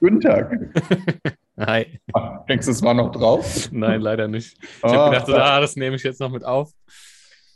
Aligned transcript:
Guten 0.00 0.20
Tag. 0.20 0.50
Hi. 1.58 2.00
Ah, 2.12 2.44
Denkst 2.48 2.66
du, 2.66 2.72
es 2.72 2.82
war 2.82 2.92
noch 2.94 3.10
drauf? 3.12 3.70
Nein, 3.72 4.00
leider 4.02 4.28
nicht. 4.28 4.58
Ich 4.62 4.84
Ah, 4.84 4.90
habe 4.92 5.10
gedacht, 5.10 5.26
so, 5.26 5.34
ah, 5.36 5.60
das 5.60 5.74
nehme 5.76 5.96
ich 5.96 6.02
jetzt 6.02 6.20
noch 6.20 6.30
mit 6.30 6.44
auf. 6.44 6.70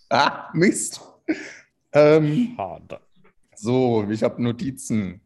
Ah, 0.09 0.49
Mist. 0.55 1.01
Ähm, 1.93 2.55
Schade. 2.57 3.01
so, 3.57 4.07
ich 4.11 4.23
habe 4.23 4.43
Notizen. 4.43 5.21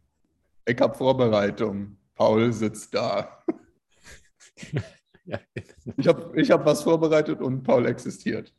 Ich 0.65 0.79
habe 0.81 0.93
Vorbereitung. 0.97 1.97
Paul 2.15 2.51
sitzt 2.53 2.93
da. 2.93 3.43
Ich 5.97 6.07
habe 6.07 6.39
ich 6.39 6.51
hab 6.51 6.63
was 6.67 6.83
vorbereitet 6.83 7.41
und 7.41 7.63
Paul 7.63 7.87
existiert. 7.87 8.53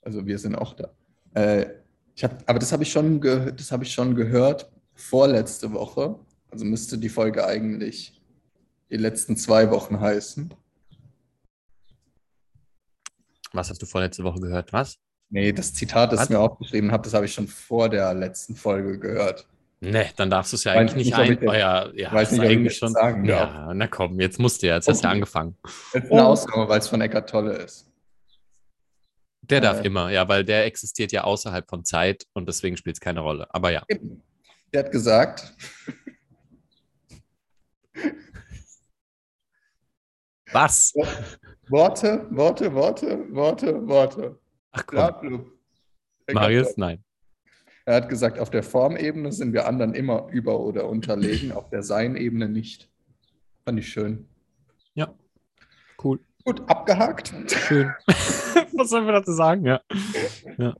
Also 0.00 0.24
wir 0.26 0.38
sind 0.38 0.54
auch 0.56 0.72
da. 0.72 0.94
Äh, 1.34 1.81
ich 2.14 2.24
hab, 2.24 2.42
aber 2.48 2.58
das 2.58 2.72
habe 2.72 2.82
ich, 2.82 2.92
schon 2.92 3.20
das 3.20 3.72
hab 3.72 3.82
ich 3.82 3.92
schon 3.92 4.14
gehört 4.14 4.70
vorletzte 4.94 5.72
Woche. 5.72 6.16
Also 6.50 6.64
müsste 6.64 6.98
die 6.98 7.08
Folge 7.08 7.46
eigentlich 7.46 8.20
die 8.90 8.96
letzten 8.98 9.36
zwei 9.36 9.70
Wochen 9.70 10.00
heißen. 10.00 10.52
Was 13.52 13.70
hast 13.70 13.80
du 13.82 13.86
vorletzte 13.86 14.24
Woche 14.24 14.40
gehört? 14.40 14.72
Was? 14.72 14.98
Nee, 15.30 15.52
das 15.52 15.72
Zitat, 15.72 16.12
das 16.12 16.20
Was? 16.20 16.24
ich 16.26 16.30
mir 16.30 16.38
aufgeschrieben 16.40 16.92
habe, 16.92 17.02
das 17.04 17.14
habe 17.14 17.24
ich 17.24 17.32
schon 17.32 17.48
vor 17.48 17.88
der 17.88 18.12
letzten 18.14 18.54
Folge 18.54 18.98
gehört. 18.98 19.46
Ne, 19.80 20.06
dann 20.16 20.30
darfst 20.30 20.52
du 20.52 20.56
es 20.56 20.64
ja 20.64 20.72
eigentlich 20.72 20.94
nicht 20.96 21.08
ich 21.08 21.14
ein. 21.16 21.38
das- 21.40 21.48
Oh, 21.48 21.52
ja, 21.52 21.90
ja, 21.94 22.12
weiß 22.12 22.32
nicht, 22.32 22.42
ich 22.42 22.48
eigentlich 22.48 22.76
schon. 22.76 22.92
sagen 22.92 23.24
ja, 23.24 23.72
na 23.74 23.86
komm, 23.88 24.20
jetzt 24.20 24.38
musst 24.38 24.62
du 24.62 24.68
ja. 24.68 24.76
Jetzt 24.76 24.88
hast 24.88 25.00
du 25.00 25.04
ja 25.04 25.10
Okay. 25.10 25.16
angefangen. 25.16 25.56
Das 25.92 26.04
ist 26.04 26.12
eine. 26.12 26.24
Ausnahme, 26.26 26.68
weil 26.68 26.78
es 26.78 26.88
von 26.88 27.00
Eckart 27.00 27.28
Tolle 27.28 27.54
ist. 27.54 27.90
Der 29.42 29.60
darf 29.60 29.80
Äh. 29.80 29.86
immer, 29.86 30.10
ja, 30.10 30.28
weil 30.28 30.44
der 30.44 30.64
existiert 30.66 31.12
ja 31.12 31.24
außerhalb 31.24 31.68
von 31.68 31.84
Zeit 31.84 32.26
und 32.32 32.48
deswegen 32.48 32.76
spielt 32.76 32.96
es 32.96 33.00
keine 33.00 33.20
Rolle. 33.20 33.46
Aber 33.54 33.70
ja. 33.70 33.84
Der 34.72 34.84
hat 34.84 34.92
gesagt, 34.92 35.52
Was? 40.52 40.92
Worte, 41.68 42.26
Worte, 42.30 42.72
Worte, 42.74 43.34
Worte, 43.34 43.86
Worte. 43.88 44.38
Ach 44.72 44.86
komm, 44.86 45.50
Marius, 46.32 46.76
nein. 46.76 47.02
Er 47.84 47.96
hat 47.96 48.08
gesagt, 48.08 48.38
auf 48.38 48.50
der 48.50 48.62
Formebene 48.62 49.32
sind 49.32 49.52
wir 49.52 49.66
anderen 49.66 49.94
immer 49.94 50.28
über- 50.30 50.60
oder 50.60 50.88
unterlegen, 50.88 51.52
auf 51.52 51.68
der 51.70 51.82
Sein-Ebene 51.82 52.48
nicht. 52.48 52.88
Fand 53.64 53.78
ich 53.78 53.88
schön. 53.88 54.28
Ja. 54.94 55.12
Cool. 56.02 56.20
Gut, 56.44 56.62
abgehakt. 56.68 57.32
Schön. 57.48 57.92
Was 58.76 58.90
sollen 58.90 59.06
wir 59.06 59.12
dazu 59.12 59.32
sagen? 59.32 59.64
Ja. 59.64 59.80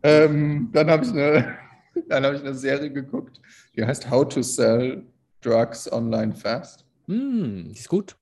Ähm, 0.02 0.70
dann 0.72 0.90
habe 0.90 1.04
ich, 1.04 1.10
eine- 1.12 1.56
dann 2.08 2.24
hab 2.24 2.34
ich 2.34 2.40
eine 2.40 2.54
Serie 2.54 2.90
geguckt, 2.90 3.40
die 3.76 3.84
heißt 3.84 4.10
How 4.10 4.26
to 4.28 4.42
Sell 4.42 5.04
Drugs 5.40 5.90
Online 5.92 6.34
Fast. 6.34 6.84
Hm, 7.06 7.64
die 7.68 7.78
ist 7.78 7.88
gut. 7.88 8.16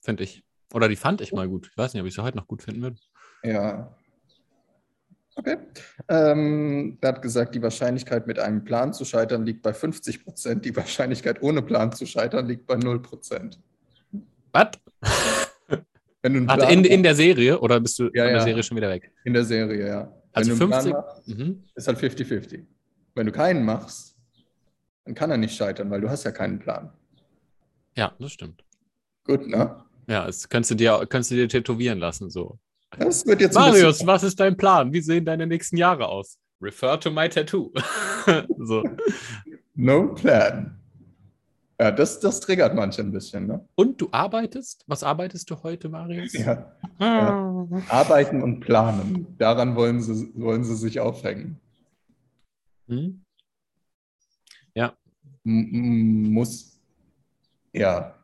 Finde 0.00 0.24
ich. 0.24 0.44
Oder 0.74 0.88
die 0.88 0.96
fand 0.96 1.20
ich 1.20 1.32
mal 1.32 1.48
gut. 1.48 1.68
Ich 1.70 1.76
weiß 1.76 1.94
nicht, 1.94 2.00
ob 2.00 2.06
ich 2.08 2.14
sie 2.14 2.22
heute 2.22 2.36
noch 2.36 2.46
gut 2.48 2.62
finden 2.62 2.82
würde. 2.82 2.96
Ja. 3.44 3.94
Okay. 5.34 5.56
Ähm, 6.08 6.98
er 7.00 7.08
hat 7.10 7.22
gesagt, 7.22 7.54
die 7.54 7.62
Wahrscheinlichkeit 7.62 8.26
mit 8.26 8.38
einem 8.38 8.64
Plan 8.64 8.92
zu 8.92 9.04
scheitern 9.04 9.46
liegt 9.46 9.62
bei 9.62 9.72
50 9.72 10.24
Prozent. 10.24 10.64
Die 10.64 10.76
Wahrscheinlichkeit 10.76 11.42
ohne 11.42 11.62
Plan 11.62 11.90
zu 11.92 12.04
scheitern 12.06 12.46
liegt 12.46 12.66
bei 12.66 12.76
0 12.76 13.00
Prozent. 13.00 13.58
Was? 14.52 14.68
Wenn 16.22 16.46
Plan 16.46 16.70
in, 16.70 16.84
in 16.84 17.02
der 17.02 17.14
Serie 17.14 17.58
oder 17.58 17.80
bist 17.80 17.98
du 17.98 18.04
Ja, 18.04 18.08
von 18.08 18.14
der 18.14 18.32
ja. 18.32 18.40
Serie 18.42 18.62
schon 18.62 18.76
wieder 18.76 18.88
weg? 18.90 19.10
in 19.24 19.34
der 19.34 19.44
Serie, 19.44 19.86
ja. 19.86 20.12
Also 20.32 20.50
Wenn 20.52 20.58
du 20.58 20.64
einen 20.76 20.82
50 20.84 20.92
Plan 20.92 21.04
machst, 21.04 21.28
Mhm. 21.28 21.64
ist 21.74 21.88
halt 21.88 21.98
50-50. 21.98 22.64
Wenn 23.14 23.26
du 23.26 23.32
keinen 23.32 23.64
machst, 23.64 24.16
dann 25.04 25.14
kann 25.14 25.30
er 25.30 25.36
nicht 25.36 25.54
scheitern, 25.56 25.90
weil 25.90 26.00
du 26.00 26.08
hast 26.08 26.24
ja 26.24 26.30
keinen 26.30 26.58
Plan. 26.58 26.90
Ja, 27.96 28.14
das 28.18 28.32
stimmt. 28.32 28.64
Gut, 29.24 29.46
ne? 29.46 29.76
Ja, 30.06 30.26
das 30.26 30.48
könntest 30.48 30.70
du 30.70 30.74
dir, 30.76 31.06
könntest 31.08 31.30
du 31.32 31.34
dir 31.34 31.48
tätowieren 31.48 31.98
lassen. 31.98 32.30
So. 32.30 32.58
Das 32.98 33.26
wird 33.26 33.40
jetzt 33.40 33.54
Marius, 33.54 33.80
bisschen, 33.98 34.06
was 34.06 34.22
ist 34.22 34.38
dein 34.40 34.56
Plan? 34.56 34.92
Wie 34.92 35.00
sehen 35.00 35.24
deine 35.24 35.46
nächsten 35.46 35.76
Jahre 35.76 36.08
aus? 36.08 36.38
Refer 36.60 36.98
to 37.00 37.10
my 37.10 37.28
tattoo. 37.28 37.72
so. 38.58 38.82
no 39.74 40.14
plan. 40.14 40.78
Ja, 41.82 41.90
das, 41.90 42.20
das 42.20 42.38
triggert 42.38 42.76
manche 42.76 43.02
ein 43.02 43.10
bisschen, 43.10 43.48
ne? 43.48 43.68
Und 43.74 44.00
du 44.00 44.06
arbeitest? 44.12 44.84
Was 44.86 45.02
arbeitest 45.02 45.50
du 45.50 45.60
heute, 45.64 45.88
Marius? 45.88 46.32
Ja. 46.32 46.76
Ah. 47.00 47.66
Arbeiten 47.88 48.40
und 48.40 48.60
planen. 48.60 49.34
Daran 49.36 49.74
wollen 49.74 50.00
sie, 50.00 50.30
wollen 50.36 50.62
sie 50.62 50.76
sich 50.76 51.00
aufhängen. 51.00 51.60
Hm? 52.86 53.24
M 54.76 54.94
m- 55.44 56.32
muss, 56.32 56.80
ja, 57.72 58.14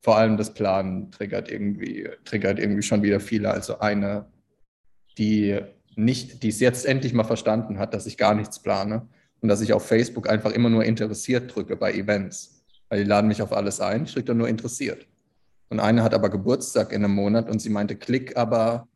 vor 0.00 0.16
allem 0.16 0.36
das 0.36 0.52
Planen 0.52 1.12
triggert 1.12 1.48
irgendwie, 1.48 2.08
triggert 2.24 2.58
irgendwie 2.58 2.82
schon 2.82 3.04
wieder 3.04 3.20
viele. 3.20 3.52
Also 3.52 3.78
eine, 3.78 4.26
die 5.16 5.60
nicht, 5.94 6.42
die 6.42 6.48
es 6.48 6.58
jetzt 6.58 6.86
endlich 6.86 7.12
mal 7.14 7.22
verstanden 7.22 7.78
hat, 7.78 7.94
dass 7.94 8.06
ich 8.06 8.16
gar 8.18 8.34
nichts 8.34 8.60
plane 8.60 9.06
und 9.42 9.48
dass 9.48 9.60
ich 9.60 9.72
auf 9.72 9.86
Facebook 9.86 10.28
einfach 10.28 10.52
immer 10.52 10.70
nur 10.70 10.84
interessiert 10.84 11.54
drücke 11.54 11.76
bei 11.76 11.92
Events. 11.92 12.64
Weil 12.88 13.02
die 13.02 13.08
laden 13.08 13.28
mich 13.28 13.42
auf 13.42 13.52
alles 13.52 13.80
ein, 13.80 14.04
ich 14.04 14.12
drücke 14.12 14.26
dann 14.26 14.38
nur 14.38 14.48
interessiert. 14.48 15.06
Und 15.68 15.80
eine 15.80 16.02
hat 16.02 16.14
aber 16.14 16.30
Geburtstag 16.30 16.92
in 16.92 17.04
einem 17.04 17.14
Monat 17.14 17.50
und 17.50 17.58
sie 17.60 17.70
meinte, 17.70 17.96
klick 17.96 18.36
aber, 18.36 18.86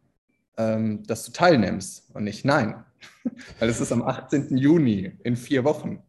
ähm, 0.56 1.02
dass 1.06 1.24
du 1.24 1.32
teilnimmst. 1.32 2.10
Und 2.14 2.26
ich, 2.26 2.44
nein. 2.44 2.84
Weil 3.58 3.68
es 3.68 3.80
ist 3.80 3.92
am 3.92 4.02
18. 4.02 4.56
Juni 4.56 5.12
in 5.24 5.36
vier 5.36 5.64
Wochen. 5.64 6.02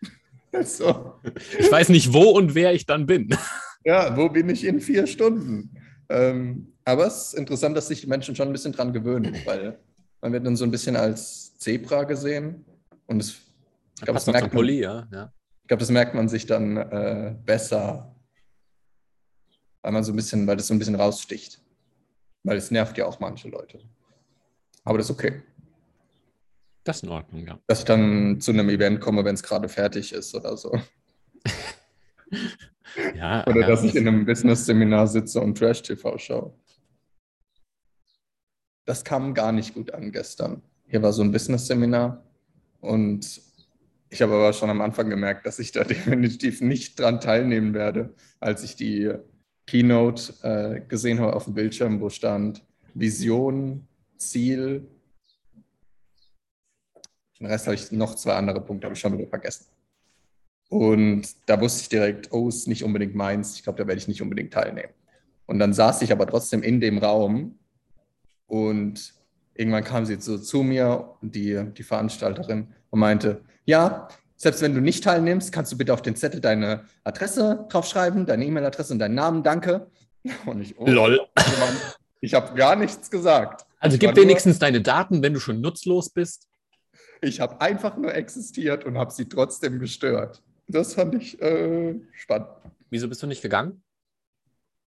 So. 0.64 1.20
Ich 1.58 1.70
weiß 1.70 1.90
nicht, 1.90 2.14
wo 2.14 2.30
und 2.30 2.54
wer 2.54 2.72
ich 2.72 2.86
dann 2.86 3.06
bin. 3.06 3.28
Ja, 3.84 4.16
wo 4.16 4.28
bin 4.28 4.48
ich 4.50 4.64
in 4.64 4.80
vier 4.80 5.06
Stunden? 5.06 5.70
Ähm, 6.08 6.72
aber 6.84 7.06
es 7.06 7.28
ist 7.28 7.34
interessant, 7.34 7.76
dass 7.76 7.88
sich 7.88 8.00
die 8.02 8.06
Menschen 8.06 8.34
schon 8.34 8.48
ein 8.48 8.52
bisschen 8.52 8.72
dran 8.72 8.92
gewöhnen, 8.92 9.34
weil 9.46 9.78
man 10.20 10.32
wird 10.32 10.44
dann 10.44 10.56
so 10.56 10.64
ein 10.64 10.70
bisschen 10.70 10.96
als 10.96 11.56
Zebra 11.58 12.04
gesehen. 12.04 12.64
Und 13.06 13.22
es, 13.22 13.47
ich 13.98 14.04
glaube, 14.04 14.14
das, 14.14 14.26
merkt 14.26 14.54
man- 14.54 14.68
ja. 14.68 15.08
ja. 15.12 15.32
ich 15.62 15.68
glaub, 15.68 15.80
das 15.80 15.90
merkt 15.90 16.14
man 16.14 16.28
sich 16.28 16.46
dann 16.46 16.76
äh, 16.76 17.36
besser, 17.44 18.14
weil 19.82 19.92
man 19.92 20.04
so 20.04 20.12
ein 20.12 20.16
bisschen, 20.16 20.46
weil 20.46 20.56
das 20.56 20.68
so 20.68 20.74
ein 20.74 20.78
bisschen 20.78 20.94
raussticht. 20.94 21.60
Weil 22.44 22.56
es 22.56 22.70
nervt 22.70 22.96
ja 22.96 23.06
auch 23.06 23.18
manche 23.18 23.48
Leute. 23.48 23.80
Aber 24.84 24.98
das 24.98 25.10
ist 25.10 25.16
okay. 25.16 25.42
Das 26.84 26.98
ist 26.98 27.02
in 27.02 27.08
Ordnung, 27.08 27.46
ja. 27.46 27.58
Dass 27.66 27.80
ich 27.80 27.84
dann 27.84 28.40
zu 28.40 28.52
einem 28.52 28.68
Event 28.70 29.00
komme, 29.00 29.24
wenn 29.24 29.34
es 29.34 29.42
gerade 29.42 29.68
fertig 29.68 30.12
ist 30.12 30.34
oder 30.34 30.56
so. 30.56 30.80
ja 33.14 33.46
Oder 33.46 33.66
dass 33.66 33.82
ich 33.82 33.96
in 33.96 34.06
einem 34.06 34.24
Business-Seminar 34.24 35.08
sitze 35.08 35.40
und 35.40 35.58
Trash-TV 35.58 36.16
schaue. 36.18 36.54
Das 38.86 39.04
kam 39.04 39.34
gar 39.34 39.52
nicht 39.52 39.74
gut 39.74 39.92
an 39.92 40.12
gestern. 40.12 40.62
Hier 40.86 41.02
war 41.02 41.12
so 41.12 41.22
ein 41.22 41.32
Business-Seminar 41.32 42.24
und 42.80 43.42
ich 44.10 44.22
habe 44.22 44.34
aber 44.34 44.52
schon 44.52 44.70
am 44.70 44.80
Anfang 44.80 45.10
gemerkt, 45.10 45.46
dass 45.46 45.58
ich 45.58 45.72
da 45.72 45.84
definitiv 45.84 46.60
nicht 46.60 46.98
dran 46.98 47.20
teilnehmen 47.20 47.74
werde, 47.74 48.14
als 48.40 48.62
ich 48.62 48.76
die 48.76 49.12
Keynote 49.66 50.32
äh, 50.42 50.80
gesehen 50.80 51.20
habe 51.20 51.34
auf 51.34 51.44
dem 51.44 51.54
Bildschirm, 51.54 52.00
wo 52.00 52.08
stand 52.08 52.64
Vision, 52.94 53.86
Ziel. 54.16 54.88
Den 57.38 57.46
Rest 57.46 57.66
habe 57.66 57.74
ich 57.74 57.92
noch 57.92 58.14
zwei 58.14 58.34
andere 58.34 58.60
Punkte, 58.60 58.86
habe 58.86 58.94
ich 58.94 59.00
schon 59.00 59.16
wieder 59.16 59.28
vergessen. 59.28 59.66
Und 60.70 61.28
da 61.46 61.60
wusste 61.60 61.82
ich 61.82 61.88
direkt, 61.88 62.32
oh, 62.32 62.48
ist 62.48 62.66
nicht 62.66 62.84
unbedingt 62.84 63.14
meins. 63.14 63.56
Ich 63.56 63.62
glaube, 63.62 63.78
da 63.78 63.86
werde 63.86 63.98
ich 63.98 64.08
nicht 64.08 64.20
unbedingt 64.20 64.52
teilnehmen. 64.52 64.92
Und 65.46 65.58
dann 65.58 65.72
saß 65.72 66.02
ich 66.02 66.12
aber 66.12 66.26
trotzdem 66.26 66.62
in 66.62 66.80
dem 66.80 66.98
Raum 66.98 67.58
und 68.46 69.14
irgendwann 69.58 69.84
kam 69.84 70.06
sie 70.06 70.18
so 70.20 70.38
zu 70.38 70.62
mir, 70.62 71.14
die, 71.20 71.62
die 71.76 71.82
Veranstalterin, 71.82 72.68
und 72.90 73.00
meinte, 73.00 73.42
ja, 73.66 74.08
selbst 74.36 74.62
wenn 74.62 74.74
du 74.74 74.80
nicht 74.80 75.04
teilnimmst, 75.04 75.52
kannst 75.52 75.72
du 75.72 75.76
bitte 75.76 75.92
auf 75.92 76.00
den 76.00 76.16
Zettel 76.16 76.40
deine 76.40 76.84
Adresse 77.04 77.66
draufschreiben, 77.68 78.24
deine 78.24 78.46
E-Mail-Adresse 78.46 78.92
und 78.94 79.00
deinen 79.00 79.16
Namen, 79.16 79.42
danke. 79.42 79.88
Und 80.46 80.60
ich, 80.60 80.78
oh, 80.78 80.86
Lol. 80.86 81.20
Mann, 81.36 81.76
ich 82.20 82.34
habe 82.34 82.54
gar 82.56 82.76
nichts 82.76 83.10
gesagt. 83.10 83.66
Also 83.78 83.94
Ich 83.94 84.00
gib 84.00 84.14
nur- 84.14 84.24
wenigstens 84.24 84.58
deine 84.58 84.80
Daten, 84.80 85.22
wenn 85.22 85.32
du 85.34 85.40
schon 85.40 85.60
nutzlos 85.60 86.10
bist. 86.10 86.48
Ich 87.20 87.40
habe 87.40 87.60
einfach 87.60 87.96
nur 87.96 88.14
existiert 88.14 88.84
und 88.84 88.98
habe 88.98 89.12
sie 89.12 89.28
trotzdem 89.28 89.78
gestört. 89.78 90.42
Das 90.66 90.94
fand 90.94 91.14
ich 91.14 91.40
äh, 91.40 91.94
spannend. 92.12 92.48
Wieso 92.90 93.08
bist 93.08 93.22
du 93.22 93.26
nicht 93.26 93.42
gegangen? 93.42 93.82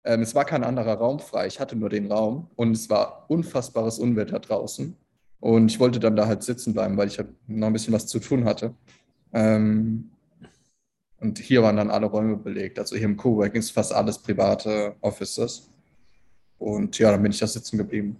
Ähm, 0.08 0.22
es 0.22 0.34
war 0.34 0.46
kein 0.46 0.64
anderer 0.64 0.94
Raum 0.94 1.20
frei. 1.20 1.46
Ich 1.48 1.60
hatte 1.60 1.76
nur 1.76 1.90
den 1.90 2.10
Raum 2.10 2.48
und 2.56 2.72
es 2.72 2.88
war 2.88 3.26
unfassbares 3.28 3.98
Unwetter 3.98 4.40
draußen. 4.40 4.96
Und 5.38 5.70
ich 5.70 5.78
wollte 5.78 6.00
dann 6.00 6.16
da 6.16 6.26
halt 6.26 6.42
sitzen 6.42 6.72
bleiben, 6.72 6.96
weil 6.96 7.08
ich 7.08 7.18
halt 7.18 7.28
noch 7.46 7.66
ein 7.66 7.74
bisschen 7.74 7.92
was 7.92 8.06
zu 8.06 8.18
tun 8.18 8.46
hatte. 8.46 8.74
Ähm, 9.34 10.10
und 11.20 11.38
hier 11.38 11.62
waren 11.62 11.76
dann 11.76 11.90
alle 11.90 12.06
Räume 12.06 12.38
belegt. 12.38 12.78
Also 12.78 12.96
hier 12.96 13.04
im 13.04 13.18
Coworking 13.18 13.58
ist 13.60 13.70
fast 13.70 13.92
alles 13.92 14.18
private 14.18 14.96
Offices. 15.02 15.68
Und 16.56 16.98
ja, 16.98 17.10
dann 17.10 17.22
bin 17.22 17.30
ich 17.30 17.38
da 17.38 17.46
sitzen 17.46 17.76
geblieben. 17.76 18.16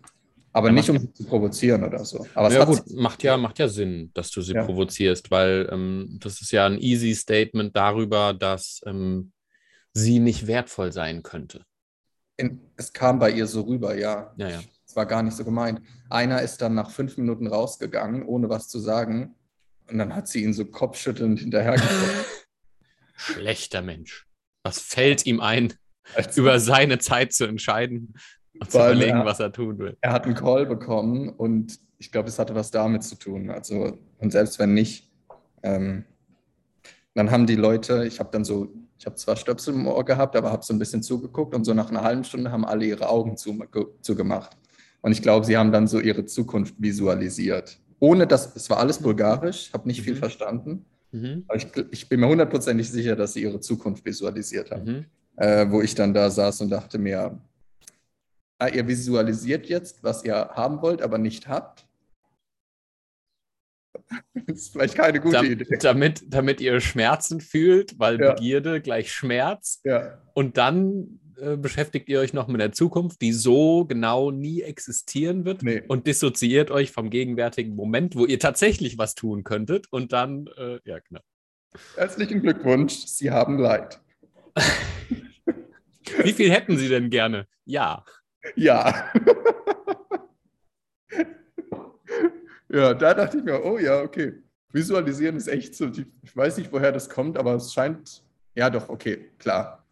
Aber 0.53 0.69
Ja, 0.69 0.75
nicht, 0.75 0.91
um 0.91 0.99
sie 0.99 1.11
zu 1.15 1.25
provozieren 1.25 1.85
oder 1.85 2.05
so. 2.05 2.27
Aber 2.35 2.53
ja, 2.53 2.67
gut, 2.67 2.83
macht 2.97 3.23
ja, 3.23 3.39
macht 3.39 3.59
ja 3.59 3.69
Sinn, 3.69 4.11
dass 4.13 4.31
du 4.31 4.43
sie 4.43 4.53
Ja. 4.53 4.65
provozierst, 4.65 5.31
weil 5.31 5.67
ähm, 5.73 6.19
das 6.21 6.43
ist 6.43 6.53
ja 6.53 6.67
ein 6.67 6.79
easy 6.79 7.15
Statement 7.15 7.75
darüber, 7.75 8.35
dass 8.35 8.83
ähm, 8.85 9.33
sie 9.95 10.19
nicht 10.19 10.47
wertvoll 10.47 10.93
sein 10.93 11.23
könnte. 11.23 11.65
In, 12.39 12.61
es 12.77 12.93
kam 12.93 13.19
bei 13.19 13.31
ihr 13.31 13.47
so 13.47 13.63
rüber, 13.63 13.95
ja. 13.97 14.33
Ja, 14.37 14.49
ja. 14.49 14.61
Es 14.87 14.97
war 14.97 15.05
gar 15.05 15.23
nicht 15.23 15.37
so 15.37 15.45
gemeint. 15.45 15.83
Einer 16.09 16.41
ist 16.41 16.63
dann 16.63 16.75
nach 16.75 16.91
fünf 16.91 17.19
Minuten 17.19 17.47
rausgegangen, 17.47 18.23
ohne 18.25 18.49
was 18.49 18.69
zu 18.69 18.79
sagen. 18.79 19.35
Und 19.91 19.99
dann 19.99 20.15
hat 20.15 20.29
sie 20.29 20.45
ihn 20.45 20.55
so 20.55 20.65
kopfschüttelnd 20.65 21.41
hinterhergekommen. 21.41 22.25
Schlechter 23.17 23.83
Mensch. 23.83 24.27
Was 24.63 24.79
fällt 24.79 25.27
ihm 25.27 25.41
ein, 25.41 25.75
Also, 26.15 26.41
über 26.41 26.59
seine 26.61 26.99
Zeit 26.99 27.33
zu 27.33 27.45
entscheiden 27.47 28.15
und 28.59 28.71
zu 28.71 28.79
überlegen, 28.79 29.19
ja. 29.19 29.25
was 29.25 29.41
er 29.41 29.53
tun 29.53 29.79
will? 29.79 29.97
er 30.01 30.13
hat 30.13 30.25
einen 30.25 30.35
Call 30.35 30.67
bekommen 30.67 31.29
und 31.29 31.79
ich 31.99 32.13
glaube, 32.13 32.29
es 32.29 32.39
hatte 32.39 32.55
was 32.55 32.71
damit 32.71 33.03
zu 33.03 33.17
tun. 33.17 33.51
Also, 33.51 33.99
und 34.19 34.31
selbst 34.31 34.59
wenn 34.59 34.73
nicht, 34.73 35.11
ähm, 35.63 36.05
dann 37.15 37.31
haben 37.31 37.47
die 37.47 37.57
Leute, 37.57 38.07
ich 38.07 38.21
habe 38.21 38.31
dann 38.31 38.45
so, 38.45 38.73
ich 38.99 39.07
habe 39.07 39.17
zwar 39.17 39.37
Stöpsel 39.37 39.75
im 39.75 39.87
Ohr 39.87 40.05
gehabt, 40.05 40.35
aber 40.37 40.51
habe 40.51 40.65
so 40.65 40.73
ein 40.75 40.79
bisschen 40.79 41.03
zugeguckt 41.03 41.55
und 41.55 41.65
so 41.65 41.73
nach 41.75 41.89
einer 41.91 42.03
halben 42.03 42.25
Stunde 42.25 42.51
haben 42.51 42.65
alle 42.65 42.85
ihre 42.85 43.09
Augen 43.09 43.37
zu, 43.37 43.59
zugemacht. 44.01 44.57
Und 45.01 45.13
ich 45.13 45.23
glaube, 45.23 45.47
sie 45.47 45.57
haben 45.57 45.71
dann 45.71 45.87
so 45.87 46.01
ihre 46.01 46.25
Zukunft 46.25 46.75
visualisiert. 46.79 47.79
Ohne 48.01 48.27
dass, 48.27 48.55
es 48.57 48.69
war 48.71 48.79
alles 48.79 48.99
bulgarisch, 48.99 49.73
habe 49.73 49.87
nicht 49.89 50.03
viel 50.03 50.15
Mhm. 50.15 50.19
verstanden, 50.19 50.85
Mhm. 51.13 51.45
aber 51.49 51.57
ich, 51.57 51.67
ich 51.91 52.09
bin 52.09 52.21
mir 52.21 52.29
hundertprozentig 52.29 52.91
sicher, 52.91 53.17
dass 53.17 53.33
sie 53.33 53.43
ihre 53.43 53.61
Zukunft 53.61 54.05
visualisiert 54.05 54.71
haben. 54.71 54.85
Mhm. 54.85 55.05
äh, 55.37 55.71
wo 55.71 55.81
ich 55.81 55.95
dann 55.95 56.13
da 56.13 56.29
saß 56.29 56.61
und 56.63 56.71
dachte 56.71 56.99
mir, 56.99 57.39
ah, 58.59 58.67
ihr 58.69 58.87
visualisiert 58.89 59.67
jetzt, 59.67 60.03
was 60.03 60.25
ihr 60.25 60.35
haben 60.35 60.83
wollt, 60.83 61.01
aber 61.01 61.17
nicht 61.19 61.47
habt. 61.47 61.87
Das 64.47 64.59
ist 64.59 64.73
vielleicht 64.73 64.95
keine 64.95 65.21
gute 65.21 65.37
Dam 65.37 65.45
Idee. 65.47 65.77
damit, 65.81 66.23
damit 66.29 66.61
ihr 66.61 66.81
Schmerzen 66.81 67.41
fühlt, 67.41 67.99
weil 67.99 68.21
Ja. 68.21 68.33
Begierde 68.35 68.81
gleich 68.81 69.13
Schmerz. 69.13 69.81
Ja, 69.85 70.23
Und 70.35 70.57
dann 70.57 71.21
äh, 71.41 71.57
beschäftigt 71.57 72.09
ihr 72.09 72.21
euch 72.21 72.33
noch 72.33 72.49
mit 72.49 72.61
der 72.61 72.73
Zukunft, 72.73 73.21
die 73.21 73.33
so 73.33 73.85
genau 73.85 74.31
nie 74.31 74.63
existieren 74.63 75.45
wird. 75.45 75.63
nee. 75.63 75.83
Und 75.87 76.07
dissoziiert 76.07 76.71
euch 76.71 76.91
vom 76.93 77.11
gegenwärtigen 77.11 77.75
Moment, 77.77 78.17
wo 78.17 78.25
ihr 78.27 78.39
tatsächlich 78.39 78.99
was 78.99 79.15
tun 79.15 79.45
könntet. 79.45 79.87
Und 79.91 80.13
dann, 80.13 80.47
äh, 80.57 80.79
ja, 80.85 80.99
genau. 81.01 81.21
Herzlichen 81.97 82.41
Glückwunsch, 82.43 82.95
Sie 83.07 83.31
haben 83.31 83.59
Leid. 83.59 84.01
Wie 86.25 86.33
viel 86.33 86.51
hätten 86.51 86.77
Sie 86.79 86.89
denn 86.89 87.11
gerne? 87.11 87.47
Ja. 87.65 88.05
Ja. 88.57 89.13
ja, 92.69 92.95
da 92.95 93.15
dachte 93.15 93.39
ich 93.39 93.45
mir, 93.45 93.65
oh 93.65 93.79
ja, 93.79 94.01
okay. 94.01 94.35
Visualisieren 94.73 95.37
ist 95.37 95.49
echt 95.49 95.75
so, 95.75 95.91
ich 96.23 96.37
weiß 96.37 96.59
nicht, 96.59 96.73
woher 96.73 96.93
das 96.93 97.09
kommt, 97.09 97.39
aber 97.39 97.55
es 97.55 97.73
scheint, 97.73 98.23
ja 98.55 98.69
doch, 98.69 98.89
okay, 98.89 99.31
klar. 99.39 99.87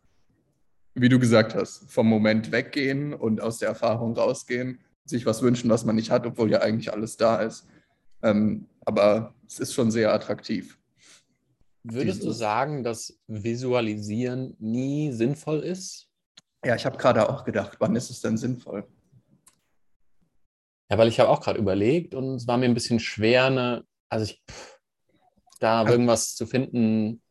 Wie 0.94 1.08
du 1.08 1.18
gesagt 1.18 1.54
hast, 1.54 1.90
vom 1.90 2.06
Moment 2.06 2.52
weggehen 2.52 3.14
und 3.14 3.40
aus 3.40 3.58
der 3.58 3.68
Erfahrung 3.68 4.14
rausgehen, 4.14 4.80
sich 5.04 5.24
was 5.24 5.42
wünschen, 5.42 5.70
was 5.70 5.84
man 5.84 5.96
nicht 5.96 6.10
hat, 6.10 6.26
obwohl 6.26 6.50
ja 6.50 6.60
eigentlich 6.60 6.92
alles 6.92 7.16
da 7.16 7.36
ist. 7.36 7.66
Ähm, 8.22 8.66
aber 8.84 9.34
es 9.46 9.60
ist 9.60 9.74
schon 9.74 9.90
sehr 9.90 10.12
attraktiv. 10.12 10.78
Würdest 11.84 12.24
du 12.24 12.32
sagen, 12.32 12.82
dass 12.82 13.18
Visualisieren 13.28 14.56
nie 14.58 15.12
sinnvoll 15.12 15.60
ist? 15.60 16.08
Ja, 16.64 16.74
ich 16.74 16.84
habe 16.84 16.98
gerade 16.98 17.28
auch 17.28 17.44
gedacht, 17.44 17.76
wann 17.78 17.94
ist 17.94 18.10
es 18.10 18.20
denn 18.20 18.36
sinnvoll? 18.36 18.86
Ja, 20.90 20.98
weil 20.98 21.08
ich 21.08 21.18
habe 21.18 21.28
auch 21.30 21.40
gerade 21.40 21.58
überlegt 21.58 22.14
und 22.14 22.34
es 22.36 22.46
war 22.46 22.56
mir 22.58 22.66
ein 22.66 22.74
bisschen 22.74 23.00
schwer, 23.00 23.46
eine, 23.46 23.84
also 24.08 24.24
ich, 24.24 24.42
pff, 24.48 24.78
da 25.60 25.80
Also- 25.80 25.92
irgendwas 25.92 26.34
zu 26.34 26.46
finden, 26.46 27.22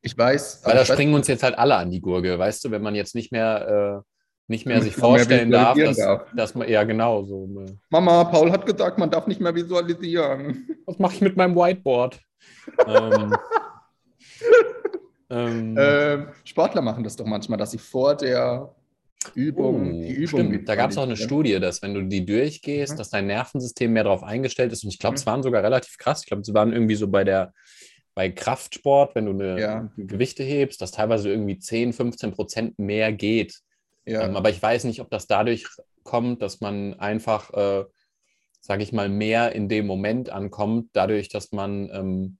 Ich 0.00 0.16
weiß, 0.16 0.62
weil 0.64 0.74
da 0.74 0.82
ich 0.82 0.88
weiß- 0.88 0.92
springen 0.94 1.14
uns 1.14 1.28
jetzt 1.28 1.42
halt 1.42 1.56
alle 1.58 1.76
an 1.76 1.90
die 1.90 2.00
Gurgel, 2.00 2.38
weißt 2.38 2.64
du, 2.64 2.70
wenn 2.70 2.82
man 2.82 2.94
jetzt 2.94 3.14
nicht 3.14 3.32
mehr, 3.32 4.02
äh, 4.02 4.08
nicht 4.48 4.66
mehr 4.66 4.78
sich 4.82 4.92
Nicht 4.92 4.96
mehr 4.96 5.04
vorstellen 5.08 5.50
darf, 5.50 5.78
dass, 5.78 5.96
darf. 5.96 6.30
dass 6.34 6.54
man, 6.54 6.68
ja 6.68 6.82
genau, 6.84 7.24
so, 7.24 7.48
äh, 7.66 7.76
Mama, 7.90 8.24
Paul 8.24 8.50
hat 8.50 8.66
gesagt, 8.66 8.98
man 8.98 9.10
darf 9.10 9.26
nicht 9.26 9.40
mehr 9.40 9.54
visualisieren. 9.54 10.66
was 10.86 10.98
mache 10.98 11.14
ich 11.14 11.20
mit 11.20 11.36
meinem 11.36 11.54
Whiteboard? 11.54 12.18
ähm, 12.86 13.36
ähm, 15.30 15.76
Ähm, 15.78 16.28
Sportler 16.44 16.82
machen 16.82 17.04
das 17.04 17.16
doch 17.16 17.26
manchmal, 17.26 17.58
dass 17.58 17.70
sie 17.70 17.78
vor 17.78 18.16
der 18.16 18.74
Übung 19.34 19.90
Oh, 19.90 20.02
die 20.02 20.12
Übung 20.12 20.26
stimmt. 20.50 20.68
Da 20.68 20.74
gab 20.76 20.90
es 20.90 20.98
auch 20.98 21.02
eine 21.02 21.12
visualisieren. 21.12 21.28
Studie, 21.44 21.60
dass 21.60 21.82
wenn 21.82 21.94
du 21.94 22.02
die 22.02 22.24
durchgehst, 22.26 22.92
Mhm. 22.94 22.96
dass 22.98 23.10
dein 23.10 23.26
Nervensystem 23.26 23.92
mehr 23.92 24.04
darauf 24.04 24.22
eingestellt 24.22 24.72
ist. 24.72 24.84
Und 24.84 24.90
ich 24.90 24.98
glaube, 24.98 25.16
es 25.16 25.24
Mhm. 25.24 25.30
waren 25.30 25.42
sogar 25.42 25.62
relativ 25.62 25.96
krass. 25.98 26.20
Ich 26.22 26.26
glaube, 26.26 26.44
sie 26.44 26.54
waren 26.54 26.72
irgendwie 26.72 26.94
so 26.96 27.08
bei 27.08 27.24
der 27.24 27.52
bei 28.14 28.28
Kraftsport, 28.30 29.14
wenn 29.14 29.24
du 29.24 29.32
eine 29.32 29.58
Ja. 29.58 29.92
Gewichte 29.96 30.42
hebst, 30.42 30.82
dass 30.82 30.90
teilweise 30.92 31.30
irgendwie 31.30 31.58
10, 31.58 31.94
15 31.94 32.32
Prozent 32.32 32.78
mehr 32.78 33.10
geht. 33.10 33.60
Ja, 34.04 34.24
Ähm, 34.24 34.36
aber 34.36 34.50
ich 34.50 34.60
weiß 34.62 34.84
nicht, 34.84 35.00
ob 35.00 35.08
das 35.10 35.26
dadurch 35.26 35.66
kommt, 36.02 36.42
dass 36.42 36.60
man 36.60 36.92
einfach, 37.00 37.50
äh, 37.54 37.84
sage 38.60 38.82
ich 38.82 38.92
mal, 38.92 39.08
mehr 39.08 39.52
in 39.52 39.68
dem 39.68 39.86
Moment 39.86 40.28
ankommt, 40.28 40.90
dadurch, 40.92 41.28
dass 41.30 41.52
man 41.52 41.88
ähm, 41.90 42.38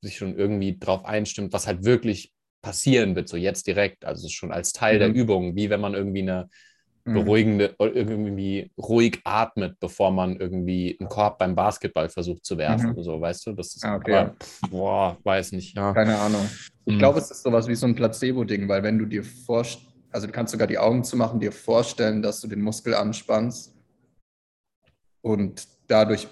sich 0.00 0.16
schon 0.16 0.36
irgendwie 0.36 0.76
darauf 0.78 1.04
einstimmt, 1.04 1.52
was 1.52 1.66
halt 1.66 1.84
wirklich 1.84 2.32
passieren 2.64 3.14
wird, 3.14 3.28
so 3.28 3.36
jetzt 3.36 3.66
direkt. 3.66 4.04
Also 4.04 4.28
schon 4.28 4.50
als 4.50 4.72
Teil 4.72 4.98
der 4.98 5.10
Mhm. 5.10 5.14
Übung, 5.14 5.56
wie 5.56 5.70
wenn 5.70 5.80
man 5.80 5.94
irgendwie 5.94 6.22
eine 6.22 6.48
Mhm. 7.04 7.14
beruhigende, 7.14 7.74
oder 7.78 7.94
irgendwie 7.94 8.72
ruhig 8.78 9.20
atmet, 9.24 9.78
bevor 9.78 10.10
man 10.10 10.40
irgendwie 10.40 10.96
einen 10.98 11.08
Korb 11.10 11.38
beim 11.38 11.54
Basketball 11.54 12.08
versucht 12.08 12.44
zu 12.46 12.56
werfen. 12.56 12.96
Mhm. 12.96 13.02
So, 13.02 13.20
weißt 13.20 13.46
du? 13.46 13.52
Das 13.52 13.76
ist, 13.76 13.84
Ah, 13.84 13.96
okay. 13.96 14.12
aber, 14.14 14.34
boah, 14.70 15.18
weiß 15.22 15.52
nicht, 15.52 15.76
ja. 15.76 15.92
Keine 15.92 16.16
Ahnung. 16.16 16.48
Ich 16.86 16.94
Mhm. 16.94 16.98
glaube, 16.98 17.18
es 17.18 17.30
ist 17.30 17.42
sowas 17.42 17.68
wie 17.68 17.74
so 17.74 17.86
ein 17.86 17.94
Placebo-Ding, 17.94 18.66
weil 18.68 18.82
wenn 18.82 18.98
du 18.98 19.04
dir 19.06 19.22
vorstellst, 19.22 19.92
also 20.10 20.26
du 20.26 20.32
kannst 20.32 20.52
sogar 20.52 20.66
die 20.66 20.78
Augen 20.78 21.04
zumachen, 21.04 21.40
dir 21.40 21.52
vorstellen, 21.52 22.22
dass 22.22 22.40
du 22.40 22.48
den 22.48 22.62
Muskel 22.62 22.94
anspannst 22.94 23.74
und 25.22 25.66
dadurch 25.88 26.28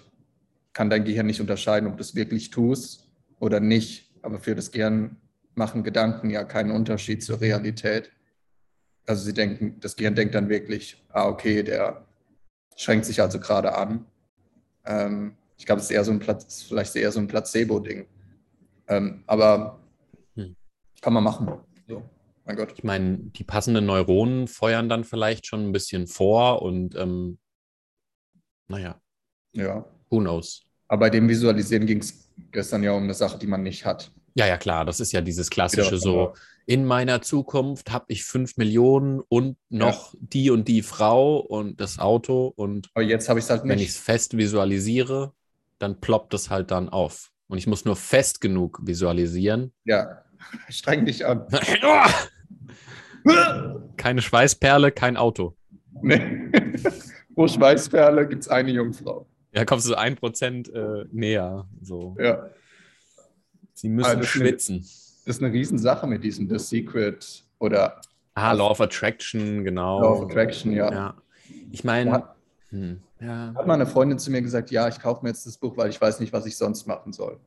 kann 0.73 0.89
dein 0.89 1.05
Gehirn 1.05 1.27
nicht 1.27 1.41
unterscheiden, 1.41 1.89
ob 1.91 1.97
du 1.97 2.01
es 2.01 2.15
wirklich 2.15 2.49
tust 2.51 3.09
oder 3.41 3.61
nicht. 3.61 4.11
Aber 4.23 4.39
für 4.39 4.55
das 4.55 4.71
Gehirn 4.71 5.17
machen 5.55 5.83
Gedanken 5.85 6.31
ja 6.31 6.45
keinen 6.45 6.71
Unterschied 6.71 7.23
zur 7.23 7.41
Realität. 7.41 8.11
Also 9.07 9.25
sie 9.25 9.35
denken, 9.35 9.79
das 9.81 9.97
Gehirn 9.97 10.15
denkt 10.15 10.35
dann 10.35 10.49
wirklich, 10.49 11.03
ah, 11.11 11.27
okay, 11.29 11.63
der 11.63 12.07
schränkt 12.77 13.05
sich 13.05 13.21
also 13.21 13.39
gerade 13.41 13.77
an. 13.77 14.07
Ähm, 14.85 15.37
ich 15.57 15.67
glaube, 15.67 15.81
es 15.81 15.87
ist 15.87 15.91
eher 15.91 16.05
so 16.05 16.13
ein 16.13 16.19
Platz, 16.19 16.63
vielleicht 16.63 16.97
eher 16.97 17.13
so 17.13 17.21
ein 17.21 17.29
Placebo-Ding. 17.29 18.07
Ähm, 18.89 19.25
aber 19.27 19.81
Hm. 20.37 20.57
kann 21.01 21.13
man 21.13 21.25
machen. 21.25 21.49
So, 21.89 22.03
mein 22.45 22.57
Gott. 22.57 22.73
Ich 22.77 22.85
meine, 22.85 23.19
die 23.19 23.45
passenden 23.45 23.87
Neuronen 23.87 24.49
feuern 24.49 24.89
dann 24.89 25.05
vielleicht 25.05 25.47
schon 25.47 25.67
ein 25.69 25.73
bisschen 25.73 26.07
vor 26.07 26.63
und 26.63 26.95
ähm, 26.97 27.39
naja, 28.69 29.01
Ja. 29.53 29.85
who 30.11 30.21
knows. 30.21 30.63
Aber 30.89 31.01
bei 31.01 31.11
dem 31.11 31.29
Visualisieren 31.29 31.87
ging 31.87 31.99
es 31.99 32.31
gestern 32.51 32.83
ja 32.83 32.93
um 32.93 33.03
eine 33.05 33.15
Sache, 33.15 33.39
die 33.39 33.47
man 33.47 33.63
nicht 33.63 33.85
hat. 33.85 34.13
Ja, 34.35 34.47
ja, 34.47 34.57
klar, 34.57 34.85
das 34.85 35.01
ist 35.01 35.13
ja 35.13 35.21
dieses 35.21 35.51
klassische 35.51 35.99
so, 35.99 36.35
in 36.67 36.85
meiner 36.85 37.23
Zukunft 37.23 37.91
habe 37.91 38.05
ich 38.09 38.25
fünf 38.25 38.57
Millionen 38.57 39.21
und 39.21 39.57
noch 39.69 40.15
die 40.21 40.51
und 40.51 40.69
die 40.69 40.83
Frau 40.83 41.39
und 41.39 41.81
das 41.81 41.99
Auto 41.99 42.53
und 42.55 42.89
Aber 42.95 43.05
jetzt 43.05 43.29
habe 43.29 43.39
ich 43.39 43.45
es 43.47 43.51
halt 43.51 43.65
wenn 43.65 43.79
ich 43.79 43.89
es 43.89 43.95
nicht. 43.97 44.05
fest 44.05 44.37
visualisiere, 44.37 45.33
dann 45.79 46.01
ploppt 46.01 46.35
es 46.35 46.51
halt 46.51 46.71
dann 46.71 46.89
auf. 46.89 47.31
Und 47.49 47.59
ich 47.59 47.67
muss 47.67 47.85
nur 47.85 47.97
fest 47.97 48.41
genug 48.41 48.81
visualisieren. 48.83 49.73
Ja, 49.85 50.23
streng 50.69 51.05
dich 51.05 51.27
an. 51.27 51.47
Keine 53.97 54.23
Schweißperle, 54.23 54.93
kein 54.93 55.17
Auto. 55.17 55.57
nee. 56.03 56.51
Pro 57.35 57.49
Schweißperle 57.49 58.29
gibt 58.29 58.43
es 58.43 58.49
eine 58.49 58.71
Jungfrau. 58.73 59.27
Ja, 59.55 59.65
kommst 59.65 59.89
du 59.89 59.95
ein 59.95 60.17
Prozent 60.17 60.69
äh, 60.75 61.05
näher. 61.11 61.67
So. 61.81 62.15
Ja. 62.19 62.51
Sie 63.83 63.89
müssen 63.89 64.21
ist 64.21 64.29
schwitzen. 64.29 64.79
Das 64.79 65.37
ist 65.37 65.43
eine 65.43 65.53
Riesensache 65.53 66.07
mit 66.07 66.23
diesem 66.23 66.49
The 66.49 66.57
Secret 66.57 67.43
oder 67.59 68.01
Ah, 68.35 68.53
Law 68.53 68.71
of 68.71 68.81
Attraction, 68.81 69.65
genau. 69.65 70.01
Law 70.01 70.13
of 70.23 70.31
Attraction, 70.31 70.73
ja. 70.73 70.93
Ja. 70.93 71.23
Ich 71.73 71.83
meine, 71.83 72.11
Ja. 72.11 72.37
hm, 72.71 73.03
ja. 73.21 73.53
Hat 73.57 73.67
mal 73.67 73.75
eine 73.75 73.87
Freundin 73.87 74.21
zu 74.21 74.31
mir 74.31 74.41
gesagt, 74.41 74.71
ja, 74.71 74.87
ich 74.87 75.01
kaufe 75.01 75.25
mir 75.25 75.31
jetzt 75.31 75.47
das 75.47 75.59
Buch, 75.59 75.77
weil 75.77 75.91
ich 75.91 76.01
weiß 76.01 76.21
nicht, 76.21 76.33
was 76.33 76.47
ich 76.47 76.57
sonst 76.57 76.87
machen 76.87 77.13
soll. 77.13 77.41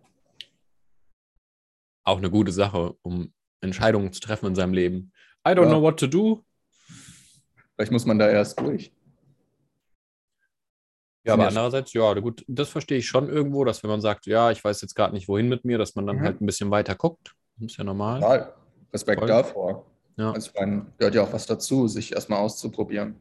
auch 2.07 2.17
eine 2.17 2.29
gute 2.29 2.51
Sache, 2.51 2.95
um 3.01 3.33
Entscheidungen 3.61 4.11
zu 4.13 4.19
treffen 4.19 4.45
in 4.47 4.55
seinem 4.55 4.73
Leben. 4.73 5.11
I 5.47 5.51
don't 5.51 5.63
Ja. 5.63 5.69
know 5.69 5.81
what 5.81 5.97
to 6.01 6.05
do. 6.05 6.43
Vielleicht 7.75 7.91
muss 7.93 8.05
man 8.05 8.19
da 8.19 8.29
erst 8.29 8.59
durch. 8.59 8.91
Ja, 11.25 11.33
aber 11.33 11.43
Ja, 11.43 11.49
andererseits, 11.49 11.91
ja, 11.93 12.13
gut, 12.13 12.45
das 12.47 12.69
verstehe 12.69 12.99
ich 12.99 13.07
schon 13.07 13.29
irgendwo, 13.29 13.65
dass 13.65 13.81
wenn 13.83 13.89
man 13.89 13.99
sagt, 14.01 14.25
ja, 14.27 14.51
ich 14.51 14.63
weiß 14.63 14.81
jetzt 14.81 14.93
gerade 14.95 15.13
nicht, 15.13 15.27
wohin 15.27 15.49
mit 15.49 15.65
mir, 15.65 15.77
dass 15.77 15.95
man 15.95 16.05
dann 16.05 16.17
Mhm. 16.17 16.21
halt 16.21 16.41
ein 16.41 16.45
bisschen 16.45 16.69
weiter 16.71 16.95
guckt. 16.95 17.33
Das 17.57 17.71
ist 17.71 17.77
ja 17.77 17.83
normal. 17.83 18.19
Total. 18.21 18.53
Respekt 18.93 19.19
Voll. 19.19 19.27
davor. 19.27 19.85
Ja. 20.17 20.31
Also 20.31 20.51
ich 20.53 20.59
meine, 20.59 20.85
gehört 20.97 21.15
ja 21.15 21.23
auch 21.23 21.33
was 21.33 21.45
dazu, 21.47 21.87
sich 21.87 22.13
erstmal 22.13 22.39
auszuprobieren. 22.39 23.15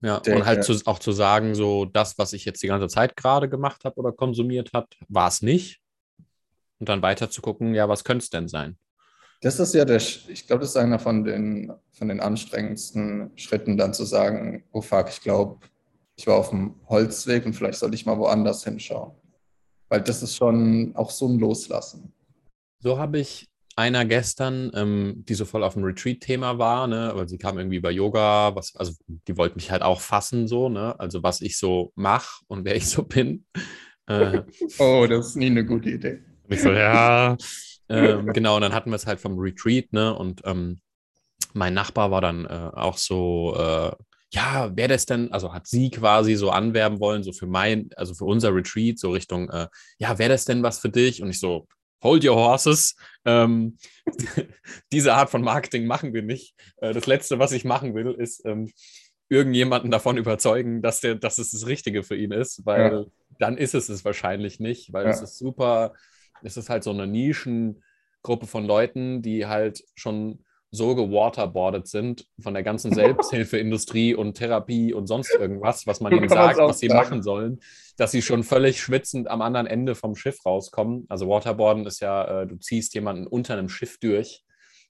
Ja, 0.00 0.20
Der- 0.20 0.36
und 0.36 0.46
halt 0.46 0.58
der- 0.58 0.64
zu, 0.64 0.86
auch 0.86 0.98
zu 1.00 1.12
sagen, 1.12 1.54
so 1.54 1.84
das, 1.84 2.16
was 2.18 2.32
ich 2.32 2.44
jetzt 2.44 2.62
die 2.62 2.68
ganze 2.68 2.86
Zeit 2.88 3.16
gerade 3.16 3.48
gemacht 3.48 3.84
habe 3.84 3.96
oder 3.96 4.12
konsumiert 4.12 4.70
habe, 4.72 4.86
war 5.08 5.28
es 5.28 5.42
nicht. 5.42 5.80
Und 6.80 6.88
dann 6.88 7.02
weiter 7.02 7.28
zu 7.30 7.42
gucken, 7.42 7.74
ja, 7.74 7.88
was 7.88 8.04
könnte 8.04 8.22
es 8.22 8.30
denn 8.30 8.46
sein? 8.48 8.78
Das 9.40 9.60
ist 9.60 9.74
ja 9.74 9.84
der, 9.84 9.98
ich 9.98 10.46
glaube, 10.46 10.60
das 10.60 10.70
ist 10.70 10.76
einer 10.76 10.98
von 10.98 11.24
den, 11.24 11.72
von 11.92 12.08
den 12.08 12.20
anstrengendsten 12.20 13.30
Schritten, 13.36 13.76
dann 13.76 13.94
zu 13.94 14.04
sagen, 14.04 14.64
oh 14.72 14.80
fuck, 14.80 15.08
ich 15.10 15.20
glaube, 15.20 15.60
ich 16.16 16.26
war 16.26 16.36
auf 16.36 16.50
dem 16.50 16.74
Holzweg 16.88 17.46
und 17.46 17.52
vielleicht 17.52 17.78
sollte 17.78 17.94
ich 17.94 18.04
mal 18.04 18.18
woanders 18.18 18.64
hinschauen. 18.64 19.12
Weil 19.88 20.02
das 20.02 20.22
ist 20.22 20.36
schon 20.36 20.92
auch 20.96 21.10
so 21.10 21.28
ein 21.28 21.38
Loslassen. 21.38 22.12
So 22.80 22.98
habe 22.98 23.20
ich 23.20 23.48
einer 23.76 24.04
gestern, 24.04 24.72
ähm, 24.74 25.24
die 25.28 25.34
so 25.34 25.44
voll 25.44 25.62
auf 25.62 25.74
dem 25.74 25.84
Retreat-Thema 25.84 26.58
war, 26.58 26.88
ne, 26.88 27.12
weil 27.14 27.28
sie 27.28 27.38
kam 27.38 27.58
irgendwie 27.58 27.76
über 27.76 27.92
Yoga, 27.92 28.56
was, 28.56 28.74
also 28.74 28.92
die 29.06 29.36
wollte 29.36 29.54
mich 29.54 29.70
halt 29.70 29.82
auch 29.82 30.00
fassen, 30.00 30.48
so, 30.48 30.68
ne, 30.68 30.98
also 30.98 31.22
was 31.22 31.40
ich 31.40 31.56
so 31.56 31.92
mache 31.94 32.42
und 32.48 32.64
wer 32.64 32.74
ich 32.74 32.88
so 32.88 33.04
bin. 33.04 33.44
Äh, 34.08 34.42
Oh, 34.78 35.06
das 35.08 35.28
ist 35.28 35.36
nie 35.36 35.46
eine 35.46 35.64
gute 35.64 35.90
Idee. 35.90 36.18
Und 36.42 36.54
ich 36.54 36.60
so, 36.60 36.72
ja. 36.72 37.36
Ähm, 37.88 38.26
genau, 38.32 38.56
und 38.56 38.62
dann 38.62 38.72
hatten 38.72 38.90
wir 38.90 38.96
es 38.96 39.06
halt 39.06 39.20
vom 39.20 39.38
Retreat, 39.38 39.92
ne? 39.92 40.14
Und 40.14 40.42
ähm, 40.44 40.80
mein 41.54 41.74
Nachbar 41.74 42.10
war 42.10 42.20
dann 42.20 42.44
äh, 42.46 42.70
auch 42.74 42.98
so, 42.98 43.54
äh, 43.56 43.92
ja, 44.32 44.70
wer 44.74 44.88
das 44.88 45.06
denn, 45.06 45.32
also 45.32 45.54
hat 45.54 45.66
sie 45.66 45.90
quasi 45.90 46.34
so 46.34 46.50
anwerben 46.50 47.00
wollen, 47.00 47.22
so 47.22 47.32
für 47.32 47.46
mein, 47.46 47.88
also 47.96 48.14
für 48.14 48.26
unser 48.26 48.54
Retreat, 48.54 48.98
so 48.98 49.10
Richtung, 49.12 49.48
äh, 49.48 49.68
ja, 49.98 50.18
wäre 50.18 50.30
das 50.30 50.44
denn 50.44 50.62
was 50.62 50.78
für 50.78 50.90
dich? 50.90 51.22
Und 51.22 51.30
ich 51.30 51.40
so, 51.40 51.66
hold 52.02 52.24
your 52.24 52.36
horses. 52.36 52.94
Ähm, 53.24 53.78
diese 54.92 55.14
Art 55.14 55.30
von 55.30 55.42
Marketing 55.42 55.86
machen 55.86 56.12
wir 56.12 56.22
nicht. 56.22 56.54
Äh, 56.78 56.92
das 56.92 57.06
Letzte, 57.06 57.38
was 57.38 57.52
ich 57.52 57.64
machen 57.64 57.94
will, 57.94 58.12
ist 58.18 58.44
ähm, 58.44 58.70
irgendjemanden 59.30 59.90
davon 59.90 60.16
überzeugen, 60.16 60.82
dass, 60.82 61.00
der, 61.00 61.14
dass 61.14 61.38
es 61.38 61.50
das 61.52 61.66
Richtige 61.66 62.02
für 62.02 62.16
ihn 62.16 62.32
ist, 62.32 62.64
weil 62.66 62.92
Ja. 62.92 63.04
dann 63.38 63.56
ist 63.56 63.74
es 63.74 63.88
es 63.88 64.04
wahrscheinlich 64.04 64.60
nicht, 64.60 64.92
weil 64.92 65.06
Ja. 65.06 65.10
es 65.10 65.22
ist 65.22 65.38
super, 65.38 65.94
es 66.42 66.56
ist 66.56 66.70
halt 66.70 66.84
so 66.84 66.90
eine 66.90 67.06
Nischengruppe 67.06 68.46
von 68.46 68.64
Leuten, 68.64 69.22
die 69.22 69.46
halt 69.46 69.82
schon 69.94 70.44
so 70.70 70.94
gewaterboardet 70.94 71.88
sind 71.88 72.26
von 72.40 72.52
der 72.52 72.62
ganzen 72.62 72.92
Selbsthilfeindustrie 72.94 74.14
und 74.14 74.34
Therapie 74.34 74.92
und 74.92 75.06
sonst 75.06 75.34
irgendwas, 75.34 75.86
was 75.86 76.00
man 76.00 76.12
ihnen 76.12 76.28
sagt, 76.28 76.58
was 76.58 76.78
sie 76.78 76.88
machen 76.88 77.22
sollen, 77.22 77.60
dass 77.96 78.10
sie 78.10 78.22
schon 78.22 78.44
völlig 78.44 78.80
schwitzend 78.80 79.28
am 79.28 79.40
anderen 79.40 79.66
Ende 79.66 79.94
vom 79.94 80.14
Schiff 80.14 80.44
rauskommen. 80.44 81.06
Also 81.08 81.28
Waterboarden 81.28 81.86
ist 81.86 82.00
ja, 82.00 82.42
äh, 82.42 82.46
du 82.46 82.56
ziehst 82.56 82.94
jemanden 82.94 83.26
unter 83.26 83.54
einem 83.54 83.68
Schiff 83.68 83.98
durch 83.98 84.44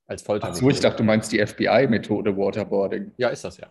als 0.06 0.22
Folter. 0.22 0.48
Ach 0.50 0.54
so, 0.54 0.68
ich 0.68 0.80
dachte, 0.80 0.98
du 0.98 1.04
meinst 1.04 1.30
die 1.32 1.44
FBI-Methode 1.44 2.36
Waterboarding. 2.36 3.12
Ja, 3.16 3.28
ist 3.28 3.44
das 3.44 3.58
ja. 3.58 3.68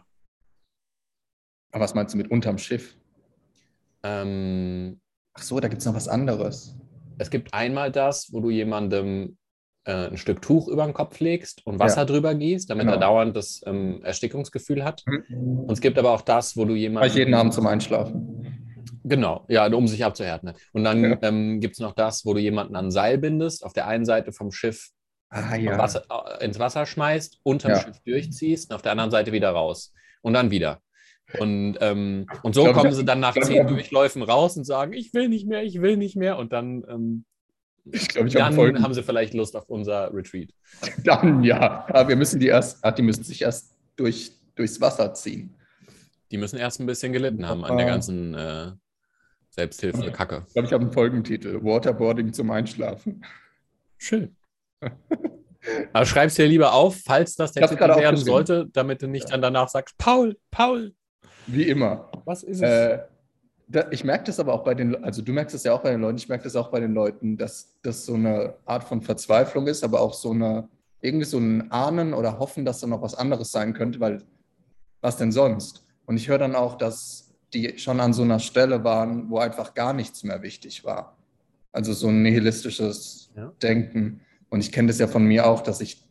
Aber 1.72 1.84
was 1.84 1.93
meinst 1.93 2.13
du 2.13 2.17
mit 2.17 2.31
unterm 2.31 2.57
Schiff? 2.57 2.96
Ähm, 4.03 5.01
Ach 5.38 5.43
so, 5.43 5.60
da 5.60 5.67
gibt 5.67 5.81
es 5.81 5.86
noch 5.86 5.93
was 5.93 6.07
anderes. 6.07 6.75
Es 7.17 7.29
gibt 7.29 7.53
einmal 7.53 7.91
das, 7.91 8.31
wo 8.31 8.39
du 8.41 8.50
jemandem 8.50 9.38
äh, 9.86 10.07
ein 10.09 10.17
Stück 10.17 10.41
Tuch 10.41 10.67
über 10.67 10.83
den 10.86 10.93
Kopf 10.93 11.19
legst 11.19 11.65
und 11.65 11.79
Wasser 11.79 12.01
Ja. 12.01 12.05
drüber 12.05 12.36
gießt, 12.36 12.69
damit 12.69 12.83
Genau. 12.86 12.97
er 12.97 13.00
dauernd 13.00 13.36
das 13.38 13.62
ähm, 13.65 14.01
Erstickungsgefühl 14.03 14.83
hat. 14.83 15.03
Mhm. 15.05 15.59
Und 15.62 15.71
es 15.71 15.79
gibt 15.81 15.97
aber 15.97 16.12
auch 16.12 16.21
das, 16.21 16.57
wo 16.57 16.65
du 16.65 16.75
jemanden. 16.75 17.07
ich 17.07 17.15
jeden 17.15 17.33
Abend 17.33 17.53
zum 17.53 17.67
Einschlafen. 17.67 18.33
Genau, 19.03 19.45
ja, 19.47 19.65
um 19.74 19.88
sich 19.88 20.03
abzuhärten. 20.03 20.51
Und 20.74 20.83
dann 20.83 21.03
Ja. 21.03 21.17
ähm, 21.21 21.62
gibt 21.62 21.75
es 21.75 21.79
noch 21.79 21.93
das, 21.93 22.25
wo 22.25 22.33
du 22.33 22.41
jemanden 22.41 22.75
an 22.75 22.91
Seil 22.91 23.17
bindest, 23.17 23.63
auf 23.63 23.71
der 23.74 23.88
einen 23.88 24.03
Seite 24.05 24.31
vom 24.33 24.51
Schiff 24.51 24.89
Ah 25.29 25.55
ja. 25.55 25.77
Wasser, 25.77 26.03
äh, 26.39 26.45
ins 26.45 26.59
Wasser 26.59 26.86
schmeißt, 26.86 27.39
unterm 27.43 27.71
Ja. 27.71 27.79
Schiff 27.81 28.00
durchziehst 28.05 28.69
und 28.69 28.75
auf 28.75 28.81
der 28.81 28.91
anderen 28.93 29.12
Seite 29.12 29.31
wieder 29.31 29.50
raus. 29.51 29.93
Und 30.21 30.33
dann 30.33 30.51
wieder. 30.51 30.81
Und, 31.39 31.77
ähm, 31.81 32.27
und 32.43 32.55
so 32.55 32.63
glaub, 32.63 32.75
kommen 32.75 32.93
sie 32.93 33.03
dann 33.03 33.19
nach 33.19 33.34
glaub, 33.34 33.46
zehn 33.46 33.67
Durchläufen 33.67 34.22
raus 34.24 34.55
und 34.57 34.63
sagen, 34.63 34.93
ich 34.93 35.13
will 35.13 35.27
nicht 35.27 35.46
mehr, 35.48 35.63
ich 35.63 35.81
will 35.81 35.98
nicht 35.98 36.15
mehr. 36.15 36.38
Und 36.38 36.53
dann, 36.53 36.86
ähm, 36.89 37.25
Ich 37.91 38.07
glaube, 38.07 38.27
ich 38.29 38.34
dann 38.34 38.53
Folgen. 38.53 38.81
haben 38.81 38.93
sie 38.93 39.03
vielleicht 39.03 39.34
Lust 39.34 39.55
auf 39.55 39.69
unser 39.69 40.13
Retreat. 40.13 40.50
Dann 41.03 41.43
ja. 41.43 41.86
Aber 41.89 42.07
wir 42.10 42.15
müssen 42.15 42.39
die 42.39 42.48
erst, 42.48 42.84
ah, 42.84 42.91
die 42.91 43.01
müssen 43.01 43.24
sich 43.24 43.41
erst 43.41 43.75
durch, 43.98 44.31
durchs 44.55 44.79
Wasser 44.81 45.13
ziehen. 45.13 45.53
Die 46.31 46.38
müssen 46.38 46.57
erst 46.57 46.79
ein 46.79 46.86
bisschen 46.86 47.13
gelitten 47.13 47.48
haben 47.48 47.63
an 47.65 47.77
der 47.77 47.86
Ah. 47.88 47.89
ganzen 47.89 48.34
äh, 48.34 48.72
Selbsthilfe-Kacke. 49.51 50.43
Ich 50.48 50.53
glaube, 50.53 50.67
ich 50.67 50.74
habe 50.74 50.84
einen 50.84 50.91
Folgentitel. 50.93 51.63
Waterboarding 51.63 52.31
zum 52.34 52.51
Einschlafen. 52.51 53.24
Schön. 53.98 54.36
Aber 55.93 56.05
schreib's 56.05 56.36
dir 56.36 56.46
lieber 56.48 56.74
auf, 56.74 57.01
falls 57.05 57.36
das 57.36 57.51
der 57.53 57.67
Titel 57.67 57.88
werden 57.88 58.17
sollte, 58.17 58.67
damit 58.72 59.01
du 59.01 59.07
nicht 59.07 59.31
dann 59.31 59.41
danach 59.41 59.67
sagst, 59.69 59.98
Paul, 59.98 60.38
Paul, 60.51 60.93
Wie 61.47 61.63
immer. 61.63 62.09
was 62.25 62.43
ist 62.43 62.61
es? 62.61 62.63
Äh, 62.63 62.99
da, 63.69 63.87
ich 63.91 64.03
merke 64.03 64.25
das 64.25 64.39
aber 64.39 64.53
auch 64.53 64.63
bei 64.63 64.73
den, 64.73 65.03
also 65.03 65.21
du 65.21 65.33
merkst 65.33 65.55
es 65.55 65.63
ja 65.63 65.73
auch 65.73 65.81
bei 65.81 65.91
den 65.91 66.01
Leuten, 66.01 66.17
ich 66.17 66.29
merke 66.29 66.45
das 66.45 66.55
auch 66.55 66.69
bei 66.69 66.79
den 66.79 66.93
Leuten, 66.93 67.37
dass 67.37 67.77
das 67.81 68.05
so 68.05 68.13
eine 68.13 68.55
Art 68.65 68.83
von 68.83 69.01
Verzweiflung 69.01 69.67
ist, 69.67 69.83
aber 69.83 69.99
auch 69.99 70.13
so 70.13 70.31
eine, 70.31 70.69
irgendwie 71.01 71.25
so 71.25 71.37
ein 71.37 71.69
Ahnen 71.71 72.13
oder 72.13 72.39
Hoffen, 72.39 72.63
dass 72.63 72.79
da 72.79 72.87
noch 72.87 73.01
was 73.01 73.15
anderes 73.15 73.51
sein 73.51 73.73
könnte, 73.73 73.99
weil 73.99 74.23
was 75.01 75.17
denn 75.17 75.31
sonst? 75.31 75.83
Und 76.05 76.17
ich 76.17 76.29
höre 76.29 76.37
dann 76.37 76.55
auch, 76.55 76.77
dass 76.77 77.33
die 77.53 77.77
schon 77.77 77.99
an 77.99 78.13
so 78.13 78.23
einer 78.23 78.39
Stelle 78.39 78.83
waren, 78.83 79.29
wo 79.29 79.39
einfach 79.39 79.73
gar 79.73 79.93
nichts 79.93 80.23
mehr 80.23 80.41
wichtig 80.41 80.83
war. 80.83 81.17
Also 81.71 81.93
so 81.93 82.07
ein 82.07 82.23
nihilistisches 82.23 83.31
Ja. 83.35 83.53
Denken. 83.61 84.21
Und 84.49 84.61
ich 84.61 84.71
kenne 84.71 84.87
das 84.87 84.99
ja 84.99 85.07
von 85.07 85.25
mir 85.25 85.45
auch, 85.45 85.61
dass 85.61 85.81
ich 85.81 86.03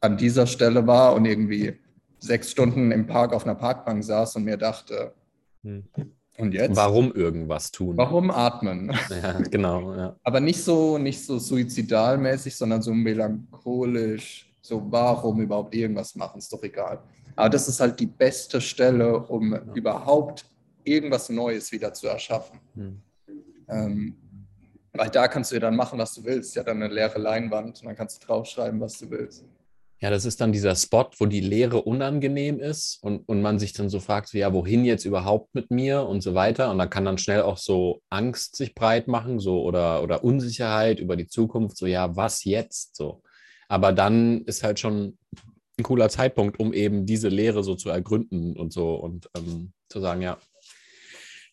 an 0.00 0.16
dieser 0.16 0.46
Stelle 0.46 0.86
war 0.86 1.14
und 1.14 1.24
irgendwie 1.26 1.78
sechs 2.22 2.50
Stunden 2.50 2.92
im 2.92 3.06
Park 3.06 3.32
auf 3.32 3.44
einer 3.44 3.54
Parkbank 3.54 4.04
saß 4.04 4.36
und 4.36 4.44
mir 4.44 4.56
dachte, 4.56 5.12
Hm. 5.64 5.84
und 6.38 6.54
jetzt? 6.54 6.76
Warum 6.76 7.12
irgendwas 7.12 7.70
tun? 7.70 7.96
Warum 7.96 8.30
atmen? 8.30 8.92
Ja, 9.22 9.32
genau, 9.42 9.94
ja. 9.94 10.16
Aber 10.22 10.40
nicht 10.40 10.62
so, 10.62 10.98
nicht 10.98 11.24
so 11.24 11.38
suizidalmäßig, 11.38 12.56
sondern 12.56 12.82
so 12.82 12.92
melancholisch. 12.92 14.48
So, 14.60 14.80
warum 14.90 15.40
überhaupt 15.40 15.74
irgendwas 15.74 16.14
machen, 16.14 16.38
ist 16.38 16.52
doch 16.52 16.62
egal. 16.62 17.02
Aber 17.34 17.48
das 17.48 17.66
ist 17.66 17.80
halt 17.80 17.98
die 17.98 18.06
beste 18.06 18.60
Stelle, 18.60 19.18
um 19.18 19.54
überhaupt 19.74 20.44
irgendwas 20.84 21.28
Neues 21.28 21.72
wieder 21.72 21.92
zu 21.92 22.06
erschaffen. 22.06 22.60
Hm. 22.74 23.00
Ähm, 23.68 24.16
weil 24.92 25.08
da 25.08 25.26
kannst 25.26 25.50
du 25.50 25.56
ja 25.56 25.60
dann 25.60 25.74
machen, 25.74 25.98
was 25.98 26.14
du 26.14 26.24
willst. 26.24 26.54
Ja, 26.54 26.62
dann 26.62 26.82
eine 26.82 26.92
leere 26.92 27.18
Leinwand 27.18 27.80
und 27.80 27.86
dann 27.86 27.96
kannst 27.96 28.22
du 28.22 28.26
draufschreiben, 28.26 28.80
was 28.80 28.98
du 28.98 29.10
willst. 29.10 29.44
Ja, 30.02 30.10
das 30.10 30.24
ist 30.24 30.40
dann 30.40 30.50
dieser 30.50 30.74
Spot, 30.74 31.08
wo 31.18 31.26
die 31.26 31.40
Leere 31.40 31.82
unangenehm 31.82 32.58
ist 32.58 32.98
und, 33.02 33.20
und 33.28 33.40
man 33.40 33.60
sich 33.60 33.72
dann 33.72 33.88
so 33.88 34.00
fragt, 34.00 34.30
so, 34.30 34.36
ja, 34.36 34.52
wohin 34.52 34.84
jetzt 34.84 35.04
überhaupt 35.04 35.54
mit 35.54 35.70
mir 35.70 36.08
und 36.08 36.22
so 36.22 36.34
weiter. 36.34 36.72
Und 36.72 36.78
da 36.78 36.86
kann 36.86 37.04
dann 37.04 37.18
schnell 37.18 37.42
auch 37.42 37.56
so 37.56 38.02
Angst 38.10 38.56
sich 38.56 38.74
breit 38.74 39.06
machen, 39.06 39.38
so 39.38 39.62
oder, 39.62 40.02
oder 40.02 40.24
Unsicherheit 40.24 40.98
über 40.98 41.14
die 41.14 41.28
Zukunft, 41.28 41.76
so, 41.76 41.86
ja, 41.86 42.16
was 42.16 42.42
jetzt? 42.42 42.96
So. 42.96 43.22
Aber 43.68 43.92
dann 43.92 44.42
ist 44.42 44.64
halt 44.64 44.80
schon 44.80 45.18
ein 45.78 45.84
cooler 45.84 46.08
Zeitpunkt, 46.08 46.58
um 46.58 46.72
eben 46.72 47.06
diese 47.06 47.28
Leere 47.28 47.62
so 47.62 47.76
zu 47.76 47.88
ergründen 47.88 48.56
und 48.56 48.72
so 48.72 48.96
und 48.96 49.30
ähm, 49.36 49.72
zu 49.88 50.00
sagen, 50.00 50.20
ja, 50.20 50.36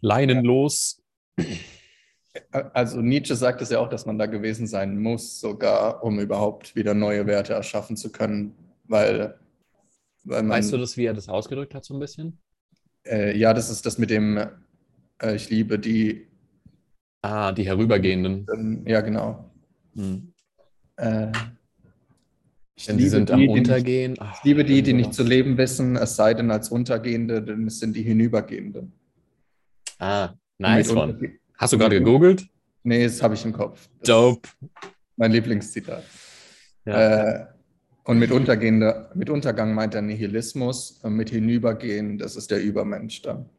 leinenlos. 0.01 1.03
Also 2.51 3.01
Nietzsche 3.01 3.35
sagt 3.35 3.61
es 3.61 3.69
ja 3.69 3.79
auch, 3.79 3.89
dass 3.89 4.05
man 4.05 4.19
da 4.19 4.27
gewesen 4.27 4.67
sein 4.67 4.99
muss, 4.99 5.39
sogar 5.39 6.03
um 6.03 6.19
überhaupt 6.19 6.75
wieder 6.75 6.93
neue 6.93 7.25
Werte 7.25 7.53
erschaffen 7.53 7.97
zu 7.97 8.11
können. 8.11 8.55
Weil, 8.87 9.39
weil 10.23 10.43
man. 10.43 10.57
Weißt 10.57 10.71
du 10.71 10.77
das, 10.77 10.95
wie 10.95 11.05
er 11.05 11.13
das 11.13 11.27
ausgedrückt 11.27 11.73
hat, 11.73 11.85
so 11.85 11.95
ein 11.95 11.99
bisschen? 11.99 12.37
Äh, 13.05 13.37
ja, 13.37 13.53
das 13.53 13.69
ist 13.69 13.85
das 13.85 13.97
mit 13.97 14.09
dem, 14.09 14.37
äh, 15.21 15.35
ich 15.35 15.49
liebe 15.49 15.79
die, 15.79 16.27
Ah, 17.21 17.51
die 17.51 17.65
Herübergehenden. 17.65 18.45
ähm, 18.53 18.83
ja 18.87 19.01
genau. 19.01 19.51
Hm. 19.95 20.31
Äh, 20.95 21.31
ich 22.75 22.85
Denn 22.85 22.97
die 22.97 23.09
sind 23.09 23.29
am 23.29 23.39
die, 23.39 23.47
die 23.47 23.53
Untergehen. 23.53 24.11
Nicht, 24.11 24.21
Ach, 24.21 24.37
ich 24.37 24.43
liebe 24.45 24.63
die, 24.63 24.81
die 24.81 24.93
nicht 24.93 25.13
zu 25.13 25.23
leben 25.23 25.57
wissen, 25.57 25.97
es 25.97 26.15
sei 26.15 26.33
denn 26.33 26.49
als 26.49 26.69
Untergehende, 26.69 27.41
denn 27.41 27.67
es 27.67 27.79
sind 27.79 27.95
die 27.95 28.03
Hinübergehenden. 28.03 28.93
Ah, 29.97 30.33
nice 30.59 30.89
one. 30.91 31.39
Hast 31.59 31.73
du 31.73 31.77
gerade 31.77 31.99
gegoogelt? 31.99 32.47
Nee, 32.83 33.03
das 33.03 33.21
habe 33.21 33.33
ich 33.35 33.43
im 33.43 33.51
Kopf. 33.51 33.89
Das 33.99 34.07
Dope. 34.07 34.47
mein 35.17 35.33
Lieblingszitat. 35.33 36.03
Ja. 36.85 37.41
Äh, 37.41 37.45
und 38.05 38.17
mit, 38.17 38.31
mit 38.31 39.29
Untergang 39.29 39.73
meint 39.73 39.93
er 39.93 40.01
Nihilismus, 40.01 41.01
und 41.03 41.13
mit 41.13 41.29
Hinübergehen, 41.29 42.17
das 42.17 42.37
ist 42.37 42.49
der 42.49 42.63
Übermensch 42.63 43.21
dann. 43.21 43.49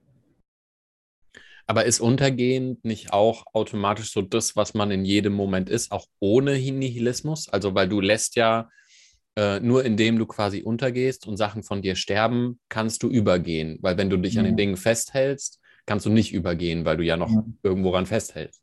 Aber 1.67 1.85
ist 1.85 2.01
untergehend 2.01 2.85
nicht 2.87 3.13
auch 3.13 3.45
automatisch 3.53 4.13
so 4.13 4.23
das, 4.23 4.57
was 4.57 4.73
man 4.73 4.91
in 4.91 5.05
jedem 5.05 5.35
Moment 5.35 5.69
ist, 5.69 5.93
auch 5.93 6.07
ohne 6.19 6.53
Nihilismus? 6.55 7.51
Also, 7.51 7.75
weil 7.75 7.87
du 7.89 8.01
lässt 8.01 8.35
ja 8.35 8.71
äh, 9.37 9.61
nur 9.61 9.85
indem 9.85 10.19
du 10.19 10.27
quasi 10.27 10.63
untergehst 10.63 11.27
und 11.27 11.37
Sachen 11.37 11.63
von 11.63 11.83
dir 11.83 11.95
sterben, 11.95 12.59
kannst 12.69 13.03
du 13.03 13.09
übergehen. 13.09 13.79
Weil 13.83 13.97
wenn 13.99 14.11
du 14.11 14.17
dich 14.17 14.39
an 14.39 14.45
den 14.45 14.55
Mhm. 14.55 14.59
Dingen 14.59 14.77
festhältst, 14.77 15.60
kannst 15.91 16.07
du 16.07 16.11
nicht 16.11 16.33
übergehen, 16.33 16.85
weil 16.85 16.97
du 16.97 17.03
ja 17.03 17.17
noch 17.17 17.31
Mhm. 17.31 17.59
irgendwo 17.65 17.91
ran 17.91 18.07
festhältst. 18.07 18.63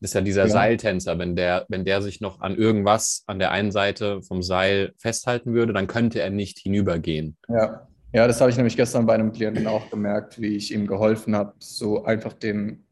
Das 0.00 0.10
ist 0.10 0.14
ja 0.14 0.20
dieser 0.20 0.44
Ja. 0.46 0.50
Seiltänzer, 0.52 1.18
wenn 1.18 1.34
der, 1.34 1.66
wenn 1.68 1.84
der 1.84 2.00
sich 2.00 2.20
noch 2.20 2.40
an 2.40 2.54
irgendwas 2.54 3.24
an 3.26 3.40
der 3.40 3.50
einen 3.50 3.72
Seite 3.72 4.22
vom 4.22 4.40
Seil 4.40 4.92
festhalten 4.98 5.52
würde, 5.52 5.72
dann 5.72 5.88
könnte 5.88 6.20
er 6.20 6.30
nicht 6.30 6.58
hinübergehen. 6.60 7.36
Ja. 7.48 7.88
Ja, 8.12 8.28
das 8.28 8.40
habe 8.40 8.50
ich 8.52 8.56
nämlich 8.56 8.76
gestern 8.76 9.06
bei 9.06 9.14
einem 9.14 9.32
Klienten 9.32 9.66
auch 9.66 9.90
gemerkt, 9.90 10.40
wie 10.40 10.54
ich 10.54 10.72
ihm 10.72 10.86
geholfen 10.86 11.34
habe, 11.34 11.54
so 11.58 12.04
einfach 12.04 12.32
den 12.34 12.84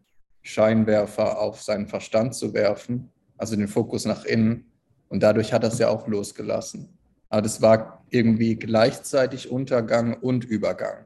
Scheinwerfer 0.43 1.39
auf 1.41 1.63
seinen 1.63 1.87
Verstand 1.87 2.35
zu 2.35 2.53
werfen, 2.55 3.09
also 3.39 3.55
den 3.55 3.69
Fokus 3.69 4.05
nach 4.05 4.25
innen. 4.25 4.73
Und 5.09 5.23
dadurch 5.23 5.53
hat 5.53 5.63
er 5.63 5.69
es 5.69 5.79
ja 5.79 5.89
auch 5.91 6.09
losgelassen. 6.09 6.89
Aber 7.29 7.43
das 7.43 7.63
war 7.63 8.05
irgendwie 8.11 8.57
gleichzeitig 8.57 9.49
Untergang 9.49 10.15
und 10.21 10.45
Übergang, 10.45 11.05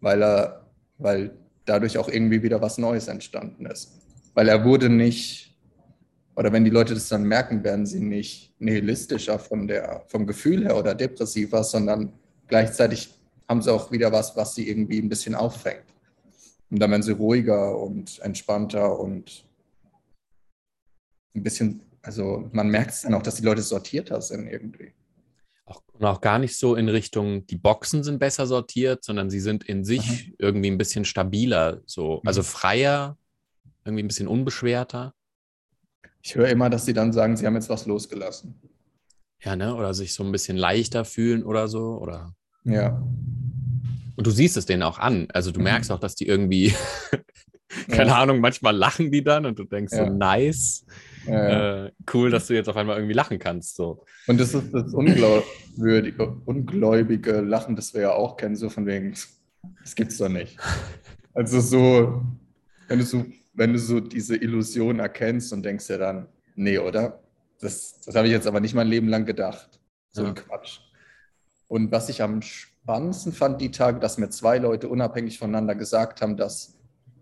weil 0.00 0.22
er, 0.22 0.66
weil 0.98 1.30
dadurch 1.64 1.98
auch 1.98 2.08
irgendwie 2.08 2.42
wieder 2.42 2.60
was 2.60 2.78
Neues 2.78 3.08
entstanden 3.08 3.66
ist. 3.66 3.92
Weil 4.34 4.48
er 4.48 4.64
wurde 4.64 4.88
nicht, 4.88 5.56
oder 6.36 6.52
wenn 6.52 6.64
die 6.64 6.70
Leute 6.70 6.94
das 6.94 7.08
dann 7.08 7.24
merken, 7.24 7.64
werden 7.64 7.86
sie 7.86 8.00
nicht 8.00 8.54
nihilistischer 8.58 9.38
von 9.38 9.68
der, 9.68 10.04
vom 10.08 10.26
Gefühl 10.26 10.64
her 10.64 10.76
oder 10.76 10.94
depressiver, 10.94 11.62
sondern 11.64 12.12
gleichzeitig 12.48 13.14
haben 13.48 13.62
sie 13.62 13.72
auch 13.72 13.92
wieder 13.92 14.10
was, 14.12 14.36
was 14.36 14.54
sie 14.54 14.68
irgendwie 14.68 15.00
ein 15.00 15.08
bisschen 15.08 15.34
auffängt. 15.34 15.84
Und 16.70 16.80
dann 16.80 16.90
werden 16.90 17.02
sie 17.02 17.12
ruhiger 17.12 17.78
und 17.78 18.18
entspannter 18.20 18.98
und 18.98 19.44
ein 21.34 21.42
bisschen, 21.42 21.82
also 22.02 22.48
man 22.52 22.68
merkt 22.68 22.92
es 22.92 23.02
dann 23.02 23.14
auch, 23.14 23.22
dass 23.22 23.36
die 23.36 23.44
Leute 23.44 23.62
sortierter 23.62 24.20
sind 24.20 24.46
irgendwie. 24.48 24.92
Auch, 25.66 25.82
und 25.92 26.04
auch 26.04 26.20
gar 26.20 26.38
nicht 26.38 26.58
so 26.58 26.74
in 26.74 26.88
Richtung, 26.88 27.46
die 27.46 27.56
Boxen 27.56 28.04
sind 28.04 28.18
besser 28.18 28.46
sortiert, 28.46 29.04
sondern 29.04 29.30
sie 29.30 29.40
sind 29.40 29.64
in 29.64 29.84
sich 29.84 30.28
mhm. 30.28 30.34
irgendwie 30.38 30.70
ein 30.70 30.78
bisschen 30.78 31.04
stabiler, 31.04 31.80
so, 31.86 32.20
also 32.24 32.42
mhm. 32.42 32.44
freier, 32.44 33.18
irgendwie 33.84 34.02
ein 34.02 34.08
bisschen 34.08 34.28
unbeschwerter. 34.28 35.14
Ich 36.22 36.34
höre 36.34 36.48
immer, 36.48 36.70
dass 36.70 36.86
sie 36.86 36.94
dann 36.94 37.12
sagen, 37.12 37.36
sie 37.36 37.46
haben 37.46 37.54
jetzt 37.54 37.68
was 37.68 37.86
losgelassen. 37.86 38.60
Ja, 39.42 39.56
ne? 39.56 39.74
Oder 39.74 39.92
sich 39.92 40.14
so 40.14 40.24
ein 40.24 40.32
bisschen 40.32 40.56
leichter 40.56 41.04
fühlen 41.04 41.44
oder 41.44 41.68
so, 41.68 41.98
oder? 41.98 42.34
Ja. 42.64 43.02
Und 44.16 44.26
du 44.26 44.30
siehst 44.30 44.56
es 44.56 44.64
denen 44.64 44.82
auch 44.82 44.98
an. 44.98 45.28
Also 45.32 45.50
du 45.50 45.60
mhm. 45.60 45.64
merkst 45.64 45.90
auch, 45.92 46.00
dass 46.00 46.14
die 46.14 46.26
irgendwie, 46.26 46.74
keine 47.88 48.10
ja. 48.10 48.22
Ahnung, 48.22 48.40
manchmal 48.40 48.74
lachen 48.74 49.10
die 49.10 49.22
dann 49.22 49.44
und 49.44 49.58
du 49.58 49.64
denkst 49.64 49.92
ja. 49.92 50.06
so, 50.06 50.12
nice. 50.12 50.86
Ja, 51.26 51.86
äh, 51.86 51.92
cool, 52.12 52.30
dass 52.30 52.46
du 52.46 52.54
jetzt 52.54 52.68
auf 52.68 52.76
einmal 52.76 52.96
irgendwie 52.96 53.14
lachen 53.14 53.38
kannst. 53.38 53.76
So. 53.76 54.04
Und 54.26 54.38
das 54.40 54.54
ist 54.54 54.72
das 54.72 54.92
ungläubige, 54.92 56.36
ungläubige 56.44 57.40
Lachen, 57.40 57.76
das 57.76 57.94
wir 57.94 58.02
ja 58.02 58.12
auch 58.12 58.36
kennen, 58.36 58.56
so 58.56 58.68
von 58.68 58.86
wegen, 58.86 59.14
das 59.82 59.94
gibt's 59.94 60.18
doch 60.18 60.28
nicht. 60.28 60.58
Also 61.36 61.58
so, 61.58 62.22
wenn 62.86 63.00
du 63.00 63.04
so, 63.04 63.26
wenn 63.54 63.72
du 63.72 63.78
so 63.80 63.98
diese 63.98 64.36
Illusion 64.36 65.00
erkennst 65.00 65.52
und 65.52 65.64
denkst 65.64 65.88
dir 65.88 65.98
dann, 65.98 66.28
nee, 66.54 66.78
oder? 66.78 67.24
Das, 67.60 68.00
das 68.06 68.14
habe 68.14 68.28
ich 68.28 68.32
jetzt 68.32 68.46
aber 68.46 68.60
nicht 68.60 68.74
mein 68.74 68.86
Leben 68.86 69.08
lang 69.08 69.24
gedacht. 69.24 69.80
So 70.12 70.26
ein 70.26 70.36
Quatsch. 70.36 70.78
Und 71.66 71.90
was 71.90 72.08
ich 72.08 72.22
am 72.22 72.40
spannendsten 72.40 73.32
fand 73.32 73.60
die 73.60 73.72
Tage, 73.72 73.98
dass 73.98 74.18
mir 74.18 74.30
zwei 74.30 74.58
Leute 74.58 74.88
unabhängig 74.88 75.38
voneinander 75.38 75.74
gesagt 75.74 76.22
haben, 76.22 76.36
dass, 76.36 76.78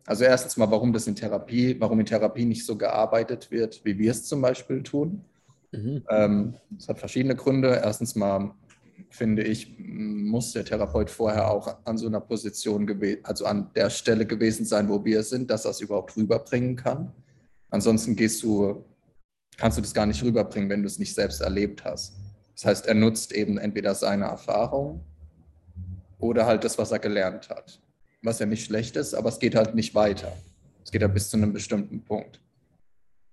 also 0.06 0.25
erstens 0.25 0.56
mal, 0.56 0.71
warum 0.71 0.92
das 0.92 1.06
in 1.06 1.14
Therapie, 1.14 1.76
warum 1.78 2.00
in 2.00 2.06
Therapie 2.06 2.44
nicht 2.44 2.66
so 2.66 2.76
gearbeitet 2.76 3.50
wird, 3.50 3.85
wie 3.85 3.99
wir 3.99 4.11
es 4.11 4.25
zum 4.25 4.40
Beispiel 4.40 4.82
tun. 4.82 5.25
Mhm. 5.71 6.02
Ähm, 6.11 6.54
das 6.71 6.88
hat 6.88 6.99
verschiedene 6.99 7.37
Gründe. 7.37 7.80
Erstens 7.82 8.14
mal 8.14 8.52
finde 9.11 9.42
ich, 9.42 9.76
muss 9.78 10.52
der 10.52 10.64
Therapeut 10.64 11.11
vorher 11.11 11.50
auch 11.50 11.76
an 11.85 11.99
so 11.99 12.06
einer 12.06 12.21
Position 12.21 12.87
gewesen, 12.87 13.21
also 13.25 13.44
an 13.47 13.71
der 13.75 13.90
Stelle 13.90 14.26
gewesen 14.26 14.64
sein, 14.64 14.88
wo 14.88 15.04
wir 15.04 15.23
sind, 15.23 15.50
dass 15.50 15.64
er 15.64 15.73
es 15.73 15.80
überhaupt 15.80 16.16
rüberbringen 16.16 16.76
kann. 16.76 17.12
Ansonsten 17.71 18.16
gehst 18.16 18.42
du, 18.42 18.85
kannst 19.56 19.78
du 19.78 19.82
das 19.82 19.94
gar 19.94 20.06
nicht 20.06 20.23
rüberbringen, 20.23 20.68
wenn 20.68 20.82
du 20.82 20.87
es 20.87 20.99
nicht 20.99 21.14
selbst 21.14 21.40
erlebt 21.40 21.85
hast. 21.85 22.14
Das 22.54 22.64
heißt, 22.64 22.87
er 22.87 22.94
nutzt 22.94 23.32
eben 23.32 23.59
entweder 23.59 23.94
seine 23.94 24.26
Erfahrung 24.26 25.04
oder 26.18 26.47
halt 26.47 26.64
das, 26.64 26.78
was 26.78 26.92
er 26.92 26.99
gelernt 26.99 27.49
hat. 27.49 27.80
Was 28.22 28.38
ja 28.38 28.46
nicht 28.46 28.64
schlecht 28.64 28.96
ist, 28.96 29.14
aber 29.14 29.28
es 29.28 29.38
geht 29.38 29.54
halt 29.54 29.74
nicht 29.74 29.94
weiter. 29.94 30.32
Es 30.84 30.90
geht 30.90 31.02
ja 31.02 31.08
bis 31.08 31.30
zu 31.30 31.36
einem 31.36 31.52
bestimmten 31.52 32.02
Punkt. 32.02 32.40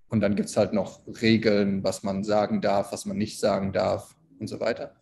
Und 0.10 0.22
dann 0.22 0.36
gibt 0.36 0.50
es 0.50 0.58
halt 0.58 0.74
noch 0.74 1.02
Regeln, 1.22 1.84
was 1.84 2.04
man 2.04 2.24
sagen 2.24 2.62
darf, 2.62 2.92
was 2.92 3.06
man 3.06 3.18
nicht 3.18 3.40
sagen 3.40 3.72
darf 3.72 4.16
und 4.40 4.48
so 4.48 4.60
weiter. 4.60 4.96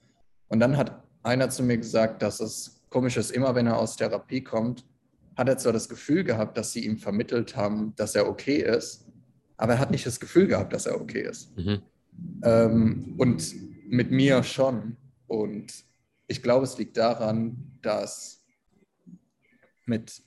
Und 0.49 0.59
dann 0.59 0.75
hat 0.77 1.03
einer 1.23 1.49
zu 1.49 1.63
mir 1.63 1.77
gesagt, 1.77 2.21
dass 2.21 2.39
es 2.39 2.81
komisch 2.89 3.17
ist, 3.17 3.31
immer 3.31 3.55
wenn 3.55 3.67
er 3.67 3.77
aus 3.77 3.95
Therapie 3.95 4.43
kommt, 4.43 4.85
hat 5.35 5.47
er 5.47 5.57
zwar 5.57 5.73
das 5.73 5.87
Gefühl 5.87 6.23
gehabt, 6.23 6.57
dass 6.57 6.71
sie 6.71 6.85
ihm 6.85 6.97
vermittelt 6.97 7.55
haben, 7.55 7.93
dass 7.95 8.15
er 8.15 8.27
okay 8.27 8.57
ist, 8.57 9.05
aber 9.55 9.73
er 9.73 9.79
hat 9.79 9.91
nicht 9.91 10.05
das 10.05 10.19
Gefühl 10.19 10.47
gehabt, 10.47 10.73
dass 10.73 10.85
er 10.85 10.99
okay 10.99 11.21
ist. 11.21 11.55
Mhm. 11.57 11.81
Ähm, 12.43 13.15
und 13.17 13.53
mit 13.87 14.11
mir 14.11 14.43
schon. 14.43 14.97
Und 15.27 15.73
ich 16.27 16.41
glaube, 16.41 16.65
es 16.65 16.77
liegt 16.77 16.97
daran, 16.97 17.77
dass 17.81 18.36
mit, 19.87 20.21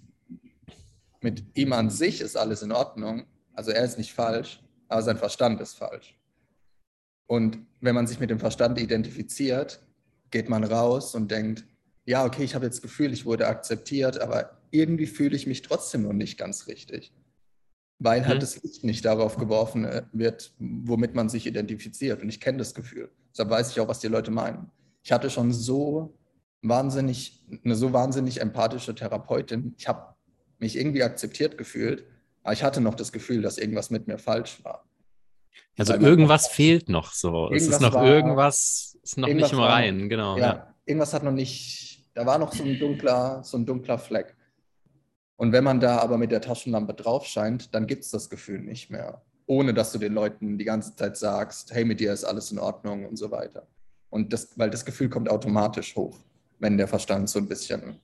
mit 1.20 1.44
ihm 1.54 1.72
an 1.72 1.90
sich 1.90 2.20
ist 2.20 2.36
alles 2.36 2.62
in 2.62 2.72
Ordnung. 2.72 3.26
Also 3.52 3.70
er 3.70 3.84
ist 3.84 3.98
nicht 3.98 4.12
falsch, 4.12 4.62
aber 4.88 5.02
sein 5.02 5.18
Verstand 5.18 5.60
ist 5.60 5.74
falsch. 5.74 6.18
Und 7.26 7.58
wenn 7.80 7.94
man 7.94 8.06
sich 8.06 8.18
mit 8.18 8.30
dem 8.30 8.40
Verstand 8.40 8.78
identifiziert, 8.80 9.80
geht 10.30 10.48
man 10.48 10.64
raus 10.64 11.14
und 11.14 11.30
denkt, 11.30 11.64
ja, 12.04 12.24
okay, 12.24 12.42
ich 12.42 12.54
habe 12.54 12.64
jetzt 12.64 12.76
das 12.76 12.82
Gefühl, 12.82 13.12
ich 13.12 13.24
wurde 13.24 13.46
akzeptiert, 13.46 14.20
aber 14.20 14.58
irgendwie 14.70 15.06
fühle 15.06 15.36
ich 15.36 15.46
mich 15.46 15.62
trotzdem 15.62 16.02
noch 16.02 16.12
nicht 16.12 16.38
ganz 16.38 16.66
richtig. 16.66 17.12
Weil 17.98 18.26
halt 18.26 18.38
mhm. 18.38 18.40
das 18.40 18.62
Licht 18.62 18.82
nicht 18.82 19.04
darauf 19.04 19.36
geworfen 19.36 19.84
äh, 19.84 20.02
wird, 20.12 20.54
womit 20.58 21.14
man 21.14 21.28
sich 21.28 21.46
identifiziert. 21.46 22.22
Und 22.22 22.30
ich 22.30 22.40
kenne 22.40 22.58
das 22.58 22.74
Gefühl. 22.74 23.10
Deshalb 23.32 23.50
weiß 23.50 23.70
ich 23.70 23.80
auch, 23.80 23.88
was 23.88 24.00
die 24.00 24.08
Leute 24.08 24.30
meinen. 24.30 24.70
Ich 25.02 25.12
hatte 25.12 25.30
schon 25.30 25.52
so 25.52 26.18
wahnsinnig, 26.62 27.42
eine 27.64 27.74
so 27.74 27.92
wahnsinnig 27.92 28.40
empathische 28.40 28.94
Therapeutin. 28.94 29.74
Ich 29.78 29.88
habe 29.88 30.14
mich 30.58 30.76
irgendwie 30.76 31.02
akzeptiert 31.02 31.58
gefühlt, 31.58 32.04
aber 32.42 32.52
ich 32.52 32.62
hatte 32.62 32.80
noch 32.80 32.94
das 32.94 33.12
Gefühl, 33.12 33.42
dass 33.42 33.58
irgendwas 33.58 33.90
mit 33.90 34.06
mir 34.06 34.18
falsch 34.18 34.62
war. 34.64 34.84
Also 35.78 35.94
irgendwas 35.94 36.48
fehlt 36.48 36.88
noch 36.88 37.12
so. 37.12 37.50
Es 37.50 37.66
ist 37.66 37.80
noch 37.80 37.94
war, 37.94 38.04
irgendwas, 38.04 38.98
ist 39.02 39.16
noch 39.16 39.28
nicht 39.28 39.52
im 39.52 39.60
Rein, 39.60 40.08
genau. 40.08 40.36
Ja, 40.36 40.42
ja, 40.42 40.74
irgendwas 40.84 41.14
hat 41.14 41.22
noch 41.22 41.32
nicht, 41.32 42.06
da 42.14 42.26
war 42.26 42.38
noch 42.38 42.52
so 42.52 42.62
ein 42.62 42.78
dunkler, 42.78 43.42
so 43.42 43.56
ein 43.56 43.64
dunkler 43.64 43.98
Fleck. 43.98 44.36
Und 45.36 45.52
wenn 45.52 45.64
man 45.64 45.80
da 45.80 45.98
aber 45.98 46.18
mit 46.18 46.30
der 46.30 46.42
Taschenlampe 46.42 46.92
drauf 46.92 47.24
scheint, 47.24 47.74
dann 47.74 47.86
gibt 47.86 48.04
es 48.04 48.10
das 48.10 48.28
Gefühl 48.28 48.60
nicht 48.60 48.90
mehr 48.90 49.22
ohne 49.50 49.74
dass 49.74 49.90
du 49.90 49.98
den 49.98 50.14
Leuten 50.14 50.58
die 50.58 50.64
ganze 50.64 50.94
Zeit 50.94 51.16
sagst, 51.16 51.74
hey, 51.74 51.84
mit 51.84 51.98
dir 51.98 52.12
ist 52.12 52.22
alles 52.22 52.52
in 52.52 52.60
Ordnung 52.60 53.04
und 53.04 53.16
so 53.16 53.32
weiter. 53.32 53.66
Und 54.08 54.32
das, 54.32 54.56
weil 54.56 54.70
das 54.70 54.84
Gefühl 54.84 55.08
kommt 55.08 55.28
automatisch 55.28 55.96
hoch, 55.96 56.20
wenn 56.60 56.78
der 56.78 56.88
Verstand 56.88 57.28
so 57.28 57.38
ein 57.38 57.48
bisschen 57.48 57.98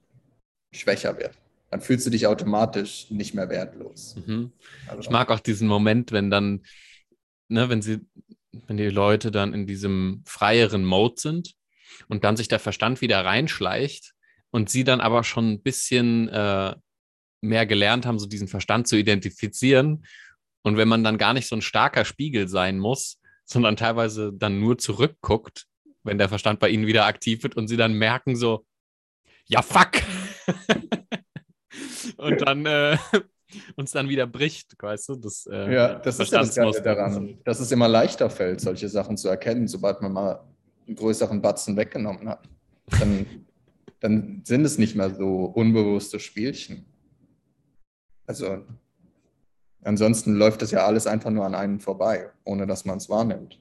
schwächer 0.73 1.17
wird. 1.17 1.39
Dann 1.71 1.81
fühlst 1.81 2.07
du 2.07 2.11
dich 2.11 2.27
automatisch 2.27 3.11
nicht 3.11 3.35
mehr 3.35 3.49
wertlos. 3.49 4.17
Mhm. 4.27 4.53
Also, 4.89 5.01
ich 5.01 5.11
mag 5.11 5.31
auch 5.31 5.41
diesen 5.41 5.69
Moment, 5.69 6.13
wenn 6.13 6.31
dann, 6.31 6.65
ne, 7.49 7.69
wenn 7.69 7.83
sie, 7.83 8.01
wenn 8.67 8.77
die 8.77 8.89
Leute 8.89 9.31
dann 9.31 9.53
in 9.53 9.67
diesem 9.67 10.23
freieren 10.27 10.85
Mode 10.85 11.15
sind 11.19 11.55
und 12.09 12.25
dann 12.25 12.37
sich 12.37 12.49
der 12.49 12.61
Verstand 12.61 13.01
wieder 13.01 13.25
reinschleicht 13.25 14.15
und 14.51 14.71
sie 14.71 14.85
dann 14.85 15.01
aber 15.01 15.25
schon 15.25 15.53
ein 15.53 15.63
bisschen 15.63 16.29
äh, 16.29 16.75
mehr 17.43 17.67
gelernt 17.67 18.07
haben, 18.07 18.19
so 18.19 18.27
diesen 18.27 18.49
Verstand 18.49 18.89
zu 18.89 18.97
identifizieren 18.97 20.05
und 20.63 20.77
wenn 20.77 20.89
man 20.89 21.05
dann 21.05 21.19
gar 21.19 21.33
nicht 21.33 21.47
so 21.47 21.55
ein 21.55 21.63
starker 21.63 22.05
Spiegel 22.05 22.49
sein 22.49 22.79
muss, 22.79 23.21
sondern 23.45 23.77
teilweise 23.77 24.33
dann 24.35 24.59
nur 24.59 24.79
zurückguckt, 24.79 25.67
wenn 26.07 26.19
der 26.19 26.29
Verstand 26.29 26.61
bei 26.61 26.69
ihnen 26.69 26.87
wieder 26.87 27.07
aktiv 27.07 27.43
wird 27.43 27.57
und 27.57 27.69
sie 27.69 27.77
dann 27.77 27.95
merken 27.95 28.37
so, 28.37 28.65
ja 29.47 29.63
fuck. 29.63 29.93
und 32.17 32.41
dann 32.41 32.67
äh, 32.67 32.97
uns 33.77 33.93
dann 33.93 34.09
wieder 34.09 34.27
bricht, 34.27 34.75
weißt 34.81 35.09
du? 35.11 35.17
Das, 35.17 35.47
äh, 35.47 35.75
ja, 35.75 35.95
das 35.95 36.19
ist 36.19 36.33
ja 36.33 36.41
das 36.41 36.55
Geile 36.55 36.83
daran, 36.83 37.39
dass 37.45 37.61
es 37.61 37.71
immer 37.73 37.89
leichter 37.89 38.31
fällt, 38.31 38.61
solche 38.61 38.89
Sachen 38.89 39.17
zu 39.17 39.29
erkennen, 39.29 39.69
sobald 39.69 40.01
man 40.03 40.13
mal 40.13 40.41
einen 40.87 40.97
größeren 40.97 41.43
Batzen 41.43 41.77
weggenommen 41.77 42.29
hat. 42.29 42.49
Dann, 42.99 43.27
dann 44.01 44.43
sind 44.45 44.65
es 44.65 44.79
nicht 44.79 44.97
mehr 44.97 45.15
so 45.15 45.45
unbewusste 45.45 46.21
Spielchen. 46.21 46.87
Also 48.27 48.65
Ansonsten 49.87 50.35
läuft 50.35 50.63
das 50.63 50.73
ja 50.73 50.85
alles 50.85 51.07
einfach 51.07 51.31
nur 51.31 51.45
an 51.45 51.55
einem 51.55 51.79
vorbei, 51.79 52.29
ohne 52.43 52.67
dass 52.67 52.85
man 52.85 52.97
es 52.97 53.09
wahrnimmt. 53.09 53.61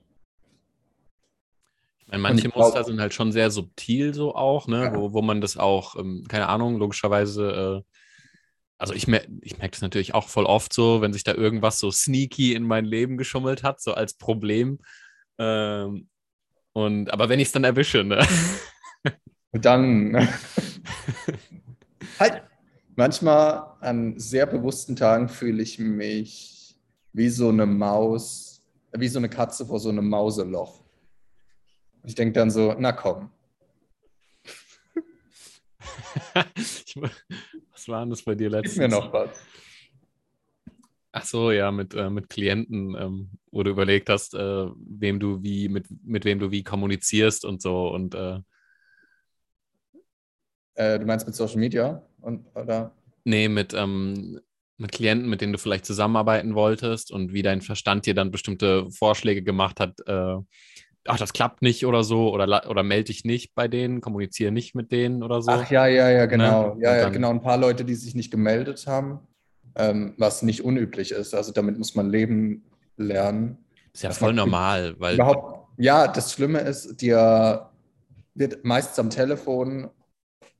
Meine, 2.08 2.22
manche 2.22 2.50
glaub, 2.50 2.66
Muster 2.66 2.84
sind 2.84 3.00
halt 3.00 3.14
schon 3.14 3.32
sehr 3.32 3.50
subtil 3.52 4.14
so 4.14 4.36
auch, 4.36 4.68
ne? 4.68 4.84
Ja. 4.84 4.96
wo, 4.96 5.14
wo 5.14 5.22
man 5.22 5.42
das 5.42 5.58
auch, 5.58 5.96
ähm, 5.96 6.26
keine 6.28 6.48
Ahnung, 6.50 6.78
logischerweise, 6.78 7.84
äh, 7.84 7.92
also 8.78 8.94
ich, 8.94 9.08
mer 9.08 9.24
ich 9.42 9.58
merke 9.58 9.72
das 9.72 9.82
natürlich 9.82 10.14
auch 10.14 10.28
voll 10.28 10.46
oft 10.46 10.74
so, 10.74 11.02
wenn 11.02 11.14
sich 11.14 11.24
da 11.24 11.34
irgendwas 11.34 11.80
so 11.80 11.92
sneaky 11.92 12.54
in 12.54 12.64
mein 12.64 12.86
Leben 12.86 13.18
geschummelt 13.18 13.64
hat, 13.64 13.82
so 13.82 13.94
als 13.94 14.14
Problem. 14.16 14.80
Ähm, 15.40 16.10
und, 16.74 17.12
aber 17.12 17.30
wenn 17.30 17.40
ich 17.40 17.48
es 17.48 17.54
dann 17.54 17.64
erwische, 17.64 18.04
ne? 18.04 18.26
Dann. 19.54 20.28
Halt, 22.20 22.44
Manchmal 22.98 23.74
an 23.82 24.18
sehr 24.18 24.46
bewussten 24.46 24.96
Tagen 24.96 25.28
fühle 25.28 25.62
ich 25.62 25.80
mich 25.80 26.80
wie 27.12 27.28
so 27.28 27.50
eine 27.50 27.66
Maus, 27.66 28.62
wie 28.94 29.10
so 29.10 29.20
eine 29.20 29.28
Katze 29.28 29.66
vor 29.66 29.82
so 29.82 29.90
einem 29.90 30.08
Mauseloch. 30.08 30.85
Ich 32.06 32.16
denke 32.16 32.34
dann 32.34 32.52
so, 32.52 32.76
na 32.78 32.92
komm. 32.92 33.30
was 37.72 37.88
war 37.88 38.02
denn 38.02 38.10
das 38.10 38.24
bei 38.24 38.36
dir 38.36 38.50
letztens? 38.50 38.74
Gib 38.74 38.82
mir 38.84 38.90
noch 38.90 39.12
was. 39.14 39.30
Ach 41.12 41.24
so, 41.24 41.52
ja, 41.52 41.72
mit, 41.72 41.94
äh, 41.94 42.10
mit 42.10 42.30
Klienten, 42.30 42.96
ähm, 43.00 43.30
wo 43.52 43.64
du 43.64 43.72
überlegt 43.72 44.10
hast, 44.10 44.34
äh, 44.34 44.68
wem 44.76 45.20
du 45.20 45.42
wie, 45.42 45.70
mit, 45.70 45.88
mit 46.04 46.26
wem 46.26 46.40
du 46.40 46.52
wie 46.52 46.64
kommunizierst 46.64 47.46
und 47.46 47.62
so. 47.62 47.88
Und 47.88 48.16
äh, 48.16 48.40
Äh, 50.76 51.00
du 51.00 51.06
meinst 51.06 51.26
mit 51.26 51.36
Social 51.36 51.58
Media? 51.58 52.04
Und, 52.22 52.46
oder? 52.56 52.94
nee, 53.24 53.48
mit, 53.48 53.74
ähm, 53.74 54.40
mit 54.78 54.92
Klienten, 54.92 55.30
mit 55.30 55.40
denen 55.42 55.54
du 55.54 55.60
vielleicht 55.60 55.86
zusammenarbeiten 55.86 56.54
wolltest 56.54 57.12
und 57.12 57.32
wie 57.32 57.42
dein 57.42 57.62
Verstand 57.62 58.06
dir 58.06 58.14
dann 58.14 58.32
bestimmte 58.32 58.92
Vorschläge 58.92 59.42
gemacht 59.42 59.80
hat, 59.80 59.98
äh, 60.06 60.36
ach, 61.08 61.18
das 61.18 61.34
klappt 61.34 61.62
nicht 61.62 61.86
oder 61.86 62.04
so, 62.04 62.34
oder, 62.34 62.70
oder 62.70 62.84
melde 62.84 63.06
dich 63.06 63.26
nicht 63.26 63.56
bei 63.56 63.68
denen, 63.68 64.02
kommuniziere 64.02 64.52
nicht 64.52 64.76
mit 64.76 64.92
denen 64.92 65.24
oder 65.24 65.42
so. 65.42 65.52
Ach 65.52 65.70
ja, 65.70 65.88
ja, 65.88 66.10
ja, 66.10 66.26
genau. 66.26 66.76
Ne? 66.76 66.84
Ja, 66.84 66.98
ja, 66.98 67.10
genau. 67.10 67.30
Ein 67.30 67.42
paar 67.42 67.58
Leute, 67.58 67.86
die 67.86 67.96
sich 67.96 68.16
nicht 68.16 68.32
gemeldet 68.32 68.86
haben, 68.88 69.20
ähm, 69.76 70.14
was 70.18 70.42
nicht 70.42 70.64
unüblich 70.64 71.12
ist. 71.12 71.34
Also 71.34 71.52
damit 71.52 71.78
muss 71.78 71.96
man 71.96 72.10
leben 72.10 72.64
lernen. 72.98 73.58
ist 73.94 74.04
ja 74.04 74.12
voll 74.12 74.34
normal, 74.34 74.96
weil 75.00 75.16
Überhaupt, 75.16 75.68
ja, 75.78 76.08
das 76.08 76.34
Schlimme 76.34 76.60
ist, 76.60 77.02
dir 77.02 77.70
wird 78.34 78.66
meistens 78.66 79.00
am 79.00 79.10
Telefon, 79.10 79.90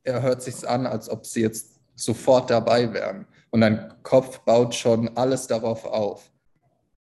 er 0.04 0.22
hört 0.22 0.42
sich 0.42 0.68
an, 0.68 0.86
als 0.86 1.10
ob 1.10 1.26
sie 1.26 1.42
jetzt 1.42 1.80
sofort 1.96 2.50
dabei 2.50 2.94
wären. 2.94 3.26
Und 3.50 3.62
dein 3.62 3.94
Kopf 4.04 4.40
baut 4.40 4.76
schon 4.76 5.10
alles 5.18 5.48
darauf 5.48 5.86
auf. 5.86 6.32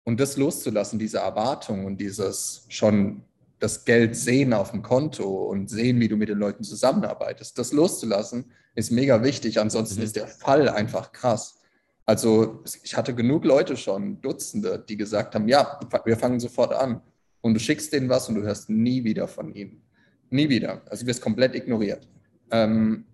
Und 0.04 0.18
das 0.18 0.36
loszulassen, 0.36 0.98
diese 0.98 1.18
Erwartung 1.18 1.84
und 1.84 1.98
dieses 2.00 2.66
schon 2.68 3.22
das 3.60 3.84
Geld 3.84 4.16
sehen 4.16 4.52
auf 4.52 4.72
dem 4.72 4.82
Konto 4.82 5.28
und 5.48 5.68
sehen, 5.68 6.00
wie 6.00 6.08
du 6.08 6.16
mit 6.16 6.30
den 6.30 6.38
Leuten 6.38 6.64
zusammenarbeitest, 6.64 7.56
das 7.58 7.72
loszulassen, 7.72 8.50
ist 8.74 8.90
mega 8.90 9.22
wichtig. 9.22 9.60
Ansonsten 9.60 10.00
Mhm. 10.00 10.04
ist 10.04 10.16
der 10.16 10.26
Fall 10.26 10.68
einfach 10.68 11.12
krass. 11.12 11.60
Also 12.06 12.64
ich 12.82 12.96
hatte 12.96 13.14
genug 13.14 13.44
Leute 13.44 13.76
schon, 13.76 14.20
Dutzende, 14.20 14.82
die 14.88 14.96
gesagt 14.96 15.34
haben, 15.34 15.46
ja, 15.46 15.78
wir 16.04 16.16
fangen 16.16 16.40
sofort 16.40 16.72
an. 16.72 17.02
Und 17.42 17.54
du 17.54 17.60
schickst 17.60 17.92
denen 17.92 18.08
was 18.08 18.28
und 18.28 18.34
du 18.34 18.42
hörst 18.42 18.70
nie 18.70 19.04
wieder 19.04 19.28
von 19.28 19.54
ihnen. 19.54 19.82
Nie 20.30 20.48
wieder. 20.48 20.82
Also 20.86 21.04
du 21.04 21.08
wirst 21.08 21.22
komplett 21.22 21.54
ignoriert. 21.54 22.08
Ähm, 22.50 23.04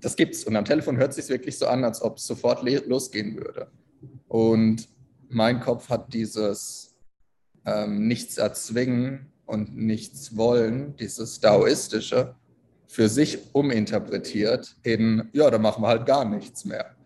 das 0.00 0.16
gibt's. 0.16 0.44
Und 0.44 0.56
am 0.56 0.64
Telefon 0.64 0.96
hört 0.96 1.10
es 1.10 1.16
sich 1.16 1.28
wirklich 1.28 1.58
so 1.58 1.66
an, 1.66 1.84
als 1.84 2.00
ob 2.00 2.18
es 2.18 2.26
sofort 2.26 2.62
losgehen 2.62 3.36
würde. 3.36 3.70
Und 4.28 4.88
mein 5.28 5.60
Kopf 5.60 5.88
hat 5.88 6.12
dieses 6.14 6.96
ähm, 7.66 8.06
Nichts 8.06 8.38
erzwingen 8.38 9.29
und 9.50 9.76
nichts 9.76 10.36
wollen, 10.36 10.96
dieses 10.96 11.40
Daoistische, 11.40 12.34
für 12.86 13.08
sich 13.08 13.38
uminterpretiert 13.52 14.76
in, 14.82 15.28
ja, 15.32 15.48
dann 15.50 15.62
machen 15.62 15.82
wir 15.82 15.88
halt 15.88 16.06
gar 16.06 16.24
nichts 16.24 16.64
mehr. 16.64 16.96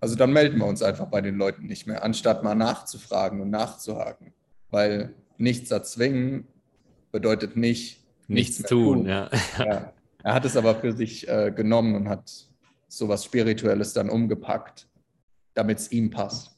Also 0.00 0.14
dann 0.14 0.32
melden 0.32 0.58
wir 0.58 0.66
uns 0.66 0.82
einfach 0.82 1.06
bei 1.06 1.20
den 1.20 1.36
Leuten 1.36 1.66
nicht 1.66 1.86
mehr, 1.86 2.02
anstatt 2.04 2.42
mal 2.42 2.54
nachzufragen 2.54 3.40
und 3.40 3.50
nachzuhaken. 3.50 4.32
Weil 4.70 5.14
nichts 5.36 5.70
erzwingen 5.70 6.46
bedeutet 7.12 7.56
nicht 7.56 8.02
nichts 8.28 8.60
mehr 8.60 8.68
tun, 8.68 9.06
ja. 9.06 9.30
ja. 9.58 9.92
Er 10.22 10.34
hat 10.34 10.44
es 10.44 10.56
aber 10.56 10.74
für 10.74 10.92
sich 10.92 11.28
äh, 11.28 11.52
genommen 11.54 11.94
und 11.94 12.08
hat 12.08 12.32
sowas 12.88 13.24
Spirituelles 13.24 13.92
dann 13.92 14.10
umgepackt, 14.10 14.88
damit 15.54 15.78
es 15.78 15.92
ihm 15.92 16.10
passt. 16.10 16.55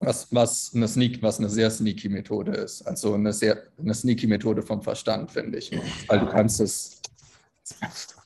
Was, 0.00 0.32
was, 0.32 0.72
eine 0.74 0.86
Sneak, 0.88 1.22
was 1.22 1.38
eine 1.38 1.48
sehr 1.48 1.70
sneaky 1.70 2.08
Methode 2.08 2.52
ist. 2.52 2.82
Also 2.82 3.14
eine 3.14 3.32
sehr 3.32 3.62
eine 3.78 3.94
sneaky 3.94 4.26
Methode 4.26 4.62
vom 4.62 4.82
Verstand, 4.82 5.30
finde 5.30 5.58
ich. 5.58 5.72
Weil 6.08 6.20
du 6.20 6.26
kannst 6.26 6.60
es 6.60 7.00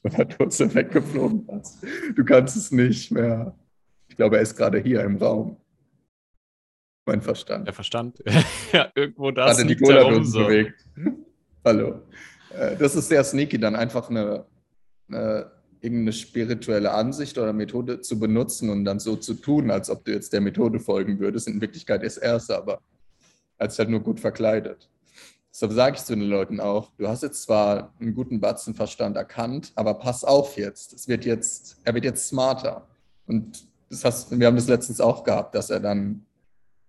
von 0.02 0.10
der 0.10 0.24
Dose 0.24 0.74
weggeflogen 0.74 1.46
hast. 1.52 1.78
Du 2.16 2.24
kannst 2.24 2.56
es 2.56 2.70
nicht 2.70 3.10
mehr. 3.12 3.54
Ich 4.08 4.16
glaube, 4.16 4.36
er 4.36 4.42
ist 4.42 4.56
gerade 4.56 4.80
hier 4.80 5.02
im 5.02 5.16
Raum. 5.16 5.56
Mein 7.06 7.22
Verstand. 7.22 7.66
Der 7.66 7.74
Verstand. 7.74 8.22
ja, 8.72 8.90
irgendwo 8.94 9.30
da 9.30 9.54
die 9.54 9.62
sneakt 9.62 9.82
er 9.88 10.02
rum, 10.02 10.12
Cola-Dose 10.12 10.30
so. 10.30 10.38
bewegt. 10.46 10.86
Hallo. 11.64 12.02
Äh, 12.50 12.76
Das 12.76 12.94
ist 12.94 13.08
sehr 13.08 13.24
sneaky, 13.24 13.58
dann 13.58 13.76
einfach 13.76 14.10
eine, 14.10 14.44
eine 15.08 15.50
irgendeine 15.80 16.12
spirituelle 16.12 16.92
Ansicht 16.92 17.38
oder 17.38 17.52
Methode 17.52 18.00
zu 18.00 18.18
benutzen 18.18 18.70
und 18.70 18.84
dann 18.84 19.00
so 19.00 19.16
zu 19.16 19.34
tun, 19.34 19.70
als 19.70 19.90
ob 19.90 20.04
du 20.04 20.12
jetzt 20.12 20.32
der 20.32 20.40
Methode 20.40 20.78
folgen 20.78 21.18
würdest. 21.18 21.48
In 21.48 21.60
Wirklichkeit 21.60 22.02
ist 22.02 22.18
er 22.18 22.36
es 22.36 22.50
aber, 22.50 22.80
als 23.58 23.78
halt 23.78 23.88
nur 23.88 24.00
gut 24.00 24.20
verkleidet. 24.20 24.90
Deshalb 25.52 25.72
sage 25.72 25.96
ich 25.96 26.04
zu 26.04 26.14
den 26.14 26.28
Leuten 26.28 26.60
auch, 26.60 26.90
du 26.96 27.08
hast 27.08 27.22
jetzt 27.22 27.42
zwar 27.42 27.92
einen 28.00 28.14
guten 28.14 28.40
Batzen 28.40 28.74
Verstand 28.74 29.16
erkannt, 29.16 29.72
aber 29.74 29.94
pass 29.94 30.22
auf 30.22 30.56
jetzt. 30.56 30.92
Es 30.92 31.08
wird 31.08 31.24
jetzt, 31.24 31.78
er 31.82 31.94
wird 31.94 32.04
jetzt 32.04 32.28
smarter. 32.28 32.86
Und 33.26 33.66
das 33.88 34.04
hast, 34.04 34.38
wir 34.38 34.46
haben 34.46 34.56
das 34.56 34.68
letztens 34.68 35.00
auch 35.00 35.24
gehabt, 35.24 35.54
dass 35.54 35.70
er 35.70 35.80
dann 35.80 36.24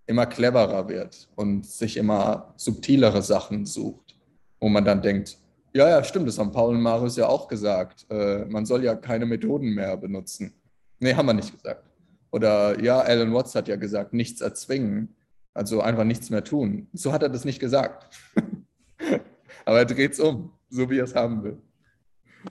immer 0.06 0.26
cleverer 0.26 0.90
wird 0.90 1.30
und 1.36 1.66
sich 1.66 1.98
immer 1.98 2.54
subtilere 2.58 3.22
Sachen 3.24 3.66
sucht, 3.66 4.16
wo 4.60 4.70
man 4.70 4.86
dann 4.86 5.02
denkt, 5.02 5.38
ja, 5.74 5.90
ja, 5.90 6.04
stimmt, 6.04 6.28
das 6.28 6.38
haben 6.38 6.52
Paul 6.52 6.76
und 6.76 6.82
Marius 6.82 7.16
ja 7.16 7.28
auch 7.28 7.48
gesagt. 7.48 8.06
Äh, 8.10 8.46
man 8.46 8.66
soll 8.66 8.84
ja 8.84 8.96
keine 8.96 9.26
Methoden 9.26 9.74
mehr 9.74 9.96
benutzen. 9.98 10.54
Nee, 11.00 11.14
haben 11.16 11.26
wir 11.26 11.34
nicht 11.34 11.52
gesagt. 11.52 11.86
Oder 12.32 12.82
ja, 12.82 13.00
Alan 13.00 13.34
Watts 13.34 13.56
hat 13.56 13.68
ja 13.68 13.76
gesagt, 13.76 14.14
nichts 14.14 14.42
erzwingen, 14.42 15.16
also 15.54 15.82
einfach 15.82 16.04
nichts 16.04 16.30
mehr 16.30 16.44
tun. 16.44 16.88
So 16.94 17.12
hat 17.12 17.24
er 17.24 17.30
das 17.30 17.46
nicht 17.46 17.60
gesagt. 17.60 18.16
Aber 19.66 19.80
er 19.80 19.86
dreht 19.86 20.14
es 20.14 20.20
um, 20.20 20.54
so 20.70 20.90
wie 20.90 21.00
er 21.00 21.04
es 21.04 21.16
haben 21.16 21.44
will. 21.44 21.58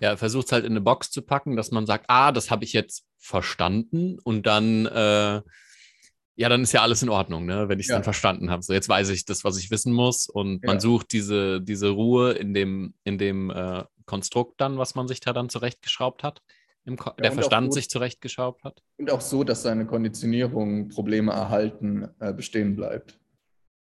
Ja, 0.00 0.16
versucht 0.16 0.46
es 0.46 0.52
halt 0.52 0.64
in 0.64 0.72
eine 0.72 0.80
Box 0.80 1.10
zu 1.10 1.22
packen, 1.22 1.56
dass 1.56 1.70
man 1.70 1.86
sagt, 1.86 2.04
ah, 2.08 2.30
das 2.30 2.50
habe 2.50 2.64
ich 2.64 2.72
jetzt 2.72 3.04
verstanden 3.18 4.18
und 4.22 4.46
dann, 4.46 4.86
äh, 4.86 5.42
ja, 6.36 6.48
dann 6.48 6.62
ist 6.62 6.72
ja 6.72 6.82
alles 6.82 7.02
in 7.02 7.08
Ordnung, 7.08 7.44
ne, 7.46 7.68
wenn 7.68 7.78
ich 7.78 7.86
es 7.86 7.90
Ja. 7.90 7.96
dann 7.96 8.04
verstanden 8.04 8.50
habe. 8.50 8.62
So, 8.62 8.72
jetzt 8.72 8.88
weiß 8.88 9.10
ich 9.10 9.24
das, 9.24 9.44
was 9.44 9.58
ich 9.58 9.70
wissen 9.70 9.92
muss 9.92 10.28
und 10.28 10.64
man 10.64 10.76
Ja. 10.76 10.80
sucht 10.80 11.12
diese, 11.12 11.60
diese 11.60 11.88
Ruhe 11.90 12.32
in 12.32 12.54
dem, 12.54 12.94
in 13.04 13.18
dem 13.18 13.50
äh, 13.50 13.84
Konstrukt 14.06 14.60
dann, 14.60 14.78
was 14.78 14.94
man 14.94 15.06
sich 15.08 15.20
da 15.20 15.32
dann 15.32 15.48
zurechtgeschraubt 15.48 16.22
hat, 16.22 16.40
Ko 16.96 17.10
der 17.22 17.30
Verstand 17.32 17.68
gut- 17.68 17.74
sich 17.74 17.88
zurechtgeschraubt 17.90 18.64
hat. 18.64 18.82
Und 18.96 19.10
auch 19.12 19.20
so, 19.20 19.44
dass 19.44 19.62
seine 19.62 19.86
Konditionierung, 19.86 20.88
Probleme 20.88 21.30
erhalten, 21.32 22.08
äh, 22.18 22.32
bestehen 22.32 22.74
bleibt. 22.74 23.18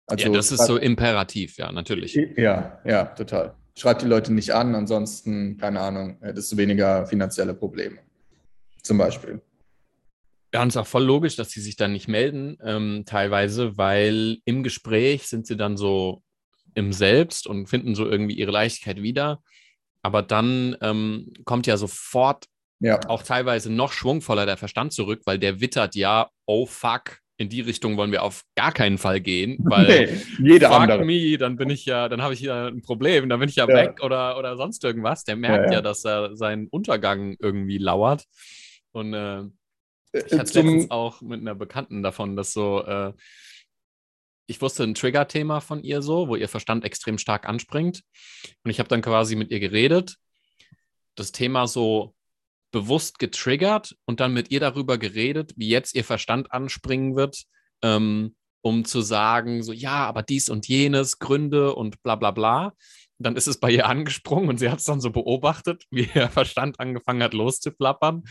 Also 0.08 0.26
ja, 0.26 0.32
das 0.34 0.52
ist 0.52 0.66
so 0.66 0.78
imperativ, 0.78 1.58
ja, 1.58 1.72
natürlich. 1.72 2.16
Ja, 2.36 2.80
ja, 2.84 3.06
total. 3.06 3.56
Schreibt 3.78 4.02
die 4.02 4.08
Leute 4.08 4.34
nicht 4.34 4.52
an, 4.54 4.76
ansonsten, 4.76 5.58
keine 5.58 5.80
Ahnung, 5.80 6.18
hättest 6.22 6.52
du 6.52 6.58
weniger 6.58 7.06
finanzielle 7.06 7.54
Probleme. 7.54 8.00
Zum 8.82 8.98
Beispiel. 8.98 9.42
Ja, 10.54 10.62
und 10.62 10.68
es 10.68 10.76
ist 10.76 10.82
auch 10.82 10.88
voll 10.88 11.04
logisch, 11.06 11.36
dass 11.38 11.50
sie 11.52 11.62
sich 11.62 11.78
dann 11.78 11.94
nicht 11.94 12.08
melden, 12.10 12.58
ähm, 12.64 13.04
teilweise, 13.06 13.78
weil 13.78 14.40
im 14.46 14.64
Gespräch 14.64 15.28
sind 15.28 15.48
sie 15.48 15.56
dann 15.56 15.78
so 15.78 16.24
im 16.74 16.92
Selbst 16.94 17.48
und 17.48 17.68
finden 17.68 17.96
so 17.96 18.08
irgendwie 18.10 18.36
ihre 18.36 18.52
Leichtigkeit 18.52 19.02
wieder. 19.02 19.42
Aber 20.02 20.22
dann 20.24 20.76
ähm, 20.82 21.32
kommt 21.46 21.68
ja 21.68 21.78
sofort 21.78 22.46
Ja, 22.80 23.00
auch 23.08 23.24
teilweise 23.24 23.72
noch 23.72 23.94
schwungvoller 23.94 24.46
der 24.46 24.58
Verstand 24.58 24.94
zurück, 24.94 25.22
weil 25.26 25.40
der 25.40 25.62
wittert 25.62 25.96
ja, 25.96 26.30
oh 26.46 26.66
fuck, 26.66 27.20
in 27.38 27.50
die 27.50 27.62
Richtung 27.62 27.98
wollen 27.98 28.12
wir 28.12 28.24
auf 28.24 28.44
gar 28.56 28.72
keinen 28.72 28.98
Fall 28.98 29.20
gehen, 29.22 29.58
weil 29.64 29.88
nee, 30.40 30.52
jeder 30.54 30.68
fuck 30.70 30.82
andere. 30.82 31.06
me, 31.06 31.38
dann 31.38 31.56
bin 31.56 31.70
ich 31.70 31.86
ja, 31.86 32.10
dann 32.10 32.22
habe 32.22 32.34
ich 32.34 32.42
ja 32.42 32.68
ein 32.68 32.82
Problem, 32.82 33.30
dann 33.30 33.40
bin 33.40 33.48
ich 33.50 33.56
ja, 33.56 33.68
Ja. 33.68 33.74
weg 33.76 34.04
oder, 34.04 34.38
oder 34.38 34.58
sonst 34.58 34.84
irgendwas. 34.84 35.24
Der 35.24 35.36
merkt 35.38 35.72
Ja, 35.72 35.78
ja, 35.78 35.82
dass 35.82 36.04
er 36.06 36.36
seinen 36.36 36.68
Untergang 36.68 37.36
irgendwie 37.40 37.78
lauert. 37.78 38.26
Und 38.92 39.14
äh, 39.14 39.44
ich 40.14 40.32
Äh, 40.34 40.40
hatte 40.40 40.52
zum- 40.52 40.66
letztens 40.68 40.92
auch 40.92 41.22
mit 41.22 41.42
einer 41.42 41.56
Bekannten 41.56 42.04
davon, 42.04 42.36
dass 42.36 42.54
so, 42.54 42.84
äh, 42.84 43.14
ich 44.48 44.62
wusste 44.62 44.84
ein 44.84 44.96
Trigger-Thema 44.96 45.62
von 45.62 45.84
ihr 45.84 46.02
so, 46.02 46.28
wo 46.28 46.36
ihr 46.36 46.50
Verstand 46.50 46.84
extrem 46.84 47.18
stark 47.18 47.48
anspringt. 47.48 48.02
Und 48.64 48.72
ich 48.72 48.80
habe 48.80 48.90
dann 48.90 49.02
quasi 49.02 49.36
mit 49.36 49.50
ihr 49.52 49.60
geredet, 49.60 50.18
das 51.16 51.32
Thema 51.32 51.68
so 51.68 52.14
bewusst 52.72 53.20
getriggert 53.20 53.96
und 54.06 54.20
dann 54.20 54.34
mit 54.34 54.52
ihr 54.52 54.60
darüber 54.60 54.98
geredet, 54.98 55.54
wie 55.58 55.68
jetzt 55.70 55.94
ihr 55.96 56.04
Verstand 56.04 56.52
anspringen 56.52 57.16
wird, 57.16 57.44
ähm, 57.82 58.36
um 58.62 58.86
zu 58.86 59.02
sagen, 59.02 59.64
so, 59.64 59.74
ja, 59.74 60.06
aber 60.06 60.22
dies 60.24 60.50
und 60.50 60.68
jenes, 60.68 61.20
Gründe 61.20 61.74
und 61.76 62.02
bla 62.04 62.16
bla 62.16 62.32
bla. 62.32 62.68
Und 62.68 62.74
dann 63.26 63.36
ist 63.36 63.48
es 63.48 63.60
bei 63.60 63.72
ihr 63.72 63.88
angesprungen 63.88 64.50
und 64.50 64.58
sie 64.58 64.70
hat 64.70 64.80
es 64.80 64.86
dann 64.86 65.02
so 65.02 65.12
beobachtet, 65.12 65.86
wie 65.92 66.10
ihr 66.14 66.30
Verstand 66.30 66.80
angefangen 66.80 67.24
hat 67.24 67.34
loszuplappern. 67.34 68.24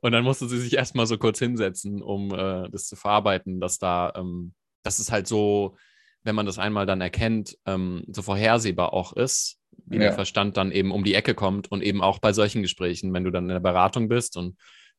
Und 0.00 0.12
dann 0.12 0.24
musste 0.24 0.48
sie 0.48 0.58
sich 0.58 0.74
erstmal 0.74 1.06
so 1.06 1.18
kurz 1.18 1.38
hinsetzen, 1.38 2.02
um 2.02 2.32
äh, 2.32 2.68
das 2.70 2.86
zu 2.86 2.96
verarbeiten, 2.96 3.60
dass 3.60 3.78
da, 3.78 4.12
ähm, 4.16 4.54
dass 4.82 4.98
es 4.98 5.10
halt 5.10 5.26
so, 5.26 5.76
wenn 6.22 6.34
man 6.34 6.46
das 6.46 6.58
einmal 6.58 6.86
dann 6.86 7.00
erkennt, 7.00 7.56
ähm, 7.66 8.04
so 8.08 8.22
vorhersehbar 8.22 8.92
auch 8.92 9.12
ist, 9.12 9.58
wie 9.86 9.96
Ja. 9.96 10.02
der 10.02 10.12
Verstand 10.12 10.56
dann 10.56 10.72
eben 10.72 10.92
um 10.92 11.04
die 11.04 11.14
Ecke 11.14 11.34
kommt 11.34 11.70
und 11.70 11.82
eben 11.82 12.02
auch 12.02 12.18
bei 12.18 12.32
solchen 12.32 12.62
Gesprächen, 12.62 13.12
wenn 13.12 13.24
du 13.24 13.30
dann 13.30 13.44
in 13.44 13.50
der 13.50 13.60
Beratung 13.60 14.08
bist 14.08 14.36
und 14.36 14.56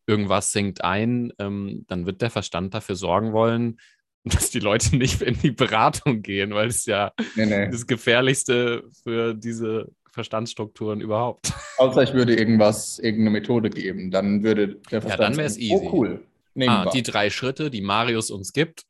irgendwas 0.07 0.51
sinkt 0.51 0.83
ein, 0.83 1.31
ähm, 1.39 1.85
dann 1.87 2.05
wird 2.05 2.21
der 2.21 2.29
Verstand 2.31 2.73
dafür 2.73 2.95
sorgen 2.95 3.31
wollen, 3.33 3.79
dass 4.25 4.49
die 4.51 4.59
Leute 4.59 4.95
nicht 4.97 5.21
in 5.21 5.37
die 5.39 5.51
Beratung 5.51 6.21
gehen, 6.21 6.53
weil 6.53 6.67
es 6.67 6.85
ja 6.85 7.11
Nee, 7.35 7.45
nee. 7.45 7.69
das 7.69 7.87
Gefährlichste 7.87 8.83
für 9.03 9.33
diese 9.33 9.87
Verstandsstrukturen 10.19 10.99
überhaupt. 10.99 11.53
Außer 11.77 12.03
ich 12.03 12.13
würde 12.13 12.35
irgendwas, 12.35 12.99
irgendeine 12.99 13.29
Methode 13.31 13.69
geben, 13.69 14.11
dann 14.11 14.43
würde 14.43 14.75
der 14.91 15.01
Verstand. 15.01 15.19
Ja, 15.19 15.27
dann 15.29 15.37
wäre 15.37 15.47
es 15.47 15.57
easy. 15.57 15.73
Oh, 15.73 15.89
cool. 15.93 16.23
Ah, 16.67 16.89
die 16.89 17.03
drei 17.03 17.29
Schritte, 17.29 17.71
die 17.71 17.81
Marius 17.81 18.31
uns 18.31 18.51
gibt. 18.51 18.85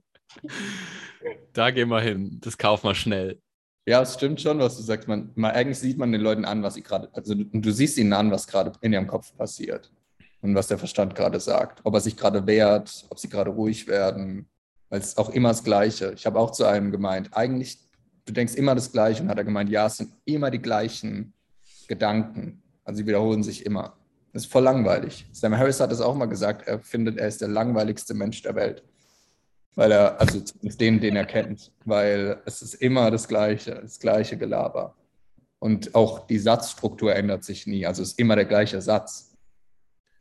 da 1.54 1.71
gehen 1.71 1.89
wir 1.89 1.99
hin. 1.99 2.39
Das 2.41 2.58
kaufen 2.58 2.88
wir 2.88 2.95
schnell. 2.95 3.39
Ja, 3.86 4.02
es 4.02 4.13
stimmt 4.13 4.39
schon, 4.39 4.60
was 4.60 4.78
du 4.78 4.84
sagst. 4.84 5.10
Man, 5.10 5.32
man, 5.36 5.52
eigentlich 5.52 5.80
sieht 5.80 5.97
man 5.97 6.13
den 6.13 6.21
Leuten 6.21 6.45
an, 6.45 6.63
was 6.63 6.76
sie 6.76 6.84
gerade, 6.84 7.10
also 7.12 7.36
du, 7.36 7.43
du 7.43 7.71
siehst 7.71 7.97
ihnen 7.97 8.13
an, 8.13 8.32
was 8.32 8.47
gerade 8.47 8.71
in 8.80 8.93
ihrem 8.93 9.08
Kopf 9.08 9.36
passiert 9.36 9.91
und 10.41 10.56
was 10.56 10.67
der 10.67 10.78
Verstand 10.78 11.15
gerade 11.15 11.41
sagt. 11.41 11.82
Ob 11.84 11.93
er 11.93 11.99
sich 11.99 12.15
gerade 12.15 12.47
wehrt, 12.47 13.06
ob 13.10 13.19
sie 13.19 13.28
gerade 13.28 13.49
ruhig 13.49 13.88
werden, 13.88 14.47
weil 14.89 15.02
es 15.02 15.08
ist 15.08 15.17
auch 15.17 15.30
immer 15.32 15.49
das 15.49 15.65
Gleiche. 15.65 16.13
Ich 16.15 16.26
habe 16.26 16.39
auch 16.39 16.52
zu 16.52 16.63
einem 16.63 16.91
gemeint, 16.91 17.36
eigentlich, 17.36 17.80
du 18.25 18.33
denkst 18.33 18.55
immer 18.55 18.75
das 18.75 18.91
Gleiche 18.91 19.23
und 19.23 19.29
hat 19.29 19.38
er 19.38 19.43
gemeint, 19.43 19.69
ja, 19.69 19.86
es 19.86 19.97
sind 19.97 20.13
immer 20.25 20.51
die 20.51 20.62
gleichen 20.62 21.33
Gedanken. 21.88 22.62
Also 22.83 22.99
sie 22.99 23.07
wiederholen 23.07 23.43
sich 23.43 23.65
immer. 23.65 23.97
Das 24.31 24.43
ist 24.43 24.51
voll 24.51 24.63
langweilig. 24.63 25.27
Sam 25.31 25.57
Harris 25.57 25.79
hat 25.79 25.91
es 25.91 26.01
auch 26.01 26.15
mal 26.15 26.25
gesagt, 26.25 26.67
er 26.67 26.79
findet, 26.79 27.17
er 27.17 27.27
ist 27.27 27.41
der 27.41 27.49
langweiligste 27.49 28.13
Mensch 28.13 28.41
der 28.41 28.55
Welt. 28.55 28.83
Weil 29.75 29.91
er, 29.91 30.19
also 30.19 30.39
zumindest 30.39 30.81
den, 30.81 30.99
den 30.99 31.15
er 31.15 31.25
kennt, 31.25 31.71
weil 31.86 32.41
es 32.45 32.62
ist 32.62 32.75
immer 32.75 33.12
das 33.12 33.27
Gleiche, 33.27 33.79
das 33.81 33.99
gleiche 33.99 34.38
Gelaber. 34.38 34.95
Und 35.59 35.95
auch 35.95 36.27
die 36.27 36.39
Satzstruktur 36.39 37.15
ändert 37.15 37.43
sich 37.43 37.67
nie. 37.67 37.86
Also 37.86 38.01
es 38.01 38.09
ist 38.09 38.19
immer 38.19 38.36
der 38.36 38.45
gleiche 38.45 38.81
Satz. 38.81 39.36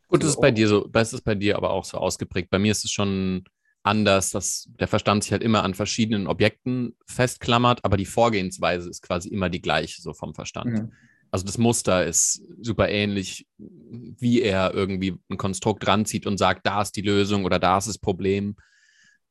Gut, 0.08 0.22
das 0.22 0.30
ist 0.30 0.40
bei 0.40 0.50
dir 0.50 0.68
so, 0.68 0.86
das 0.86 1.12
ist 1.12 1.22
bei 1.22 1.34
dir 1.34 1.56
aber 1.56 1.70
auch 1.70 1.84
so 1.84 1.98
ausgeprägt. 1.98 2.50
Bei 2.50 2.58
mir 2.58 2.72
ist 2.72 2.84
es 2.84 2.90
schon 2.90 3.44
anders, 3.82 4.30
dass 4.30 4.68
der 4.78 4.88
Verstand 4.88 5.24
sich 5.24 5.32
halt 5.32 5.42
immer 5.42 5.64
an 5.64 5.74
verschiedenen 5.74 6.26
Objekten 6.26 6.96
festklammert, 7.06 7.84
aber 7.84 7.96
die 7.96 8.06
Vorgehensweise 8.06 8.88
ist 8.88 9.02
quasi 9.02 9.28
immer 9.28 9.50
die 9.50 9.60
gleiche, 9.60 10.00
so 10.00 10.12
vom 10.12 10.34
Verstand. 10.34 10.72
Mhm. 10.72 10.92
Also 11.30 11.46
das 11.46 11.58
Muster 11.58 12.04
ist 12.06 12.42
super 12.60 12.88
ähnlich, 12.90 13.46
wie 13.58 14.42
er 14.42 14.74
irgendwie 14.74 15.18
ein 15.30 15.38
Konstrukt 15.38 15.86
ranzieht 15.86 16.26
und 16.26 16.38
sagt, 16.38 16.66
da 16.66 16.82
ist 16.82 16.92
die 16.92 17.02
Lösung 17.02 17.44
oder 17.44 17.58
da 17.58 17.78
ist 17.78 17.88
das 17.88 17.98
Problem. 17.98 18.56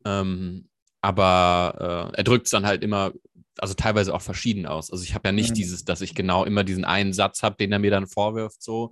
Ähm, 0.04 0.68
aber 1.02 2.12
äh, 2.14 2.18
er 2.18 2.24
drückt 2.24 2.48
es 2.48 2.52
dann 2.52 2.66
halt 2.66 2.84
immer, 2.84 3.14
also 3.58 3.76
teilweise 3.76 4.14
auch 4.14 4.22
verschieden 4.22 4.66
aus. 4.66 4.92
Also 4.92 5.04
ich 5.04 5.14
habe 5.14 5.30
ja 5.30 5.32
nicht 5.32 5.52
mhm. 5.52 5.56
dieses, 5.56 5.86
dass 5.86 6.02
ich 6.02 6.16
genau 6.16 6.44
immer 6.44 6.64
diesen 6.64 6.86
einen 6.86 7.14
Satz 7.14 7.44
habe, 7.44 7.56
den 7.58 7.72
er 7.72 7.80
mir 7.80 7.92
dann 7.92 8.08
vorwirft, 8.08 8.64
so. 8.64 8.92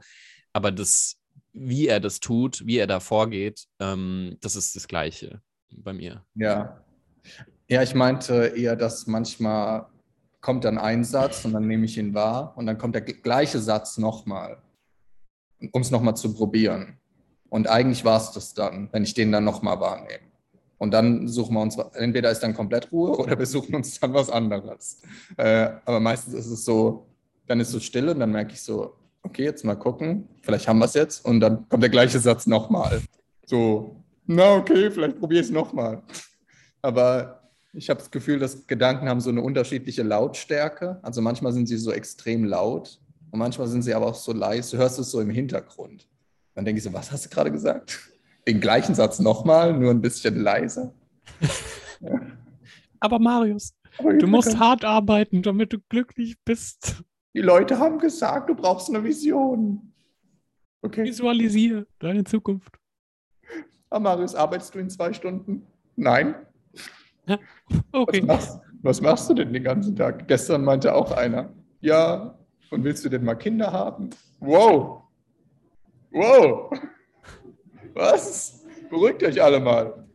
Aber 0.54 0.72
das, 0.72 1.17
wie 1.52 1.88
er 1.88 2.00
das 2.00 2.19
tut, 2.19 2.65
wie 2.65 2.78
er 2.78 2.88
da 2.88 3.00
vorgeht, 3.00 3.65
ähm, 3.80 4.38
das 4.39 4.56
ist 4.56 4.76
das 4.76 4.88
Gleiche 4.88 5.41
bei 5.71 5.93
mir. 5.93 6.23
Ja. 6.36 6.82
Ja, 7.67 7.84
ich 7.84 7.93
meinte 7.93 8.53
eher, 8.55 8.75
dass 8.75 9.05
manchmal 9.08 9.86
kommt 10.41 10.63
dann 10.63 10.77
ein 10.77 11.03
Satz 11.03 11.45
und 11.45 11.53
dann 11.53 11.67
nehme 11.67 11.86
ich 11.86 11.97
ihn 11.97 12.13
wahr 12.13 12.53
und 12.55 12.65
dann 12.65 12.77
kommt 12.77 12.95
der 12.95 13.01
gleiche 13.01 13.60
Satz 13.60 13.97
nochmal, 13.97 14.58
um 15.71 15.82
es 15.82 15.91
nochmal 15.91 16.15
zu 16.15 16.34
probieren. 16.34 16.97
Und 17.49 17.67
eigentlich 17.67 18.05
war 18.05 18.17
es 18.17 18.32
das 18.32 18.53
dann, 18.53 18.89
wenn 18.91 19.03
ich 19.03 19.13
den 19.13 19.32
dann 19.32 19.43
nochmal 19.43 19.79
wahrnehme. 19.79 20.29
Und 20.77 20.91
dann 20.91 21.27
suchen 21.27 21.55
wir 21.55 21.62
uns, 21.62 21.77
entweder 21.93 22.32
ist 22.32 22.39
dann 22.39 22.53
komplett 22.53 22.91
Ruhe 22.91 23.17
oder 23.17 23.38
wir 23.38 23.45
suchen 23.45 23.75
uns 23.75 23.99
dann 23.99 24.13
was 24.13 24.29
anderes. 24.29 25.01
Äh, 25.38 25.69
aber 25.86 25.99
meistens 25.99 26.34
ist 26.34 26.47
es 26.47 26.63
so, 26.63 27.05
dann 27.47 27.60
ist 27.60 27.71
so 27.71 27.79
still 27.79 28.10
und 28.10 28.19
dann 28.19 28.32
merke 28.32 28.53
ich 28.53 28.62
so, 28.62 28.95
okay, 29.23 29.43
jetzt 29.43 29.65
mal 29.65 29.75
gucken, 29.75 30.29
vielleicht 30.41 30.67
haben 30.67 30.79
wir 30.79 30.86
es 30.86 30.93
jetzt. 30.93 31.25
Und 31.25 31.41
dann 31.41 31.67
kommt 31.67 31.84
der 31.84 31.89
gleiche 31.89 32.19
Satz 32.19 32.47
nochmal. 32.47 33.01
So, 33.45 33.95
na 34.29 34.55
okay, 34.55 34.91
vielleicht 34.91 35.19
probiere 35.19 35.41
ich 35.41 35.47
es 35.47 35.53
nochmal. 35.53 36.03
Aber 36.81 37.49
ich 37.73 37.89
habe 37.89 37.99
das 37.99 38.11
Gefühl, 38.11 38.39
dass 38.39 38.67
Gedanken 38.67 39.09
haben 39.09 39.21
so 39.21 39.29
eine 39.29 39.41
unterschiedliche 39.41 40.03
Lautstärke. 40.03 40.99
Also 41.01 41.21
manchmal 41.21 41.53
sind 41.53 41.67
sie 41.67 41.77
so 41.77 41.91
extrem 41.91 42.45
laut 42.45 42.99
und 43.31 43.39
manchmal 43.39 43.67
sind 43.67 43.81
sie 43.81 43.93
aber 43.93 44.07
auch 44.07 44.15
so 44.15 44.33
leise. 44.33 44.75
Du 44.75 44.81
hörst 44.81 44.99
es 44.99 45.11
so 45.11 45.19
im 45.21 45.29
Hintergrund. 45.29 46.07
Dann 46.55 46.65
denke 46.65 46.79
ich 46.79 46.83
so, 46.83 46.93
was 46.93 47.11
hast 47.11 47.25
du 47.25 47.29
gerade 47.29 47.51
gesagt? 47.51 48.09
den 48.49 48.59
gleichen 48.59 48.95
Satz 48.95 49.19
nochmal, 49.19 49.77
nur 49.77 49.91
ein 49.91 50.01
bisschen 50.01 50.41
leiser. 50.41 50.93
ja. 51.99 52.19
Aber 53.01 53.17
Marius, 53.17 53.73
Aber 53.97 54.13
du 54.13 54.27
musst 54.27 54.49
kann... 54.49 54.59
hart 54.59 54.85
arbeiten, 54.85 55.41
damit 55.41 55.71
du 55.71 55.77
glücklich 55.87 56.35
bist. 56.43 57.01
Die 57.33 57.39
Leute 57.39 57.79
haben 57.79 57.97
gesagt, 57.97 58.49
du 58.49 58.55
brauchst 58.55 58.89
eine 58.89 59.01
Vision. 59.01 59.93
Okay. 60.81 61.05
Visualisiere 61.05 61.87
deine 61.99 62.25
Zukunft. 62.25 62.77
Ah, 63.89 63.99
Marius, 63.99 64.36
arbeitest 64.36 64.75
du 64.75 64.80
in 64.80 64.89
zwei 64.89 65.13
Stunden? 65.13 65.65
Nein. 65.95 66.36
Okay. 67.91 68.21
Was 68.21 68.28
machst, 68.28 68.60
was 68.82 69.02
machst 69.02 69.30
du 69.30 69.34
denn 69.34 69.54
den 69.54 69.63
ganzen 69.63 69.95
Tag? 69.95 70.28
Gestern 70.28 70.63
meinte 70.63 70.93
auch 70.93 71.12
einer, 71.12 71.49
ja, 71.82 72.36
und 72.71 72.84
willst 72.84 73.04
du 73.06 73.10
denn 73.10 73.23
mal 73.23 73.36
Kinder 73.36 73.71
haben? 73.71 74.10
Wow. 74.39 75.04
Wow. 76.12 76.71
Was? 77.93 78.63
Beruhigt 78.89 79.23
euch 79.23 79.41
alle 79.41 79.60
mal. 79.60 80.08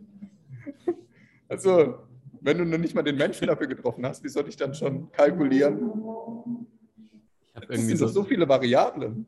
Also, 1.48 1.98
wenn 2.40 2.58
du 2.58 2.64
noch 2.64 2.78
nicht 2.78 2.94
mal 2.94 3.02
den 3.02 3.16
Menschen 3.16 3.46
dafür 3.46 3.66
getroffen 3.66 4.04
hast, 4.06 4.22
wie 4.24 4.28
soll 4.28 4.48
ich 4.48 4.56
dann 4.56 4.74
schon 4.74 5.10
kalkulieren? 5.12 6.66
Es 7.68 7.86
sind 7.86 7.96
so, 7.96 8.08
so 8.08 8.24
viele 8.24 8.48
Variablen. 8.48 9.26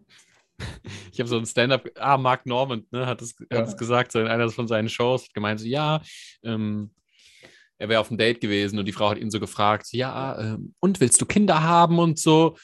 Ich 1.13 1.21
habe 1.21 1.29
so 1.31 1.39
ein 1.39 1.47
Stand-up, 1.47 1.89
ah, 1.95 2.19
Mark 2.19 2.45
Normand 2.45 2.93
ne, 2.93 3.07
hat 3.07 3.23
es 3.23 3.35
ja. 3.51 3.63
gesagt, 3.63 4.13
so 4.13 4.21
in 4.21 4.27
einer 4.27 4.51
von 4.51 4.69
seinen 4.69 4.91
Shows, 4.91 5.25
hat 5.25 5.35
gemeint, 5.35 5.61
so, 5.61 5.67
ja, 5.67 6.03
ähm, 6.43 6.91
er 7.79 7.89
wäre 7.89 8.01
auf 8.01 8.11
einem 8.11 8.19
Date 8.19 8.41
gewesen 8.41 8.79
und 8.79 8.85
die 8.85 8.93
Frau 8.93 9.09
hat 9.09 9.19
ihn 9.19 9.31
so 9.31 9.41
gefragt, 9.41 9.87
ja, 9.93 10.39
ähm, 10.39 10.75
und 10.79 11.01
willst 11.01 11.19
du 11.21 11.25
Kinder 11.25 11.63
haben 11.63 11.99
und 11.99 12.19
so? 12.19 12.57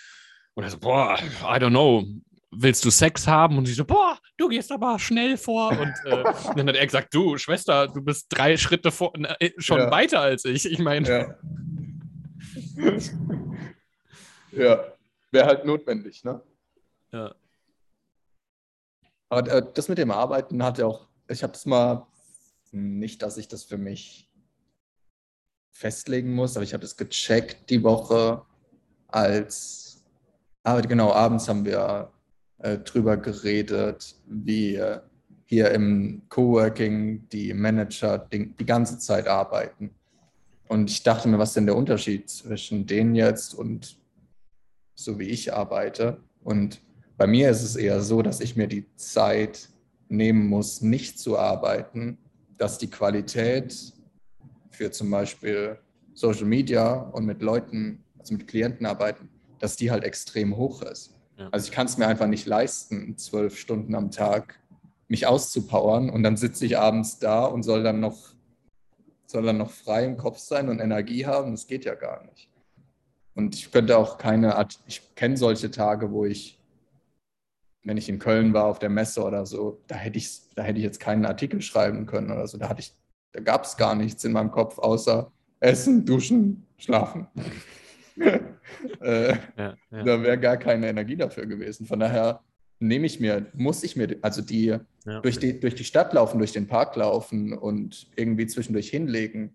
Und 0.53 0.65
er 0.65 0.71
so, 0.71 0.79
boah, 0.79 1.19
I 1.19 1.59
don't 1.59 1.71
know 1.71 2.05
willst 2.53 2.85
du 2.85 2.91
Sex 2.91 3.27
haben? 3.27 3.59
Und 3.59 3.67
sie 3.67 3.73
so, 3.73 3.85
boah, 3.85 4.19
du 4.37 4.49
gehst 4.49 4.71
aber 4.71 4.99
schnell 4.99 5.37
vor. 5.37 5.71
Und 5.71 5.95
äh, 6.05 6.23
dann 6.57 6.69
hat 6.69 6.77
er 6.77 6.87
gesagt, 6.87 7.13
du, 7.15 7.37
Schwester, 7.39 7.89
du 7.89 8.03
bist 8.03 8.27
drei 8.29 8.57
Schritte 8.57 8.91
vor, 8.91 9.13
äh, 9.41 9.51
schon 9.59 9.79
ja. 9.79 9.91
weiter 9.91 10.21
als 10.21 10.45
ich. 10.45 10.71
Ich 10.71 10.79
meine. 10.79 11.09
Ja, 11.09 11.35
ja. 14.53 14.85
wäre 15.31 15.47
halt 15.47 15.65
notwendig, 15.65 16.23
ne? 16.25 16.41
Ja. 17.11 17.35
Aber 19.33 19.51
äh, 19.51 19.63
das 19.73 19.89
mit 19.89 19.97
dem 19.97 20.11
Arbeiten 20.11 20.63
hat 20.63 20.77
ja 20.77 20.85
auch, 20.85 21.09
ich 21.27 21.43
habe 21.43 21.55
es 21.55 21.65
mal, 21.65 22.07
nicht, 22.71 23.23
dass 23.23 23.39
ich 23.39 23.49
das 23.49 23.65
für 23.65 23.79
mich 23.79 24.31
festlegen 25.71 26.35
muss, 26.35 26.55
aber 26.55 26.65
ich 26.65 26.75
habe 26.75 26.85
es 26.85 26.99
gecheckt 26.99 27.71
die 27.71 27.83
Woche 27.83 28.43
als, 29.09 30.05
aber 30.63 30.83
genau, 30.83 31.13
abends 31.13 31.49
haben 31.49 31.65
wir 31.65 32.13
äh, 32.59 32.77
drüber 32.77 33.17
geredet, 33.17 34.17
wie 34.27 34.83
hier 35.47 35.71
im 35.71 36.25
Coworking 36.29 37.27
die 37.31 37.55
Manager 37.55 38.19
die, 38.19 38.55
die 38.55 38.67
ganze 38.67 38.99
Zeit 38.99 39.29
arbeiten. 39.29 39.95
Und 40.69 40.91
ich 40.91 41.03
dachte 41.03 41.29
mir, 41.29 41.39
was 41.39 41.51
ist 41.51 41.57
denn 41.57 41.67
der 41.67 41.77
Unterschied 41.77 42.29
zwischen 42.29 42.87
denen 42.87 43.15
jetzt 43.15 43.55
und 43.55 43.97
so 44.95 45.19
wie 45.19 45.29
ich 45.29 45.55
arbeite? 45.55 46.21
Und 46.45 46.83
bei 47.23 47.29
mir 47.29 47.51
ist 47.51 47.63
es 47.63 47.77
eher 47.77 48.01
so, 48.01 48.21
dass 48.21 48.41
ich 48.41 48.57
mir 48.57 48.67
die 48.67 48.85
Zeit 48.97 49.69
nehmen 50.09 50.49
muss, 50.49 50.81
nicht 50.81 51.21
zu 51.21 51.39
arbeiten, 51.39 52.19
dass 52.59 52.79
die 52.79 52.91
Qualität 52.91 53.93
für 54.71 54.91
zum 54.91 55.09
Beispiel 55.09 55.79
Social 56.15 56.47
Media 56.47 56.95
und 56.95 57.25
mit 57.25 57.41
Leuten, 57.41 58.03
also 58.19 58.35
mit 58.35 58.49
Klienten 58.49 58.87
arbeiten, 58.87 59.29
dass 59.61 59.77
die 59.77 59.93
halt 59.93 60.03
extrem 60.03 60.57
hoch 60.57 60.83
ist. 60.83 61.15
Ja. 61.39 61.49
Also 61.53 61.67
ich 61.67 61.71
kann 61.71 61.87
es 61.87 61.97
mir 61.97 62.09
einfach 62.09 62.27
nicht 62.27 62.45
leisten, 62.47 63.17
zwölf 63.17 63.57
Stunden 63.57 63.95
am 63.95 64.11
Tag 64.11 64.59
mich 65.07 65.25
auszupowern 65.25 66.11
und 66.11 66.25
dann 66.25 66.37
sitze 66.37 66.67
ich 66.67 66.77
abends 66.77 67.21
da 67.21 67.45
und 67.45 67.63
soll 67.63 67.85
dann 67.85 68.01
noch, 68.01 68.35
soll 69.27 69.45
dann 69.45 69.59
noch 69.59 69.71
frei 69.71 70.07
im 70.07 70.17
Kopf 70.17 70.39
sein 70.39 70.69
und 70.69 70.81
Energie 70.81 71.25
haben. 71.25 71.53
Das 71.53 71.69
geht 71.69 71.85
ja 71.85 71.95
gar 71.95 72.25
nicht. 72.25 72.49
Und 73.37 73.55
ich 73.55 73.71
könnte 73.71 73.97
auch 73.97 74.19
keine, 74.19 74.57
Art, 74.57 74.81
ich 74.89 75.15
kenne 75.15 75.37
solche 75.37 75.71
Tage, 75.71 76.11
wo 76.11 76.25
ich, 76.25 76.59
wenn 77.85 77.97
ich 77.97 78.09
in 78.09 78.19
Köln 78.19 78.53
war 78.55 78.65
auf 78.65 78.79
der 78.79 78.91
Messe 78.91 79.23
oder 79.23 79.45
so, 79.47 79.83
da 79.87 79.97
hätte 79.97 80.19
ich, 80.19 80.41
da 80.55 80.63
hätte 80.63 80.79
ich 80.79 80.85
jetzt 80.85 81.01
keinen 81.01 81.25
Artikel 81.25 81.61
schreiben 81.61 82.07
können 82.07 82.31
oder 82.31 82.47
so. 82.47 82.59
Da 82.59 82.69
hatte 82.69 82.81
ich, 82.81 82.95
da 83.33 83.41
gab 83.41 83.65
es 83.65 83.77
gar 83.77 83.95
nichts 83.95 84.25
in 84.25 84.33
meinem 84.33 84.51
Kopf 84.51 84.79
außer 84.79 85.33
Essen, 85.61 86.05
Duschen, 86.05 86.67
Schlafen. 86.77 87.27
äh, 89.01 89.35
ja, 89.57 89.77
ja. 89.91 90.03
Da 90.05 90.23
wäre 90.23 90.39
gar 90.39 90.57
keine 90.57 90.89
Energie 90.89 91.17
dafür 91.17 91.47
gewesen. 91.47 91.87
Von 91.87 92.01
daher 92.01 92.41
nehme 92.79 93.07
ich 93.07 93.21
mir, 93.21 93.47
muss 93.55 93.83
ich 93.83 93.97
mir, 93.97 94.19
also 94.23 94.43
die, 94.43 94.77
ja. 95.07 95.21
durch 95.21 95.39
die 95.39 95.59
durch 95.59 95.75
die 95.75 95.85
Stadt 95.85 96.13
laufen, 96.13 96.39
durch 96.39 96.53
den 96.53 96.67
Park 96.67 96.97
laufen 96.97 97.53
und 97.53 98.09
irgendwie 98.17 98.47
zwischendurch 98.47 98.91
hinlegen. 98.91 99.55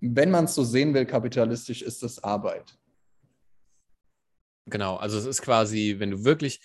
Wenn 0.00 0.30
man 0.30 0.44
es 0.44 0.54
so 0.54 0.62
sehen 0.62 0.94
will, 0.94 1.04
kapitalistisch, 1.04 1.82
ist 1.82 2.02
das 2.02 2.22
Arbeit. 2.22 2.78
Genau, 4.66 4.96
also 4.96 5.18
es 5.18 5.26
ist 5.26 5.42
quasi, 5.42 5.96
wenn 5.98 6.10
du 6.10 6.24
wirklich, 6.24 6.60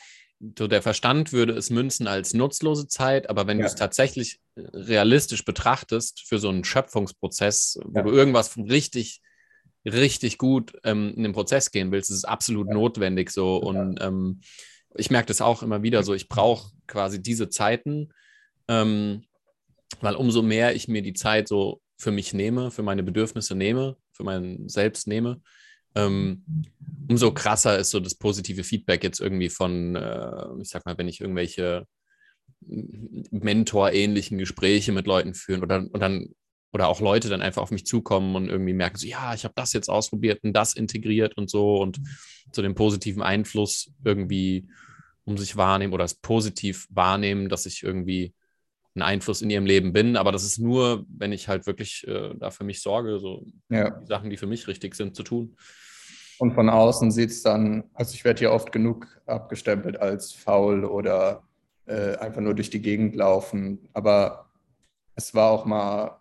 so 0.57 0.67
der 0.67 0.81
Verstand 0.81 1.31
würde 1.31 1.53
es 1.53 1.69
münzen 1.69 2.07
als 2.07 2.33
nutzlose 2.33 2.87
Zeit, 2.87 3.29
aber 3.29 3.47
wenn 3.47 3.59
ja. 3.59 3.63
du 3.63 3.67
es 3.67 3.75
tatsächlich 3.75 4.39
realistisch 4.55 5.45
betrachtest 5.45 6.27
für 6.27 6.39
so 6.39 6.49
einen 6.49 6.63
Schöpfungsprozess, 6.63 7.79
wo 7.85 7.99
ja. 7.99 8.03
du 8.03 8.11
irgendwas 8.11 8.57
richtig 8.57 9.21
richtig 9.85 10.37
gut 10.37 10.73
ähm, 10.83 11.13
in 11.15 11.23
den 11.23 11.33
Prozess 11.33 11.71
gehen 11.71 11.91
willst, 11.91 12.09
ist 12.09 12.17
es 12.17 12.25
absolut 12.25 12.67
ja. 12.67 12.73
notwendig 12.73 13.31
so. 13.31 13.57
Und 13.57 14.01
ähm, 14.01 14.41
ich 14.95 15.11
merke 15.11 15.27
das 15.27 15.41
auch 15.41 15.63
immer 15.63 15.83
wieder 15.83 16.03
so, 16.03 16.13
ich 16.13 16.29
brauche 16.29 16.71
quasi 16.87 17.21
diese 17.21 17.49
Zeiten, 17.49 18.13
ähm, 18.67 19.25
weil 20.01 20.15
umso 20.15 20.41
mehr 20.41 20.75
ich 20.75 20.87
mir 20.87 21.01
die 21.01 21.13
Zeit 21.13 21.47
so 21.47 21.81
für 21.97 22.11
mich 22.11 22.33
nehme, 22.33 22.71
für 22.71 22.83
meine 22.83 23.03
Bedürfnisse 23.03 23.55
nehme, 23.55 23.97
für 24.11 24.23
mein 24.23 24.67
Selbst 24.69 25.07
nehme, 25.07 25.41
ähm, 25.95 26.43
umso 27.09 27.33
krasser 27.33 27.77
ist 27.77 27.91
so 27.91 27.99
das 27.99 28.15
positive 28.15 28.63
Feedback 28.63 29.03
jetzt 29.03 29.19
irgendwie 29.19 29.49
von, 29.49 29.95
äh, 29.95 30.61
ich 30.61 30.69
sag 30.69 30.85
mal, 30.85 30.97
wenn 30.97 31.07
ich 31.07 31.21
irgendwelche 31.21 31.85
Mentor-ähnlichen 33.31 34.37
Gespräche 34.37 34.91
mit 34.91 35.05
Leuten 35.05 35.33
führen 35.33 35.61
oder, 35.61 35.77
und 35.77 35.99
dann 35.99 36.29
oder 36.71 36.87
auch 36.87 37.01
Leute 37.01 37.29
dann 37.29 37.41
einfach 37.41 37.61
auf 37.61 37.71
mich 37.71 37.85
zukommen 37.85 38.35
und 38.35 38.49
irgendwie 38.49 38.73
merken 38.73 38.97
so, 38.97 39.05
ja, 39.05 39.33
ich 39.33 39.43
habe 39.43 39.53
das 39.55 39.73
jetzt 39.73 39.89
ausprobiert 39.89 40.43
und 40.43 40.53
das 40.53 40.73
integriert 40.73 41.37
und 41.37 41.49
so 41.49 41.79
und 41.79 41.99
zu 42.51 42.61
dem 42.61 42.73
positiven 42.73 43.21
Einfluss 43.21 43.91
irgendwie 44.03 44.67
um 45.23 45.37
sich 45.37 45.55
wahrnehmen 45.55 45.93
oder 45.93 46.03
es 46.03 46.15
positiv 46.15 46.87
wahrnehmen, 46.89 47.47
dass 47.47 47.65
ich 47.65 47.83
irgendwie 47.83 48.33
ein 48.95 49.01
Einfluss 49.03 49.41
in 49.41 49.49
ihrem 49.49 49.65
Leben 49.65 49.93
bin. 49.93 50.17
Aber 50.17 50.31
das 50.31 50.43
ist 50.43 50.59
nur, 50.59 51.05
wenn 51.07 51.31
ich 51.31 51.47
halt 51.47 51.65
wirklich 51.65 52.05
äh, 52.07 52.33
da 52.37 52.51
für 52.51 52.63
mich 52.63 52.81
sorge, 52.81 53.19
so 53.19 53.45
ja. 53.69 53.91
die 53.91 54.07
Sachen, 54.07 54.29
die 54.29 54.37
für 54.37 54.47
mich 54.47 54.67
richtig 54.67 54.95
sind, 54.95 55.15
zu 55.15 55.23
tun. 55.23 55.55
Und 56.39 56.53
von 56.53 56.69
außen 56.69 57.11
sieht 57.11 57.29
es 57.29 57.43
dann, 57.43 57.83
also 57.93 58.13
ich 58.13 58.23
werde 58.25 58.39
hier 58.39 58.51
oft 58.51 58.71
genug 58.71 59.07
abgestempelt 59.25 59.99
als 59.99 60.31
faul 60.31 60.83
oder 60.83 61.43
äh, 61.85 62.15
einfach 62.15 62.41
nur 62.41 62.55
durch 62.55 62.69
die 62.69 62.81
Gegend 62.81 63.15
laufen. 63.15 63.89
Aber 63.93 64.49
es 65.15 65.33
war 65.35 65.51
auch 65.51 65.65
mal, 65.65 66.19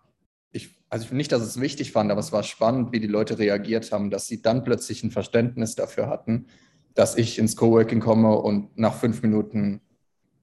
ich, 0.51 0.69
also 0.89 1.13
nicht, 1.15 1.31
dass 1.31 1.41
es 1.41 1.59
wichtig 1.59 1.91
fand, 1.91 2.11
aber 2.11 2.19
es 2.19 2.31
war 2.31 2.43
spannend, 2.43 2.91
wie 2.91 2.99
die 2.99 3.07
Leute 3.07 3.39
reagiert 3.39 3.91
haben, 3.91 4.09
dass 4.09 4.27
sie 4.27 4.41
dann 4.41 4.63
plötzlich 4.63 5.03
ein 5.03 5.11
Verständnis 5.11 5.75
dafür 5.75 6.07
hatten, 6.07 6.47
dass 6.93 7.17
ich 7.17 7.39
ins 7.39 7.55
Coworking 7.55 7.99
komme 7.99 8.37
und 8.37 8.77
nach 8.77 8.95
fünf 8.95 9.21
Minuten 9.23 9.81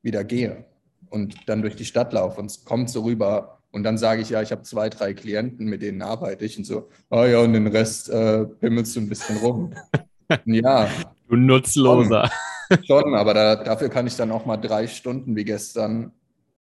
wieder 0.03 0.25
gehe 0.25 0.65
und 1.11 1.49
dann 1.49 1.63
durch 1.63 1.77
die 1.77 1.85
Stadt 1.85 2.13
laufe. 2.13 2.41
Und 2.41 2.47
es 2.47 2.65
kommt 2.65 2.91
so 2.91 3.03
rüber. 3.03 3.60
Und 3.73 3.85
dann 3.85 3.99
sage 3.99 4.23
ich, 4.23 4.31
ja, 4.31 4.43
ich 4.43 4.51
habe 4.51 4.63
zwei, 4.63 4.89
drei 4.89 5.15
Klienten, 5.15 5.67
mit 5.67 5.83
denen 5.83 6.03
arbeite 6.03 6.45
ich. 6.45 6.59
Und 6.59 6.65
so, 6.65 6.89
oh 7.11 7.25
ja, 7.25 7.39
und 7.39 7.53
den 7.53 7.69
Rest 7.69 8.09
äh, 8.11 8.45
pimmelst 8.45 8.97
du 8.97 9.01
ein 9.01 9.09
bisschen 9.09 9.37
rum. 9.39 9.73
ja. 10.45 10.89
Du 11.29 11.37
Nutzloser. 11.37 12.31
Schon, 12.69 12.85
schon 12.85 13.15
aber 13.15 13.35
da, 13.35 13.57
dafür 13.57 13.89
kann 13.89 14.07
ich 14.07 14.17
dann 14.17 14.33
auch 14.33 14.45
mal 14.45 14.57
drei 14.57 14.89
Stunden 14.89 15.37
wie 15.37 15.45
gestern 15.45 16.13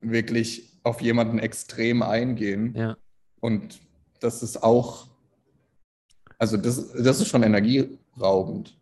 wirklich 0.00 0.78
auf 0.82 1.00
jemanden 1.00 1.38
extrem 1.38 2.02
eingehen. 2.02 2.74
Ja. 2.74 2.96
Und 3.40 3.80
das 4.20 4.42
ist 4.42 4.62
auch, 4.62 5.08
also 6.38 6.56
das, 6.56 6.92
das 6.92 7.20
ist 7.20 7.28
schon 7.28 7.42
energieraubend. 7.42 8.76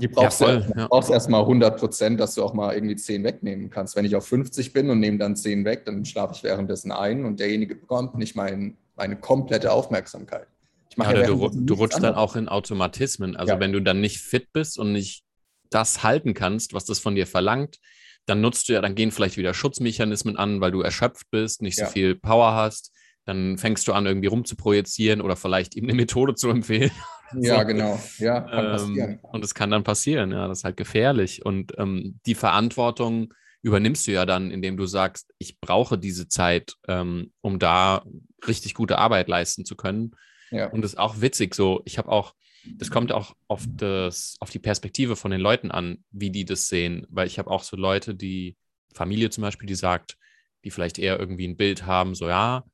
Die 0.00 0.08
brauchst 0.08 0.40
ja, 0.40 0.46
voll, 0.46 0.62
du 0.62 0.80
ja. 0.80 0.86
brauchst 0.88 1.10
erstmal 1.10 1.42
100 1.42 1.78
Prozent, 1.78 2.20
dass 2.20 2.34
du 2.34 2.42
auch 2.42 2.54
mal 2.54 2.74
irgendwie 2.74 2.96
10 2.96 3.24
wegnehmen 3.24 3.70
kannst. 3.70 3.96
Wenn 3.96 4.04
ich 4.04 4.16
auf 4.16 4.26
50 4.26 4.72
bin 4.72 4.90
und 4.90 5.00
nehme 5.00 5.18
dann 5.18 5.36
10 5.36 5.64
weg, 5.64 5.84
dann 5.84 6.04
schlafe 6.04 6.34
ich 6.34 6.42
währenddessen 6.42 6.92
ein 6.92 7.24
und 7.24 7.40
derjenige 7.40 7.74
bekommt 7.74 8.16
nicht 8.16 8.36
mein, 8.36 8.76
meine 8.96 9.16
komplette 9.16 9.72
Aufmerksamkeit. 9.72 10.46
Ich 10.90 10.96
mache 10.96 11.14
ja, 11.14 11.20
ja 11.20 11.26
du, 11.26 11.50
du 11.52 11.74
rutschst 11.74 12.02
dann 12.02 12.14
auch 12.14 12.36
in 12.36 12.48
Automatismen. 12.48 13.36
Also 13.36 13.58
wenn 13.60 13.72
du 13.72 13.80
dann 13.80 14.00
nicht 14.00 14.18
fit 14.18 14.52
bist 14.52 14.78
und 14.78 14.92
nicht 14.92 15.24
das 15.70 16.02
halten 16.02 16.32
kannst, 16.34 16.72
was 16.72 16.84
das 16.84 16.98
von 16.98 17.14
dir 17.14 17.26
verlangt, 17.26 17.78
dann 18.26 18.40
nutzt 18.40 18.68
du 18.68 18.72
ja, 18.72 18.80
dann 18.80 18.94
gehen 18.94 19.12
vielleicht 19.12 19.36
wieder 19.36 19.54
Schutzmechanismen 19.54 20.36
an, 20.36 20.60
weil 20.60 20.72
du 20.72 20.80
erschöpft 20.80 21.30
bist, 21.30 21.62
nicht 21.62 21.76
so 21.76 21.86
viel 21.86 22.16
Power 22.16 22.54
hast. 22.54 22.92
Dann 23.26 23.58
fängst 23.58 23.86
du 23.86 23.92
an, 23.92 24.06
irgendwie 24.06 24.28
rumzuprojizieren 24.28 25.20
oder 25.20 25.36
vielleicht 25.36 25.76
ihm 25.76 25.84
eine 25.84 25.94
Methode 25.94 26.34
zu 26.34 26.48
empfehlen 26.48 26.90
Ja, 27.40 27.60
so. 27.60 27.66
genau. 27.66 28.00
Ja, 28.18 28.40
kann 28.40 28.64
ähm, 28.64 28.70
passieren. 28.70 29.18
Und 29.22 29.44
es 29.44 29.54
kann 29.54 29.70
dann 29.70 29.82
passieren, 29.82 30.30
ja, 30.30 30.46
das 30.46 30.58
ist 30.58 30.64
halt 30.64 30.76
gefährlich. 30.76 31.44
Und 31.44 31.72
ähm, 31.76 32.20
die 32.24 32.36
Verantwortung 32.36 33.34
übernimmst 33.62 34.06
du 34.06 34.12
ja 34.12 34.26
dann, 34.26 34.52
indem 34.52 34.76
du 34.76 34.86
sagst, 34.86 35.34
ich 35.38 35.60
brauche 35.60 35.98
diese 35.98 36.28
Zeit, 36.28 36.74
ähm, 36.86 37.32
um 37.40 37.58
da 37.58 38.04
richtig 38.46 38.74
gute 38.74 38.98
Arbeit 38.98 39.28
leisten 39.28 39.64
zu 39.64 39.74
können. 39.74 40.12
Ja. 40.52 40.68
Und 40.68 40.82
das 40.82 40.92
ist 40.92 40.98
auch 40.98 41.20
witzig 41.20 41.56
so. 41.56 41.82
Ich 41.84 41.98
habe 41.98 42.10
auch, 42.10 42.32
das 42.64 42.92
kommt 42.92 43.10
auch 43.10 43.34
auf, 43.48 43.64
das, 43.68 44.36
auf 44.38 44.50
die 44.50 44.60
Perspektive 44.60 45.16
von 45.16 45.32
den 45.32 45.40
Leuten 45.40 45.72
an, 45.72 46.04
wie 46.12 46.30
die 46.30 46.44
das 46.44 46.68
sehen. 46.68 47.08
Weil 47.10 47.26
ich 47.26 47.40
habe 47.40 47.50
auch 47.50 47.64
so 47.64 47.76
Leute, 47.76 48.14
die, 48.14 48.56
Familie 48.96 49.30
zum 49.30 49.42
Beispiel, 49.42 49.68
die 49.68 49.74
sagt, 49.74 50.16
die 50.64 50.70
vielleicht 50.70 50.98
eher 50.98 51.20
irgendwie 51.20 51.46
ein 51.46 51.56
Bild 51.56 51.86
haben, 51.86 52.14
so 52.14 52.28
ja, 52.28 52.64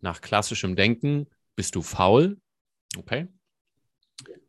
nach 0.00 0.20
klassischem 0.20 0.76
Denken 0.76 1.26
bist 1.56 1.74
du 1.74 1.82
faul. 1.82 2.38
Okay. 2.96 3.28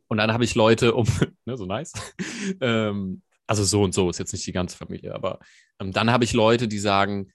Und 0.08 0.16
dann 0.16 0.32
habe 0.32 0.44
ich 0.44 0.54
Leute 0.54 0.94
um, 0.94 1.06
ne, 1.44 1.56
so 1.56 1.66
nice. 1.66 1.92
ähm, 2.60 3.22
also 3.46 3.64
so 3.64 3.82
und 3.82 3.94
so 3.94 4.10
ist 4.10 4.18
jetzt 4.18 4.32
nicht 4.32 4.46
die 4.46 4.52
ganze 4.52 4.76
Familie, 4.76 5.14
aber 5.14 5.40
ähm, 5.80 5.92
dann 5.92 6.10
habe 6.10 6.24
ich 6.24 6.32
Leute, 6.32 6.68
die 6.68 6.78
sagen, 6.78 7.32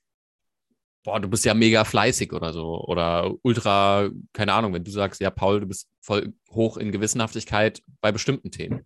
boah, 1.06 1.20
du 1.20 1.30
bist 1.30 1.46
ja 1.46 1.54
mega 1.54 1.84
fleißig 1.84 2.34
oder 2.34 2.52
so. 2.52 2.84
Oder 2.84 3.34
ultra, 3.44 4.10
keine 4.34 4.54
Ahnung, 4.54 4.74
wenn 4.74 4.84
du 4.84 4.92
sagst, 4.92 5.22
ja, 5.22 5.30
Paul, 5.30 5.62
du 5.62 5.68
bist 5.68 5.90
voll 6.02 6.34
hoch 6.50 6.78
in 6.78 6.92
Gewissenhaftigkeit 6.92 7.82
bei 8.02 8.12
bestimmten 8.12 8.52
Themen. 8.52 8.86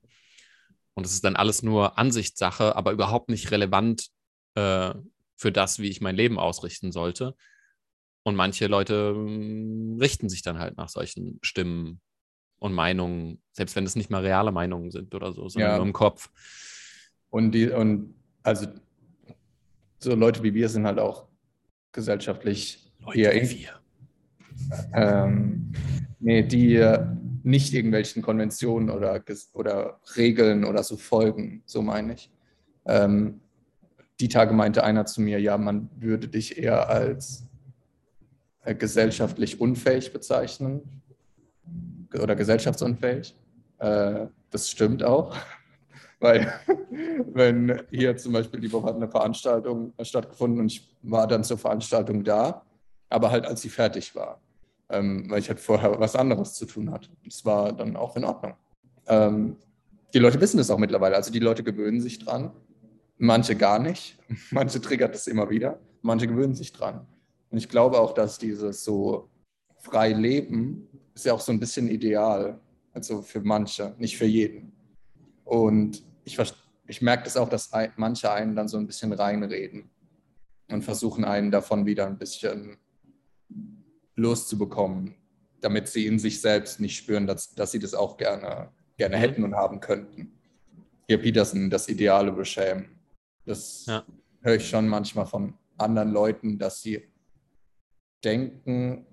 Und 0.93 1.05
es 1.05 1.13
ist 1.13 1.23
dann 1.23 1.37
alles 1.37 1.63
nur 1.63 1.97
Ansichtssache, 1.97 2.75
aber 2.75 2.91
überhaupt 2.91 3.29
nicht 3.29 3.51
relevant 3.51 4.09
äh, 4.55 4.93
für 5.37 5.51
das, 5.51 5.79
wie 5.79 5.89
ich 5.89 6.01
mein 6.01 6.15
Leben 6.15 6.37
ausrichten 6.37 6.91
sollte. 6.91 7.35
Und 8.29 8.35
manche 8.35 8.67
Leute 8.67 9.15
äh, 9.15 9.99
richten 9.99 10.29
sich 10.29 10.43
dann 10.43 10.59
halt 10.59 10.77
nach 10.77 10.89
solchen 10.89 11.39
Stimmen 11.41 11.99
und 12.59 12.73
Meinungen, 12.73 13.41
selbst 13.51 13.75
wenn 13.75 13.85
es 13.85 13.95
nicht 13.95 14.09
mal 14.09 14.21
reale 14.21 14.51
Meinungen 14.51 14.91
sind 14.91 15.15
oder 15.15 15.33
so, 15.33 15.49
sondern 15.49 15.71
ja. 15.71 15.77
nur 15.77 15.85
im 15.87 15.93
Kopf. 15.93 16.29
Und 17.29 17.53
die, 17.53 17.69
und 17.69 18.13
also 18.43 18.67
so 19.97 20.15
Leute 20.15 20.43
wie 20.43 20.53
wir 20.53 20.69
sind 20.69 20.85
halt 20.85 20.99
auch 20.99 21.27
gesellschaftlich 21.91 22.91
Leute 22.99 23.19
eher 23.19 23.49
wie 23.49 23.59
wir. 23.59 23.79
Ähm, 24.93 25.71
nee, 26.19 26.43
die 26.43 26.85
nicht 27.43 27.73
irgendwelchen 27.73 28.21
Konventionen 28.21 28.91
oder, 28.91 29.23
oder 29.53 29.99
Regeln 30.15 30.65
oder 30.65 30.83
so 30.83 30.97
folgen, 30.97 31.63
so 31.65 31.81
meine 31.81 32.13
ich. 32.13 32.31
Ähm, 32.85 33.41
die 34.19 34.27
Tage 34.27 34.53
meinte 34.53 34.83
einer 34.83 35.05
zu 35.05 35.21
mir, 35.21 35.39
ja, 35.39 35.57
man 35.57 35.89
würde 35.97 36.27
dich 36.27 36.57
eher 36.57 36.89
als 36.89 37.41
äh, 37.41 37.48
gesellschaftlich 38.65 39.59
unfähig 39.61 40.11
bezeichnen 40.11 41.01
oder 42.13 42.35
gesellschaftsunfähig. 42.35 43.35
Äh, 43.79 44.27
das 44.49 44.69
stimmt 44.69 45.03
auch. 45.03 45.35
Weil, 46.19 46.53
wenn 47.33 47.81
hier 47.91 48.17
zum 48.17 48.33
Beispiel 48.33 48.59
die 48.59 48.71
Woche 48.71 48.87
hat 48.87 48.95
eine 48.95 49.09
Veranstaltung 49.09 49.93
stattgefunden 50.01 50.59
und 50.59 50.67
ich 50.67 50.95
war 51.01 51.27
dann 51.27 51.43
zur 51.43 51.57
Veranstaltung 51.57 52.23
da, 52.23 52.65
aber 53.09 53.31
halt 53.31 53.45
als 53.45 53.61
sie 53.61 53.69
fertig 53.69 54.15
war, 54.15 54.41
ähm, 54.89 55.29
weil 55.29 55.39
ich 55.39 55.47
halt 55.47 55.59
vorher 55.59 55.97
was 55.99 56.15
anderes 56.15 56.53
zu 56.53 56.65
tun 56.65 56.91
hatte. 56.91 57.09
Das 57.23 57.45
war 57.45 57.71
dann 57.71 57.95
auch 57.95 58.17
in 58.17 58.25
Ordnung. 58.25 58.55
Ähm, 59.07 59.55
die 60.13 60.19
Leute 60.19 60.41
wissen 60.41 60.57
das 60.57 60.69
auch 60.69 60.77
mittlerweile, 60.77 61.15
also 61.15 61.31
die 61.31 61.39
Leute 61.39 61.63
gewöhnen 61.63 62.01
sich 62.01 62.19
dran. 62.19 62.51
Manche 63.17 63.55
gar 63.55 63.79
nicht, 63.79 64.17
manche 64.51 64.81
triggert 64.81 65.15
das 65.15 65.27
immer 65.27 65.49
wieder, 65.49 65.79
manche 66.01 66.27
gewöhnen 66.27 66.53
sich 66.53 66.73
dran. 66.73 67.07
Und 67.49 67.57
ich 67.57 67.69
glaube 67.69 67.99
auch, 67.99 68.13
dass 68.13 68.37
dieses 68.37 68.83
so 68.83 69.29
frei 69.77 70.13
leben 70.13 70.87
ist 71.15 71.25
ja 71.25 71.33
auch 71.33 71.41
so 71.41 71.51
ein 71.51 71.59
bisschen 71.59 71.89
ideal. 71.89 72.59
Also 72.93 73.21
für 73.21 73.41
manche, 73.41 73.95
nicht 73.97 74.17
für 74.17 74.25
jeden. 74.25 74.71
Und 75.45 76.03
ich, 76.23 76.37
ich 76.87 77.01
merke 77.01 77.23
das 77.23 77.37
auch, 77.37 77.49
dass 77.49 77.71
manche 77.95 78.31
einen 78.31 78.55
dann 78.55 78.67
so 78.67 78.77
ein 78.77 78.87
bisschen 78.87 79.13
reinreden 79.13 79.89
und 80.69 80.83
versuchen 80.83 81.23
einen 81.25 81.51
davon 81.51 81.85
wieder 81.85 82.07
ein 82.07 82.17
bisschen 82.17 82.77
loszubekommen, 84.15 85.15
damit 85.61 85.87
sie 85.87 86.05
in 86.05 86.19
sich 86.19 86.41
selbst 86.41 86.79
nicht 86.79 86.97
spüren, 86.97 87.25
dass, 87.25 87.53
dass 87.55 87.71
sie 87.71 87.79
das 87.79 87.93
auch 87.93 88.17
gerne, 88.17 88.69
gerne 88.97 89.17
mhm. 89.17 89.21
hätten 89.21 89.43
und 89.43 89.55
haben 89.55 89.79
könnten. 89.79 90.33
Hier 91.07 91.19
Peterson, 91.19 91.69
das 91.69 91.89
Ideale 91.89 92.31
beschämen. 92.31 92.99
Das 93.45 93.85
ja. 93.87 94.05
höre 94.41 94.55
ich 94.55 94.69
schon 94.69 94.87
manchmal 94.87 95.25
von 95.25 95.55
anderen 95.77 96.11
Leuten, 96.11 96.59
dass 96.59 96.81
sie 96.81 97.08
denken, 98.23 99.05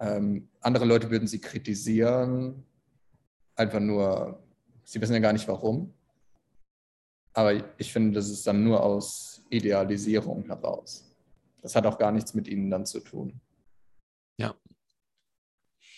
ähm, 0.00 0.48
andere 0.60 0.84
Leute 0.84 1.10
würden 1.10 1.28
sie 1.28 1.40
kritisieren, 1.40 2.64
einfach 3.56 3.80
nur, 3.80 4.42
sie 4.84 5.00
wissen 5.00 5.14
ja 5.14 5.20
gar 5.20 5.32
nicht 5.32 5.48
warum. 5.48 5.92
Aber 7.32 7.78
ich 7.78 7.92
finde, 7.92 8.12
das 8.12 8.28
ist 8.30 8.46
dann 8.46 8.62
nur 8.62 8.82
aus 8.82 9.44
Idealisierung 9.50 10.44
heraus. 10.44 11.14
Das 11.62 11.74
hat 11.74 11.86
auch 11.86 11.98
gar 11.98 12.12
nichts 12.12 12.34
mit 12.34 12.46
ihnen 12.46 12.70
dann 12.70 12.86
zu 12.86 13.00
tun. 13.00 13.40
Ja. 14.38 14.54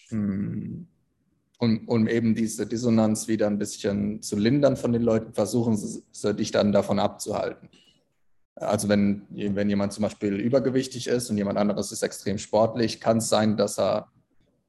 Hm. 0.08 0.86
Um, 1.58 1.88
um 1.88 2.06
eben 2.06 2.34
diese 2.34 2.66
Dissonanz 2.66 3.28
wieder 3.28 3.46
ein 3.46 3.58
bisschen 3.58 4.20
zu 4.22 4.36
lindern 4.36 4.76
von 4.76 4.92
den 4.92 5.02
Leuten, 5.02 5.32
versuchen 5.32 5.76
sie, 5.76 6.02
sie 6.12 6.34
dich 6.34 6.50
dann 6.50 6.70
davon 6.70 6.98
abzuhalten. 6.98 7.70
Also 8.56 8.88
wenn, 8.88 9.26
wenn 9.30 9.68
jemand 9.68 9.92
zum 9.92 10.02
Beispiel 10.02 10.34
übergewichtig 10.34 11.08
ist 11.08 11.28
und 11.28 11.36
jemand 11.36 11.58
anderes 11.58 11.92
ist 11.92 12.02
extrem 12.02 12.38
sportlich, 12.38 13.00
kann 13.00 13.18
es 13.18 13.28
sein, 13.28 13.56
dass 13.56 13.78
er 13.78 14.10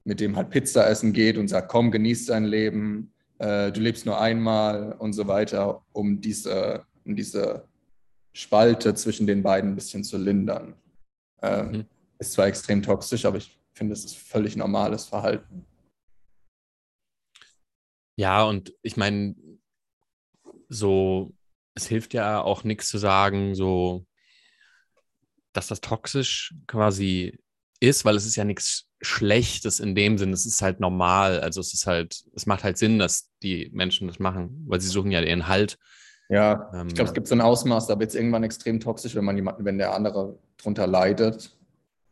mit 0.04 0.20
dem 0.20 0.36
halt 0.36 0.50
Pizza 0.50 0.88
essen 0.90 1.14
geht 1.14 1.38
und 1.38 1.48
sagt, 1.48 1.70
komm, 1.70 1.92
genieß 1.92 2.26
dein 2.28 2.46
Leben, 2.46 3.14
äh, 3.40 3.72
du 3.72 3.80
lebst 3.80 4.06
nur 4.06 4.20
einmal 4.20 4.94
und 4.94 5.14
so 5.14 5.28
weiter, 5.28 5.84
um 5.94 6.20
diese, 6.20 6.86
um 7.06 7.16
diese 7.16 7.66
Spalte 8.34 8.94
zwischen 8.94 9.26
den 9.26 9.42
beiden 9.42 9.72
ein 9.72 9.76
bisschen 9.76 10.04
zu 10.04 10.18
lindern. 10.18 10.76
Ähm, 11.42 11.72
mhm. 11.72 11.86
Ist 12.20 12.34
zwar 12.34 12.48
extrem 12.48 12.82
toxisch, 12.82 13.26
aber 13.26 13.38
ich 13.38 13.58
finde, 13.74 13.94
es 13.94 14.06
ist 14.06 14.18
völlig 14.18 14.56
normales 14.56 15.06
Verhalten. 15.06 15.66
Ja, 18.20 18.44
und 18.44 18.74
ich 18.82 18.98
meine, 18.98 19.36
so, 20.70 21.32
es 21.78 21.88
hilft 21.88 22.14
ja 22.14 22.42
auch 22.42 22.64
nichts 22.64 22.90
zu 22.90 22.98
sagen, 22.98 23.56
so, 23.56 24.06
dass 25.54 25.68
das 25.68 25.82
toxisch 25.82 26.54
quasi 26.68 27.40
ist, 27.80 28.06
weil 28.06 28.16
es 28.16 28.26
ist 28.26 28.36
ja 28.36 28.44
nichts 28.44 28.86
Schlechtes 29.02 29.80
in 29.80 29.94
dem 29.94 30.18
Sinn, 30.18 30.34
es 30.34 30.46
ist 30.46 30.62
halt 30.62 30.80
normal. 30.80 31.40
Also 31.40 31.62
es 31.62 31.74
ist 31.74 31.86
halt, 31.86 32.24
es 32.36 32.46
macht 32.48 32.64
halt 32.64 32.78
Sinn, 32.78 33.00
dass 33.00 33.30
die 33.44 33.70
Menschen 33.72 34.08
das 34.08 34.20
machen, 34.20 34.66
weil 34.68 34.82
sie 34.82 34.88
suchen 34.88 35.12
ja 35.12 35.22
ihren 35.22 35.48
Halt. 35.48 35.78
Ja, 36.30 36.70
ähm, 36.74 36.88
ich 36.88 36.96
glaube, 36.96 37.10
es 37.10 37.14
gibt 37.14 37.28
so 37.28 37.36
ein 37.36 37.42
Ausmaß, 37.42 37.88
da 37.88 38.00
wird 38.00 38.10
es 38.10 38.16
irgendwann 38.16 38.44
extrem 38.44 38.80
toxisch, 38.80 39.16
wenn 39.16 39.24
man 39.24 39.36
jemanden, 39.36 39.64
wenn 39.64 39.78
der 39.78 39.94
andere 39.94 40.38
drunter 40.58 40.88
leidet 40.88 41.58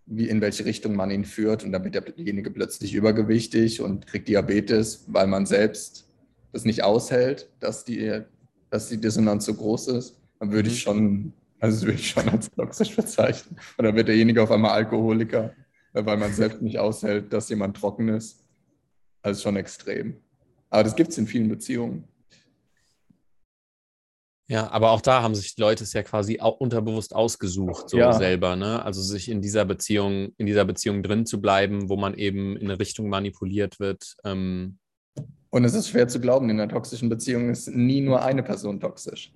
wie 0.06 0.30
in 0.30 0.40
welche 0.40 0.66
Richtung 0.66 0.96
man 0.96 1.10
ihn 1.10 1.26
führt 1.26 1.64
und 1.64 1.72
dann 1.72 1.84
wird 1.84 1.96
derjenige 1.96 2.52
plötzlich 2.52 2.94
übergewichtig 2.94 3.82
und 3.82 4.06
kriegt 4.06 4.28
Diabetes, 4.28 5.06
weil 5.08 5.26
man 5.28 5.46
selbst 5.46 6.08
das 6.52 6.64
nicht 6.64 6.84
aushält, 6.84 7.50
dass 7.60 7.86
die, 7.86 8.22
dass 8.70 8.90
die 8.90 9.00
Dissonanz 9.00 9.46
so 9.46 9.54
groß 9.54 9.88
ist, 9.90 10.18
dann 10.40 10.52
würde 10.52 10.70
ich 10.70 10.76
mhm. 10.76 10.90
schon, 10.90 11.34
also 11.60 11.86
würde 11.86 12.00
ich 12.00 12.10
schon 12.10 12.28
als 12.30 12.50
toxisch 12.52 12.96
bezeichnen. 12.96 13.58
Dann 13.78 13.96
wird 13.96 14.08
derjenige 14.08 14.42
auf 14.42 14.52
einmal 14.52 14.72
Alkoholiker, 14.72 15.54
weil 15.94 16.18
man 16.18 16.34
selbst 16.34 16.62
nicht 16.62 16.80
aushält, 16.80 17.32
dass 17.32 17.50
jemand 17.50 17.78
trocken 17.78 18.10
ist. 18.10 18.44
Also 19.22 19.44
schon 19.44 19.56
extrem. 19.56 20.18
Aber 20.70 20.84
das 20.84 20.96
gibt 20.96 21.12
es 21.12 21.18
in 21.18 21.28
vielen 21.28 21.50
Beziehungen. 21.50 22.08
Ja, 24.48 24.70
aber 24.70 24.92
auch 24.92 25.02
da 25.02 25.24
haben 25.24 25.34
sich 25.34 25.56
die 25.56 25.62
Leute 25.62 25.84
es 25.84 25.94
ja 25.94 26.04
quasi 26.04 26.40
auch 26.40 26.60
unterbewusst 26.60 27.16
ausgesucht, 27.16 27.90
so 27.90 27.98
ja. 27.98 28.14
selber, 28.14 28.56
ne? 28.56 28.84
Also 28.84 29.02
sich 29.02 29.30
in 29.30 29.42
dieser 29.42 29.66
Beziehung, 29.66 30.34
in 30.38 30.46
dieser 30.46 30.66
Beziehung 30.66 31.02
drin 31.02 31.26
zu 31.26 31.42
bleiben, 31.42 31.90
wo 31.90 31.96
man 31.96 32.14
eben 32.14 32.56
in 32.56 32.70
eine 32.70 32.80
Richtung 32.80 33.10
manipuliert 33.10 33.80
wird. 33.80 34.16
Ähm. 34.24 34.78
Und 35.56 35.64
es 35.64 35.74
ist 35.74 35.88
schwer 35.88 36.06
zu 36.10 36.20
glauben, 36.20 36.50
in 36.50 36.60
einer 36.60 36.68
toxischen 36.68 37.08
Beziehung 37.08 37.50
ist 37.50 37.70
nie 37.70 38.02
nur 38.02 38.22
eine 38.22 38.44
Person 38.44 38.82
toxisch. 38.82 39.32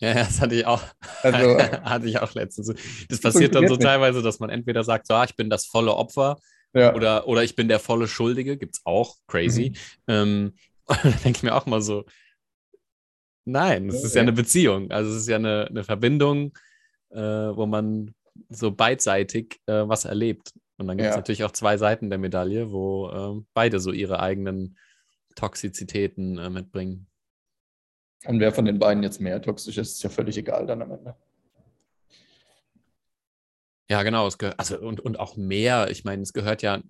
Ja, 0.00 0.12
das 0.14 0.40
hatte 0.40 0.56
ich 0.56 0.66
auch. 0.66 0.82
Also, 1.22 1.56
hatte 1.84 2.08
ich 2.08 2.18
auch 2.18 2.34
letztens. 2.34 2.74
Das 3.08 3.20
passiert 3.20 3.54
dann 3.54 3.68
so 3.68 3.74
nicht. 3.74 3.84
teilweise, 3.84 4.22
dass 4.22 4.40
man 4.40 4.50
entweder 4.50 4.82
sagt, 4.82 5.06
so, 5.06 5.14
ah, 5.14 5.22
ich 5.22 5.36
bin 5.36 5.50
das 5.50 5.66
volle 5.66 5.94
Opfer 5.94 6.36
ja. 6.74 6.92
oder, 6.96 7.28
oder 7.28 7.44
ich 7.44 7.54
bin 7.54 7.68
der 7.68 7.78
volle 7.78 8.08
Schuldige, 8.08 8.56
gibt 8.56 8.74
es 8.74 8.80
auch, 8.82 9.14
crazy. 9.28 9.74
Mhm. 10.08 10.12
Ähm, 10.12 10.52
und 10.86 11.04
dann 11.04 11.14
denke 11.22 11.36
ich 11.36 11.42
mir 11.44 11.54
auch 11.54 11.66
mal 11.66 11.80
so, 11.80 12.06
Nein, 13.44 13.88
es 13.88 14.02
ist 14.02 14.16
ja 14.16 14.22
eine 14.22 14.32
Beziehung. 14.32 14.90
Also 14.90 15.12
es 15.12 15.18
ist 15.18 15.28
ja 15.28 15.36
eine, 15.36 15.68
eine 15.70 15.84
Verbindung, 15.84 16.58
äh, 17.10 17.20
wo 17.20 17.66
man 17.66 18.16
so 18.48 18.72
beidseitig 18.72 19.60
äh, 19.66 19.86
was 19.86 20.06
erlebt. 20.06 20.54
Und 20.78 20.88
dann 20.88 20.96
gibt 20.96 21.08
es 21.08 21.14
ja. 21.14 21.18
natürlich 21.18 21.44
auch 21.44 21.52
zwei 21.52 21.76
Seiten 21.76 22.10
der 22.10 22.18
Medaille, 22.18 22.72
wo 22.72 23.10
äh, 23.10 23.44
beide 23.54 23.78
so 23.78 23.92
ihre 23.92 24.18
eigenen 24.18 24.76
Toxizitäten 25.34 26.38
äh, 26.38 26.50
mitbringen. 26.50 27.06
Und 28.24 28.40
wer 28.40 28.52
von 28.52 28.64
den 28.64 28.78
beiden 28.78 29.02
jetzt 29.02 29.20
mehr 29.20 29.42
toxisch 29.42 29.78
ist, 29.78 29.94
ist 29.94 30.02
ja 30.02 30.10
völlig 30.10 30.36
egal 30.36 30.66
dann 30.66 30.82
am 30.82 30.92
Ende. 30.92 31.16
Ja, 33.90 34.02
genau. 34.04 34.26
Es 34.26 34.38
also 34.56 34.78
und, 34.78 35.00
und 35.00 35.18
auch 35.18 35.36
mehr. 35.36 35.90
Ich 35.90 36.04
meine, 36.04 36.22
es 36.22 36.32
gehört 36.32 36.62
ja 36.62 36.80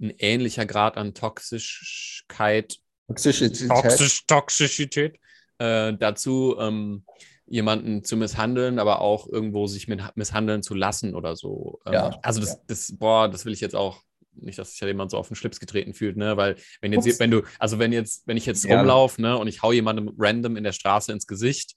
ein 0.00 0.14
ähnlicher 0.18 0.66
Grad 0.66 0.96
an 0.96 1.14
Toxischkeit. 1.14 2.78
Toxizität. 3.06 3.68
Toxisch, 3.68 4.26
Toxizität 4.26 5.18
äh, 5.58 5.94
dazu, 5.94 6.56
ähm, 6.58 7.04
jemanden 7.46 8.04
zu 8.04 8.16
misshandeln, 8.16 8.78
aber 8.78 9.00
auch 9.00 9.26
irgendwo 9.26 9.66
sich 9.66 9.88
mit 9.88 10.02
misshandeln 10.16 10.62
zu 10.62 10.74
lassen 10.74 11.14
oder 11.14 11.36
so. 11.36 11.80
Ähm, 11.86 11.92
ja, 11.94 12.18
also 12.22 12.40
das, 12.40 12.50
ja. 12.50 12.60
das, 12.66 12.98
boah, 12.98 13.28
das 13.28 13.44
will 13.44 13.52
ich 13.52 13.60
jetzt 13.60 13.74
auch 13.74 14.02
nicht, 14.42 14.58
dass 14.58 14.72
sich 14.72 14.80
ja 14.80 14.86
jemand 14.86 15.10
so 15.10 15.18
auf 15.18 15.28
den 15.28 15.36
Schlips 15.36 15.60
getreten 15.60 15.94
fühlt, 15.94 16.16
ne? 16.16 16.36
Weil 16.36 16.56
wenn 16.80 16.92
jetzt, 16.92 17.06
Ups. 17.06 17.20
wenn 17.20 17.30
du, 17.30 17.42
also 17.58 17.78
wenn 17.78 17.92
jetzt, 17.92 18.26
wenn 18.26 18.36
ich 18.36 18.46
jetzt 18.46 18.64
ja. 18.64 18.78
rumlaufe, 18.78 19.20
ne, 19.20 19.36
und 19.36 19.48
ich 19.48 19.62
hau 19.62 19.72
jemandem 19.72 20.12
random 20.18 20.56
in 20.56 20.64
der 20.64 20.72
Straße 20.72 21.12
ins 21.12 21.26
Gesicht, 21.26 21.74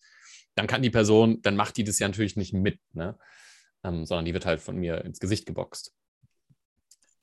dann 0.56 0.68
kann 0.68 0.82
die 0.82 0.90
Person, 0.90 1.42
dann 1.42 1.56
macht 1.56 1.78
die 1.78 1.84
das 1.84 2.00
ja 2.00 2.08
natürlich 2.08 2.36
nicht 2.36 2.54
mit, 2.54 2.80
ne? 2.94 3.18
Ähm, 3.84 4.06
sondern 4.06 4.26
die 4.26 4.34
wird 4.34 4.46
halt 4.46 4.62
von 4.62 4.78
mir 4.78 5.04
ins 5.04 5.20
Gesicht 5.20 5.46
geboxt. 5.46 5.94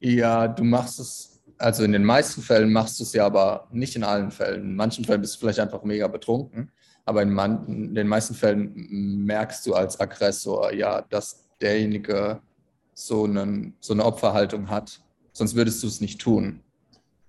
Ja, 0.01 0.49
du 0.49 0.65
machst 0.65 0.99
es 0.99 1.39
also 1.59 1.85
in 1.85 1.93
den 1.93 2.05
meisten 2.05 2.41
Fällen 2.41 2.73
machst 2.73 2.99
du 2.99 3.03
es 3.03 3.13
ja 3.13 3.27
aber 3.27 3.69
nicht 3.73 3.97
in 3.97 4.05
allen 4.05 4.31
Fällen. 4.31 4.63
In 4.63 4.77
manchen 4.77 5.05
Fällen 5.05 5.21
bist 5.21 5.37
du 5.37 5.41
vielleicht 5.41 5.59
einfach 5.59 5.83
mega 5.83 6.07
betrunken, 6.07 6.71
aber 7.05 7.23
in, 7.23 7.33
man, 7.33 7.67
in 7.67 7.95
den 7.95 8.07
meisten 8.07 8.35
Fällen 8.35 8.73
merkst 9.25 9.67
du 9.67 9.75
als 9.75 9.99
Aggressor 9.99 10.73
ja, 10.73 11.03
dass 11.03 11.49
derjenige 11.61 12.41
so, 12.95 13.25
einen, 13.25 13.75
so 13.81 13.93
eine 13.93 14.05
Opferhaltung 14.05 14.71
hat. 14.71 15.01
Sonst 15.39 15.55
würdest 15.55 15.83
du 15.83 15.87
es 15.87 16.01
nicht 16.01 16.21
tun. 16.21 16.61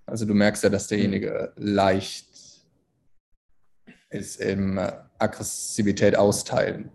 Also 0.06 0.26
du 0.26 0.34
merkst 0.34 0.64
ja, 0.64 0.70
dass 0.70 0.88
derjenige 0.88 1.54
leicht 1.56 2.28
ist 4.10 4.42
im 4.42 4.80
Aggressivität 5.20 6.18
austeilen. 6.18 6.90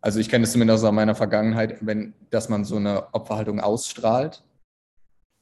Also 0.00 0.20
ich 0.20 0.28
kenne 0.28 0.44
es 0.44 0.52
zumindest 0.52 0.84
aus 0.84 0.92
meiner 0.92 1.14
Vergangenheit, 1.14 1.78
wenn, 1.80 2.14
dass 2.30 2.48
man 2.48 2.64
so 2.64 2.76
eine 2.76 3.14
Opferhaltung 3.14 3.60
ausstrahlt 3.60 4.42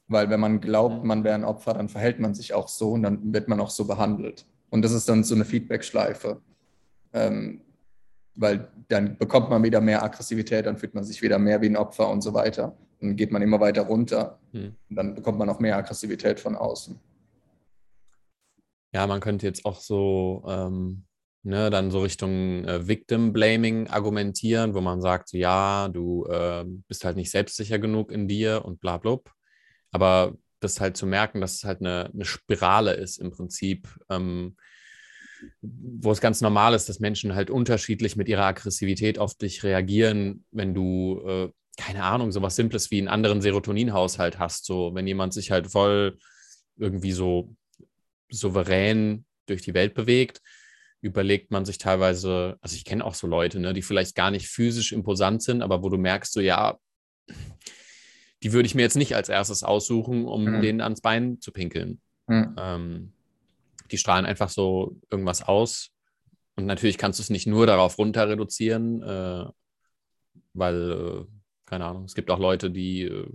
weil 0.07 0.29
wenn 0.29 0.39
man 0.39 0.61
glaubt, 0.61 1.03
man 1.03 1.23
wäre 1.23 1.35
ein 1.35 1.43
Opfer, 1.43 1.73
dann 1.73 1.89
verhält 1.89 2.19
man 2.19 2.35
sich 2.35 2.53
auch 2.53 2.67
so 2.67 2.91
und 2.91 3.03
dann 3.03 3.33
wird 3.33 3.47
man 3.47 3.59
auch 3.59 3.69
so 3.69 3.85
behandelt. 3.85 4.45
Und 4.69 4.83
das 4.83 4.91
ist 4.91 5.09
dann 5.09 5.23
so 5.23 5.35
eine 5.35 5.45
Feedback-Schleife. 5.45 6.41
Ähm, 7.13 7.61
weil 8.35 8.67
dann 8.89 9.17
bekommt 9.17 9.49
man 9.49 9.63
wieder 9.63 9.79
mehr 9.79 10.03
Aggressivität, 10.03 10.65
dann 10.65 10.77
fühlt 10.77 10.93
man 10.93 11.05
sich 11.05 11.21
wieder 11.21 11.39
mehr 11.39 11.61
wie 11.61 11.67
ein 11.67 11.77
Opfer 11.77 12.09
und 12.09 12.21
so 12.21 12.33
weiter. 12.33 12.75
Dann 13.05 13.15
geht 13.15 13.31
man 13.31 13.41
immer 13.41 13.59
weiter 13.59 13.83
runter. 13.83 14.39
Hm. 14.51 14.75
Und 14.89 14.95
dann 14.95 15.15
bekommt 15.15 15.37
man 15.37 15.49
auch 15.49 15.59
mehr 15.59 15.77
Aggressivität 15.77 16.39
von 16.39 16.55
außen. 16.55 16.99
Ja, 18.93 19.07
man 19.07 19.19
könnte 19.19 19.45
jetzt 19.45 19.65
auch 19.65 19.81
so 19.81 20.43
ähm, 20.47 21.05
ne, 21.45 21.69
dann 21.69 21.91
so 21.91 22.01
Richtung 22.01 22.65
äh, 22.65 22.87
Victim 22.87 23.31
Blaming 23.31 23.87
argumentieren, 23.87 24.73
wo 24.73 24.81
man 24.81 25.01
sagt, 25.01 25.31
ja, 25.33 25.87
du 25.87 26.25
äh, 26.25 26.65
bist 26.87 27.05
halt 27.05 27.15
nicht 27.15 27.31
selbstsicher 27.31 27.79
genug 27.79 28.11
in 28.11 28.27
dir 28.27 28.65
und 28.65 28.81
bla 28.81 28.97
bla. 28.97 29.19
Aber 29.91 30.35
das 30.59 30.81
halt 30.81 30.97
zu 30.97 31.05
merken, 31.05 31.41
dass 31.41 31.55
es 31.55 31.63
halt 31.63 31.81
eine, 31.81 32.09
eine 32.13 32.25
Spirale 32.25 32.93
ist 32.93 33.17
im 33.17 33.31
Prinzip, 33.31 33.87
ähm, 34.09 34.57
wo 35.61 36.11
es 36.11 36.21
ganz 36.21 36.41
normal 36.41 36.73
ist, 36.73 36.89
dass 36.89 36.99
Menschen 36.99 37.35
halt 37.35 37.49
unterschiedlich 37.49 38.15
mit 38.15 38.27
ihrer 38.27 38.45
Aggressivität 38.45 39.19
auf 39.19 39.35
dich 39.35 39.63
reagieren, 39.63 40.45
wenn 40.51 40.73
du, 40.73 41.21
äh, 41.27 41.49
keine 41.77 42.03
Ahnung, 42.03 42.31
sowas 42.31 42.55
Simples 42.55 42.91
wie 42.91 42.99
einen 42.99 43.07
anderen 43.07 43.41
Serotoninhaushalt 43.41 44.39
hast. 44.39 44.65
So, 44.65 44.93
wenn 44.93 45.07
jemand 45.07 45.33
sich 45.33 45.51
halt 45.51 45.71
voll 45.71 46.17
irgendwie 46.77 47.11
so 47.11 47.55
souverän 48.29 49.25
durch 49.45 49.61
die 49.61 49.73
Welt 49.73 49.93
bewegt, 49.93 50.41
überlegt 51.01 51.51
man 51.51 51.65
sich 51.65 51.77
teilweise, 51.77 52.57
also 52.61 52.75
ich 52.75 52.85
kenne 52.85 53.05
auch 53.05 53.13
so 53.13 53.27
Leute, 53.27 53.59
ne, 53.59 53.73
die 53.73 53.81
vielleicht 53.81 54.15
gar 54.15 54.31
nicht 54.31 54.47
physisch 54.47 54.91
imposant 54.91 55.43
sind, 55.43 55.61
aber 55.61 55.83
wo 55.83 55.89
du 55.89 55.97
merkst, 55.97 56.33
so 56.33 56.39
ja, 56.39 56.77
die 58.43 58.53
würde 58.53 58.67
ich 58.67 58.75
mir 58.75 58.81
jetzt 58.81 58.97
nicht 58.97 59.15
als 59.15 59.29
erstes 59.29 59.63
aussuchen, 59.63 60.25
um 60.25 60.45
mhm. 60.45 60.61
denen 60.61 60.81
ans 60.81 61.01
Bein 61.01 61.39
zu 61.41 61.51
pinkeln. 61.51 62.01
Mhm. 62.27 62.55
Ähm, 62.57 63.13
die 63.91 63.97
strahlen 63.97 64.25
einfach 64.25 64.49
so 64.49 64.99
irgendwas 65.11 65.43
aus. 65.43 65.91
Und 66.55 66.65
natürlich 66.65 66.97
kannst 66.97 67.19
du 67.19 67.23
es 67.23 67.29
nicht 67.29 67.47
nur 67.47 67.67
darauf 67.67 67.97
runter 67.97 68.29
reduzieren, 68.29 69.01
äh, 69.03 69.45
weil, 70.53 70.91
äh, 70.91 71.25
keine 71.65 71.85
Ahnung, 71.85 72.05
es 72.05 72.15
gibt 72.15 72.29
auch 72.31 72.39
Leute, 72.39 72.71
die 72.71 73.03
äh, 73.03 73.27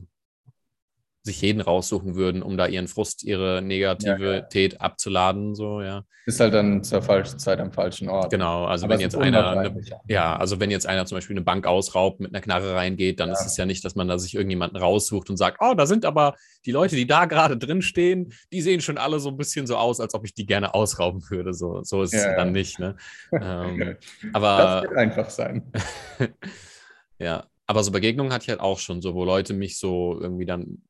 sich 1.22 1.42
jeden 1.42 1.60
raussuchen 1.60 2.14
würden, 2.14 2.42
um 2.42 2.56
da 2.56 2.66
ihren 2.66 2.88
Frust, 2.88 3.24
ihre 3.24 3.60
Negativität 3.60 4.72
ja, 4.72 4.78
ja. 4.78 4.84
abzuladen. 4.84 5.54
So, 5.54 5.82
ja. 5.82 6.04
Ist 6.24 6.40
halt 6.40 6.54
dann 6.54 6.82
zur 6.82 7.02
falschen 7.02 7.38
Zeit 7.38 7.60
am 7.60 7.72
falschen 7.72 8.08
Ort. 8.08 8.30
Genau, 8.30 8.64
also 8.64 8.86
Aber 8.86 8.94
wenn 8.94 9.00
jetzt 9.00 9.16
einer 9.16 9.50
eine, 9.50 9.80
ja, 10.08 10.36
also 10.36 10.60
wenn 10.60 10.70
jetzt 10.70 10.86
einer 10.86 11.04
zum 11.04 11.18
Beispiel 11.18 11.34
eine 11.34 11.44
Bank 11.44 11.66
ausraubt, 11.66 12.20
mit 12.20 12.32
einer 12.32 12.40
Knarre 12.40 12.74
reingeht, 12.74 13.20
dann 13.20 13.28
ja. 13.28 13.34
ist 13.34 13.44
es 13.44 13.56
ja 13.58 13.66
nicht, 13.66 13.84
dass 13.84 13.96
man 13.96 14.08
da 14.08 14.18
sich 14.18 14.34
irgendjemanden 14.34 14.78
raussucht 14.78 15.28
und 15.28 15.36
sagt, 15.36 15.58
oh, 15.60 15.74
da 15.74 15.84
sind 15.84 16.06
aber 16.06 16.36
die 16.64 16.72
Leute, 16.72 16.96
die 16.96 17.06
da 17.06 17.26
gerade 17.26 17.58
drin 17.58 17.82
stehen, 17.82 18.32
die 18.50 18.62
sehen 18.62 18.80
schon 18.80 18.96
alle 18.96 19.20
so 19.20 19.28
ein 19.28 19.36
bisschen 19.36 19.66
so 19.66 19.76
aus, 19.76 20.00
als 20.00 20.14
ob 20.14 20.24
ich 20.24 20.34
die 20.34 20.46
gerne 20.46 20.72
ausrauben 20.72 21.22
würde. 21.28 21.52
So, 21.52 21.82
so 21.82 22.02
ist 22.02 22.14
es 22.14 22.24
dann 22.24 22.52
nicht. 22.52 22.78
Ne? 22.78 22.96
ähm, 23.32 23.96
aber 24.32 24.56
das 24.56 24.82
wird 24.84 24.96
einfach 24.96 25.28
sein. 25.28 25.70
ja, 27.18 27.44
aber 27.70 27.84
so 27.84 27.92
Begegnungen 27.92 28.32
hatte 28.32 28.42
ich 28.42 28.48
halt 28.48 28.58
auch 28.58 28.80
schon, 28.80 29.00
so 29.00 29.14
wo 29.14 29.24
Leute 29.24 29.54
mich 29.54 29.78
so 29.78 30.18
irgendwie 30.20 30.44
dann 30.44 30.82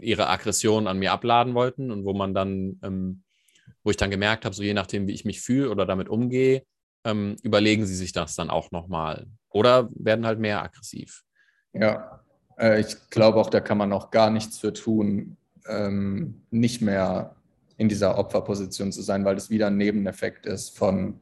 ihre 0.00 0.28
Aggression 0.28 0.86
an 0.86 0.98
mir 0.98 1.12
abladen 1.12 1.54
wollten 1.54 1.90
und 1.90 2.04
wo 2.04 2.12
man 2.12 2.34
dann, 2.34 2.78
ähm, 2.82 3.22
wo 3.82 3.90
ich 3.90 3.96
dann 3.96 4.10
gemerkt 4.10 4.44
habe, 4.44 4.54
so 4.54 4.62
je 4.62 4.74
nachdem, 4.74 5.06
wie 5.06 5.14
ich 5.14 5.24
mich 5.24 5.40
fühle 5.40 5.70
oder 5.70 5.86
damit 5.86 6.10
umgehe, 6.10 6.62
ähm, 7.04 7.36
überlegen 7.42 7.86
sie 7.86 7.94
sich 7.94 8.12
das 8.12 8.34
dann 8.36 8.50
auch 8.50 8.70
nochmal 8.70 9.28
oder 9.48 9.88
werden 9.94 10.26
halt 10.26 10.38
mehr 10.38 10.62
aggressiv. 10.62 11.24
Ja, 11.72 12.20
Äh, 12.58 12.80
ich 12.80 13.08
glaube 13.08 13.38
auch, 13.38 13.48
da 13.48 13.60
kann 13.60 13.78
man 13.78 13.90
auch 13.94 14.10
gar 14.10 14.28
nichts 14.28 14.58
für 14.58 14.74
tun, 14.74 15.38
ähm, 15.66 16.42
nicht 16.50 16.82
mehr 16.82 17.34
in 17.78 17.88
dieser 17.88 18.18
Opferposition 18.18 18.92
zu 18.92 19.00
sein, 19.00 19.24
weil 19.24 19.36
das 19.36 19.48
wieder 19.48 19.68
ein 19.68 19.78
Nebeneffekt 19.78 20.44
ist 20.44 20.76
von, 20.76 21.18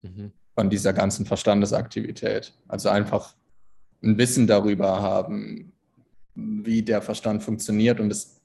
mhm. 0.00 0.32
von 0.54 0.70
dieser 0.70 0.94
ganzen 0.94 1.26
Verstandesaktivität. 1.26 2.54
Also 2.66 2.88
einfach 2.88 3.34
ein 4.04 4.18
Wissen 4.18 4.46
darüber 4.46 5.00
haben, 5.00 5.72
wie 6.34 6.82
der 6.82 7.02
Verstand 7.02 7.42
funktioniert 7.42 8.00
und 8.00 8.10
es 8.10 8.40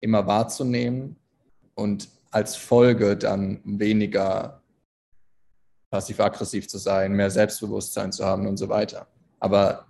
immer 0.00 0.26
wahrzunehmen 0.26 1.16
und 1.74 2.08
als 2.30 2.56
Folge 2.56 3.16
dann 3.16 3.60
weniger 3.64 4.62
passiv-aggressiv 5.90 6.68
zu 6.68 6.78
sein, 6.78 7.12
mehr 7.12 7.30
Selbstbewusstsein 7.30 8.12
zu 8.12 8.24
haben 8.24 8.46
und 8.46 8.56
so 8.56 8.68
weiter. 8.68 9.06
Aber 9.38 9.86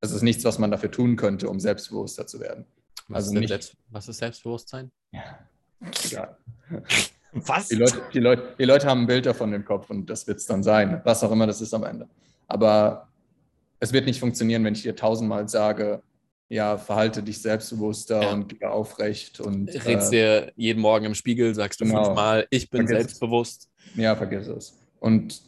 es 0.00 0.12
ist 0.12 0.22
nichts, 0.22 0.44
was 0.44 0.58
man 0.58 0.70
dafür 0.70 0.90
tun 0.90 1.16
könnte, 1.16 1.48
um 1.48 1.60
selbstbewusster 1.60 2.26
zu 2.26 2.40
werden. 2.40 2.64
Was, 3.08 3.24
also 3.24 3.32
ist, 3.34 3.40
nicht, 3.40 3.48
Selbst, 3.48 3.76
was 3.88 4.08
ist 4.08 4.18
Selbstbewusstsein? 4.18 4.90
Ja, 5.12 5.38
egal. 6.04 6.36
Was? 7.32 7.68
Die 7.68 7.76
Leute, 7.76 8.02
die, 8.12 8.18
Leute, 8.18 8.54
die 8.58 8.64
Leute 8.64 8.88
haben 8.88 9.02
ein 9.02 9.06
Bild 9.06 9.24
davon 9.24 9.52
im 9.52 9.64
Kopf 9.64 9.88
und 9.88 10.10
das 10.10 10.26
wird 10.26 10.38
es 10.38 10.46
dann 10.46 10.64
sein, 10.64 11.00
was 11.04 11.22
auch 11.22 11.30
immer 11.30 11.46
das 11.46 11.60
ist 11.60 11.72
am 11.72 11.84
Ende. 11.84 12.08
Aber 12.48 13.08
es 13.80 13.92
wird 13.92 14.06
nicht 14.06 14.20
funktionieren, 14.20 14.62
wenn 14.62 14.74
ich 14.74 14.82
dir 14.82 14.94
tausendmal 14.94 15.48
sage, 15.48 16.02
ja, 16.48 16.76
verhalte 16.76 17.22
dich 17.22 17.40
selbstbewusster 17.40 18.22
ja. 18.22 18.32
und 18.32 18.48
geh 18.48 18.66
aufrecht 18.66 19.40
und. 19.40 19.68
Redst 19.86 20.12
äh, 20.12 20.16
dir 20.46 20.52
jeden 20.56 20.80
Morgen 20.80 21.06
im 21.06 21.14
Spiegel, 21.14 21.54
sagst 21.54 21.80
du 21.80 21.84
genau. 21.84 22.04
fünfmal, 22.04 22.46
ich 22.50 22.68
bin 22.68 22.86
vergiss 22.86 23.04
selbstbewusst. 23.06 23.68
Es. 23.92 23.96
Ja, 23.96 24.16
vergiss 24.16 24.48
es. 24.48 24.78
Und 24.98 25.42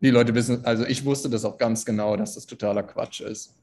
die 0.00 0.10
Leute 0.10 0.34
wissen, 0.34 0.64
also 0.64 0.84
ich 0.84 1.04
wusste 1.04 1.30
das 1.30 1.44
auch 1.44 1.56
ganz 1.56 1.84
genau, 1.84 2.16
dass 2.16 2.34
das 2.34 2.46
totaler 2.46 2.82
Quatsch 2.82 3.20
ist. 3.20 3.54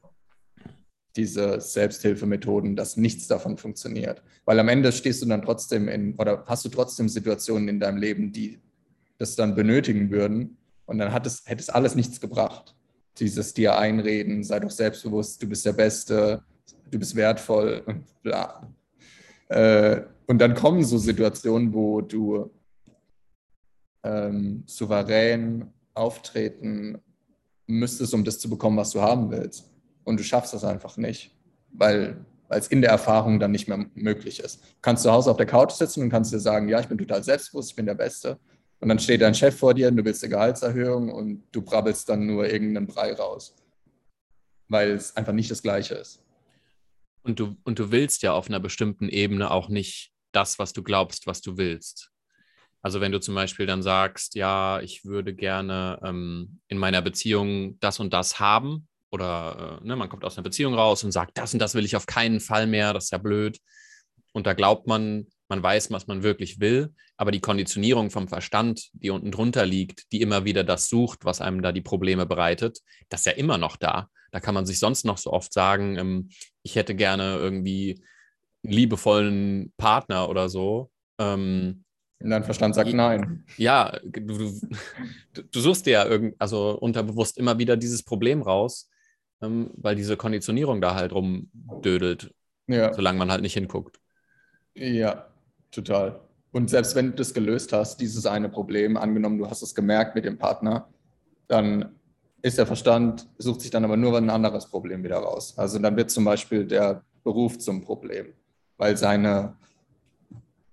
Diese 1.14 1.60
Selbsthilfemethoden, 1.60 2.74
dass 2.74 2.96
nichts 2.96 3.28
davon 3.28 3.58
funktioniert. 3.58 4.22
Weil 4.46 4.58
am 4.58 4.68
Ende 4.68 4.90
stehst 4.90 5.22
du 5.22 5.26
dann 5.26 5.42
trotzdem 5.42 5.86
in, 5.88 6.16
oder 6.16 6.44
hast 6.46 6.64
du 6.64 6.70
trotzdem 6.70 7.10
Situationen 7.10 7.68
in 7.68 7.78
deinem 7.78 7.98
Leben, 7.98 8.32
die 8.32 8.58
das 9.18 9.36
dann 9.36 9.54
benötigen 9.54 10.10
würden. 10.10 10.56
Und 10.86 10.98
dann 10.98 11.12
hat 11.12 11.26
es, 11.26 11.42
hätte 11.44 11.60
es 11.60 11.68
alles 11.68 11.94
nichts 11.94 12.20
gebracht 12.20 12.74
dieses 13.18 13.54
dir 13.54 13.76
einreden, 13.76 14.42
sei 14.42 14.60
doch 14.60 14.70
selbstbewusst, 14.70 15.42
du 15.42 15.48
bist 15.48 15.66
der 15.66 15.72
Beste, 15.72 16.42
du 16.90 16.98
bist 16.98 17.14
wertvoll 17.14 17.82
und 17.86 18.22
bla. 18.22 18.68
Äh, 19.48 20.02
und 20.26 20.38
dann 20.38 20.54
kommen 20.54 20.84
so 20.84 20.98
Situationen, 20.98 21.74
wo 21.74 22.00
du 22.00 22.50
ähm, 24.02 24.64
souverän 24.66 25.70
auftreten 25.94 26.98
müsstest, 27.66 28.14
um 28.14 28.24
das 28.24 28.38
zu 28.38 28.48
bekommen, 28.48 28.76
was 28.76 28.90
du 28.90 29.00
haben 29.00 29.30
willst. 29.30 29.70
Und 30.04 30.18
du 30.18 30.24
schaffst 30.24 30.54
das 30.54 30.64
einfach 30.64 30.96
nicht, 30.96 31.36
weil 31.70 32.24
es 32.48 32.68
in 32.68 32.82
der 32.82 32.90
Erfahrung 32.90 33.40
dann 33.40 33.50
nicht 33.50 33.68
mehr 33.68 33.86
möglich 33.94 34.40
ist. 34.40 34.62
Du 34.62 34.68
kannst 34.82 35.02
zu 35.02 35.12
Hause 35.12 35.30
auf 35.30 35.36
der 35.36 35.46
Couch 35.46 35.72
sitzen 35.72 36.02
und 36.02 36.10
kannst 36.10 36.32
dir 36.32 36.40
sagen, 36.40 36.68
ja, 36.68 36.80
ich 36.80 36.88
bin 36.88 36.98
total 36.98 37.22
selbstbewusst, 37.22 37.70
ich 37.70 37.76
bin 37.76 37.86
der 37.86 37.94
Beste. 37.94 38.38
Und 38.82 38.88
dann 38.88 38.98
steht 38.98 39.20
dein 39.20 39.32
Chef 39.32 39.56
vor 39.56 39.74
dir 39.74 39.86
und 39.86 39.96
du 39.96 40.04
willst 40.04 40.24
eine 40.24 40.32
Gehaltserhöhung 40.32 41.12
und 41.12 41.44
du 41.52 41.62
brabbelst 41.62 42.08
dann 42.08 42.26
nur 42.26 42.50
irgendeinen 42.50 42.88
Brei 42.88 43.12
raus. 43.14 43.54
Weil 44.66 44.90
es 44.90 45.16
einfach 45.16 45.32
nicht 45.32 45.52
das 45.52 45.62
Gleiche 45.62 45.94
ist. 45.94 46.20
Und 47.22 47.38
du, 47.38 47.54
und 47.62 47.78
du 47.78 47.92
willst 47.92 48.24
ja 48.24 48.32
auf 48.32 48.48
einer 48.48 48.58
bestimmten 48.58 49.08
Ebene 49.08 49.52
auch 49.52 49.68
nicht 49.68 50.10
das, 50.32 50.58
was 50.58 50.72
du 50.72 50.82
glaubst, 50.82 51.28
was 51.28 51.40
du 51.40 51.56
willst. 51.58 52.10
Also 52.82 53.00
wenn 53.00 53.12
du 53.12 53.20
zum 53.20 53.36
Beispiel 53.36 53.66
dann 53.66 53.84
sagst, 53.84 54.34
ja, 54.34 54.80
ich 54.80 55.04
würde 55.04 55.32
gerne 55.32 56.00
ähm, 56.02 56.58
in 56.66 56.76
meiner 56.76 57.02
Beziehung 57.02 57.78
das 57.78 58.00
und 58.00 58.12
das 58.12 58.40
haben, 58.40 58.88
oder 59.12 59.78
äh, 59.80 59.86
ne, 59.86 59.94
man 59.94 60.08
kommt 60.08 60.24
aus 60.24 60.36
einer 60.36 60.42
Beziehung 60.42 60.74
raus 60.74 61.04
und 61.04 61.12
sagt, 61.12 61.38
das 61.38 61.52
und 61.52 61.60
das 61.60 61.76
will 61.76 61.84
ich 61.84 61.94
auf 61.94 62.06
keinen 62.06 62.40
Fall 62.40 62.66
mehr, 62.66 62.92
das 62.92 63.04
ist 63.04 63.10
ja 63.12 63.18
blöd. 63.18 63.60
Und 64.32 64.46
da 64.46 64.54
glaubt 64.54 64.86
man, 64.86 65.26
man 65.48 65.62
weiß, 65.62 65.90
was 65.90 66.06
man 66.06 66.22
wirklich 66.22 66.60
will, 66.60 66.94
aber 67.16 67.30
die 67.30 67.40
Konditionierung 67.40 68.10
vom 68.10 68.28
Verstand, 68.28 68.88
die 68.94 69.10
unten 69.10 69.30
drunter 69.30 69.66
liegt, 69.66 70.10
die 70.12 70.22
immer 70.22 70.44
wieder 70.44 70.64
das 70.64 70.88
sucht, 70.88 71.24
was 71.24 71.40
einem 71.40 71.62
da 71.62 71.72
die 71.72 71.82
Probleme 71.82 72.26
bereitet, 72.26 72.80
das 73.08 73.20
ist 73.20 73.26
ja 73.26 73.32
immer 73.32 73.58
noch 73.58 73.76
da. 73.76 74.08
Da 74.30 74.40
kann 74.40 74.54
man 74.54 74.64
sich 74.64 74.78
sonst 74.78 75.04
noch 75.04 75.18
so 75.18 75.30
oft 75.32 75.52
sagen, 75.52 75.98
ähm, 75.98 76.30
ich 76.62 76.76
hätte 76.76 76.94
gerne 76.94 77.36
irgendwie 77.36 78.02
einen 78.64 78.72
liebevollen 78.72 79.72
Partner 79.76 80.28
oder 80.28 80.48
so. 80.48 80.90
Ähm, 81.18 81.84
und 82.22 82.30
dein 82.30 82.44
Verstand 82.44 82.74
sagt 82.74 82.92
nein. 82.92 83.44
Ja, 83.56 83.98
du, 84.04 84.60
du 85.34 85.60
suchst 85.60 85.86
dir 85.86 85.90
ja 85.90 86.06
irgend, 86.06 86.36
also 86.38 86.78
unterbewusst 86.78 87.36
immer 87.36 87.58
wieder 87.58 87.76
dieses 87.76 88.04
Problem 88.04 88.42
raus, 88.42 88.88
ähm, 89.42 89.70
weil 89.74 89.96
diese 89.96 90.16
Konditionierung 90.16 90.80
da 90.80 90.94
halt 90.94 91.12
rumdödelt, 91.12 92.32
ja. 92.68 92.94
solange 92.94 93.18
man 93.18 93.30
halt 93.30 93.42
nicht 93.42 93.54
hinguckt. 93.54 93.98
Ja, 94.74 95.32
Total. 95.72 96.20
Und 96.52 96.68
selbst 96.68 96.94
wenn 96.94 97.10
du 97.10 97.16
das 97.16 97.32
gelöst 97.32 97.72
hast, 97.72 97.98
dieses 97.98 98.26
eine 98.26 98.50
Problem, 98.50 98.98
angenommen, 98.98 99.38
du 99.38 99.48
hast 99.48 99.62
es 99.62 99.74
gemerkt 99.74 100.14
mit 100.14 100.26
dem 100.26 100.38
Partner, 100.38 100.86
dann 101.48 101.96
ist 102.42 102.58
der 102.58 102.66
Verstand, 102.66 103.26
sucht 103.38 103.62
sich 103.62 103.70
dann 103.70 103.84
aber 103.84 103.96
nur 103.96 104.16
ein 104.18 104.28
anderes 104.28 104.66
Problem 104.66 105.02
wieder 105.02 105.16
raus. 105.16 105.54
Also 105.56 105.78
dann 105.78 105.96
wird 105.96 106.10
zum 106.10 106.24
Beispiel 106.24 106.66
der 106.66 107.02
Beruf 107.24 107.58
zum 107.58 107.82
Problem, 107.82 108.34
weil 108.76 108.96
seine, 108.96 109.56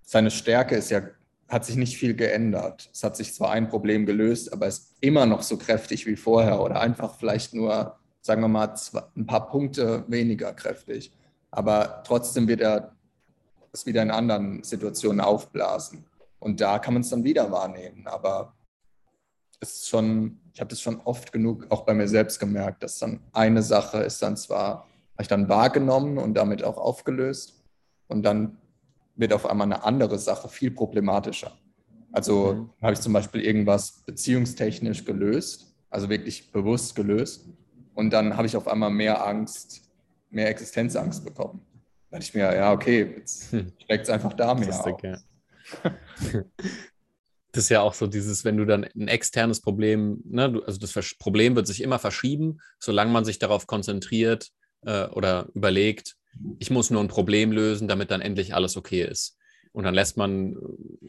seine 0.02 0.32
Stärke 0.32 0.76
ist 0.76 0.92
ja, 0.92 1.02
hat 1.48 1.64
sich 1.64 1.78
nicht 1.78 1.98
viel 1.98 2.14
geändert. 2.14 2.90
Es 2.92 3.04
hat 3.04 3.16
sich 3.16 3.34
zwar 3.34 3.52
ein 3.52 3.70
Problem 3.70 4.06
gelöst, 4.06 4.52
aber 4.52 4.68
ist 4.68 4.98
immer 5.00 5.26
noch 5.26 5.44
so 5.44 5.58
kräftig 5.58 6.06
wie 6.06 6.18
vorher 6.18 6.62
oder 6.62 6.82
einfach 6.82 7.16
vielleicht 7.18 7.54
nur, 7.54 7.98
sagen 8.22 8.42
wir 8.42 8.50
mal, 8.50 8.74
ein 9.16 9.26
paar 9.26 9.48
Punkte 9.48 10.04
weniger 10.08 10.52
kräftig. 10.54 11.14
Aber 11.52 12.04
trotzdem 12.06 12.48
wird 12.48 12.62
er 12.62 12.99
es 13.72 13.86
wieder 13.86 14.02
in 14.02 14.12
anderen 14.12 14.64
Situationen 14.64 15.22
aufblasen. 15.22 16.06
Und 16.40 16.62
da 16.62 16.80
kann 16.80 16.94
man 16.94 17.02
es 17.02 17.10
dann 17.10 17.24
wieder 17.24 17.52
wahrnehmen. 17.52 18.08
Aber 18.08 18.54
es 19.60 19.76
ist 19.76 19.90
schon, 19.90 20.40
ich 20.54 20.60
habe 20.60 20.70
das 20.70 20.82
schon 20.82 21.02
oft 21.02 21.32
genug 21.32 21.68
auch 21.70 21.82
bei 21.82 21.94
mir 21.94 22.08
selbst 22.08 22.40
gemerkt, 22.40 22.84
dass 22.84 23.00
dann 23.00 23.20
eine 23.34 23.62
Sache 23.62 24.00
ist 24.00 24.22
dann 24.22 24.38
zwar, 24.38 24.88
habe 25.14 25.22
ich 25.22 25.28
dann 25.28 25.50
wahrgenommen 25.50 26.18
und 26.18 26.34
damit 26.36 26.64
auch 26.64 26.78
aufgelöst. 26.78 27.62
Und 28.08 28.24
dann 28.24 28.58
wird 29.16 29.34
auf 29.34 29.46
einmal 29.46 29.66
eine 29.66 29.84
andere 29.84 30.18
Sache 30.18 30.48
viel 30.48 30.72
problematischer. 30.72 31.52
Also 32.12 32.54
mhm. 32.54 32.70
habe 32.82 32.94
ich 32.94 33.02
zum 33.02 33.14
Beispiel 33.14 33.42
irgendwas 33.42 34.04
beziehungstechnisch 34.06 35.06
gelöst, 35.06 35.76
also 35.90 36.10
wirklich 36.10 36.52
bewusst 36.52 36.96
gelöst. 36.96 37.46
Und 37.94 38.12
dann 38.12 38.38
habe 38.38 38.48
ich 38.48 38.56
auf 38.56 38.68
einmal 38.68 38.90
mehr 38.90 39.26
Angst, 39.26 39.82
mehr 40.30 40.50
Existenzangst 40.50 41.26
bekommen. 41.26 41.62
Da 42.10 42.18
dachte 42.18 42.30
ich 42.30 42.34
mir, 42.34 42.56
ja, 42.56 42.72
okay, 42.72 43.16
jetzt 43.18 43.52
hm. 43.52 43.72
schlägt 43.84 44.04
es 44.04 44.10
einfach 44.10 44.34
da 44.34 44.54
mehr 44.56 44.74
auf. 44.74 45.04
Ja. 45.04 45.18
Das 47.52 47.64
ist 47.64 47.70
ja 47.70 47.82
auch 47.82 47.96
so 47.96 48.06
dieses, 48.06 48.46
wenn 48.46 48.58
du 48.58 48.66
dann 48.66 48.84
ein 48.84 49.08
externes 49.08 49.60
Problem, 49.60 50.22
ne, 50.24 50.62
also 50.68 50.80
das 50.80 50.94
Problem 51.18 51.56
wird 51.56 51.66
sich 51.66 51.82
immer 51.82 51.98
verschieben, 51.98 52.60
solange 52.78 53.12
man 53.12 53.26
sich 53.26 53.40
darauf 53.40 53.66
konzentriert 53.66 54.50
äh, 54.86 55.08
oder 55.08 55.48
überlegt, 55.56 56.16
ich 56.60 56.70
muss 56.70 56.92
nur 56.92 57.02
ein 57.02 57.08
Problem 57.08 57.52
lösen, 57.52 57.88
damit 57.88 58.12
dann 58.12 58.22
endlich 58.22 58.54
alles 58.54 58.78
okay 58.78 59.04
ist. 59.04 59.36
Und 59.72 59.84
dann 59.84 59.94
lässt 59.94 60.16
man, 60.16 60.58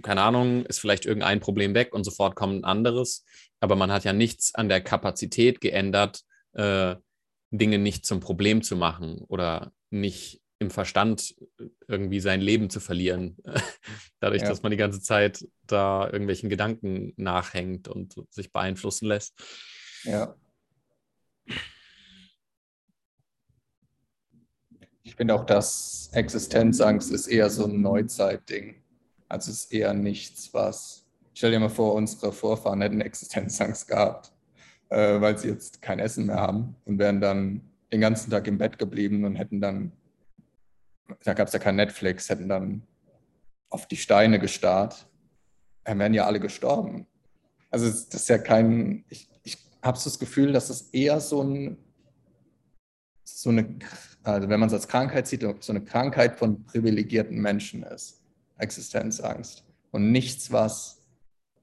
keine 0.02 0.22
Ahnung, 0.22 0.64
ist 0.66 0.80
vielleicht 0.80 1.06
irgendein 1.06 1.40
Problem 1.40 1.74
weg 1.74 1.94
und 1.94 2.04
sofort 2.04 2.36
kommt 2.36 2.54
ein 2.54 2.64
anderes. 2.64 3.24
Aber 3.60 3.76
man 3.76 3.92
hat 3.92 4.04
ja 4.04 4.12
nichts 4.12 4.54
an 4.54 4.68
der 4.68 4.80
Kapazität 4.80 5.60
geändert, 5.60 6.22
äh, 6.52 6.96
Dinge 7.50 7.78
nicht 7.78 8.06
zum 8.06 8.20
Problem 8.20 8.62
zu 8.62 8.76
machen 8.76 9.24
oder 9.28 9.72
nicht 9.90 10.39
im 10.60 10.70
Verstand 10.70 11.34
irgendwie 11.88 12.20
sein 12.20 12.40
Leben 12.40 12.68
zu 12.68 12.80
verlieren, 12.80 13.36
dadurch, 14.20 14.42
ja. 14.42 14.48
dass 14.48 14.62
man 14.62 14.70
die 14.70 14.76
ganze 14.76 15.00
Zeit 15.00 15.48
da 15.66 16.04
irgendwelchen 16.06 16.50
Gedanken 16.50 17.14
nachhängt 17.16 17.88
und 17.88 18.14
sich 18.28 18.52
beeinflussen 18.52 19.06
lässt. 19.06 19.34
Ja. 20.04 20.36
Ich 25.02 25.16
finde 25.16 25.34
auch, 25.34 25.46
dass 25.46 26.10
Existenzangst 26.12 27.10
ist 27.10 27.26
eher 27.26 27.48
so 27.48 27.64
ein 27.64 27.80
Neuzeitding. 27.80 28.76
Also 29.28 29.50
es 29.50 29.64
ist 29.64 29.72
eher 29.72 29.94
nichts, 29.94 30.52
was. 30.52 31.06
Stell 31.32 31.52
dir 31.52 31.60
mal 31.60 31.70
vor, 31.70 31.94
unsere 31.94 32.32
Vorfahren 32.32 32.82
hätten 32.82 33.00
Existenzangst 33.00 33.88
gehabt, 33.88 34.32
äh, 34.90 35.20
weil 35.20 35.38
sie 35.38 35.48
jetzt 35.48 35.80
kein 35.80 36.00
Essen 36.00 36.26
mehr 36.26 36.36
haben 36.36 36.76
und 36.84 36.98
wären 36.98 37.20
dann 37.20 37.62
den 37.90 38.02
ganzen 38.02 38.30
Tag 38.30 38.46
im 38.46 38.58
Bett 38.58 38.78
geblieben 38.78 39.24
und 39.24 39.36
hätten 39.36 39.60
dann 39.60 39.92
da 41.24 41.34
gab 41.34 41.48
es 41.48 41.52
ja 41.52 41.58
kein 41.58 41.76
Netflix, 41.76 42.28
hätten 42.28 42.48
dann 42.48 42.82
auf 43.68 43.86
die 43.86 43.96
Steine 43.96 44.38
gestarrt, 44.38 45.08
dann 45.84 45.98
wären 45.98 46.14
ja 46.14 46.26
alle 46.26 46.40
gestorben. 46.40 47.06
Also 47.70 47.86
das 47.86 48.06
ist 48.08 48.28
ja 48.28 48.38
kein, 48.38 49.04
ich, 49.08 49.28
ich 49.42 49.58
habe 49.82 49.98
so 49.98 50.10
das 50.10 50.18
Gefühl, 50.18 50.52
dass 50.52 50.70
es 50.70 50.90
eher 50.90 51.20
so 51.20 51.42
ein, 51.42 51.76
so 53.24 53.50
eine, 53.50 53.78
also 54.22 54.48
wenn 54.48 54.60
man 54.60 54.68
es 54.68 54.74
als 54.74 54.88
Krankheit 54.88 55.26
sieht, 55.26 55.42
so 55.60 55.72
eine 55.72 55.84
Krankheit 55.84 56.38
von 56.38 56.64
privilegierten 56.64 57.40
Menschen 57.40 57.82
ist, 57.84 58.20
Existenzangst. 58.58 59.64
Und 59.92 60.12
nichts, 60.12 60.52
was 60.52 61.02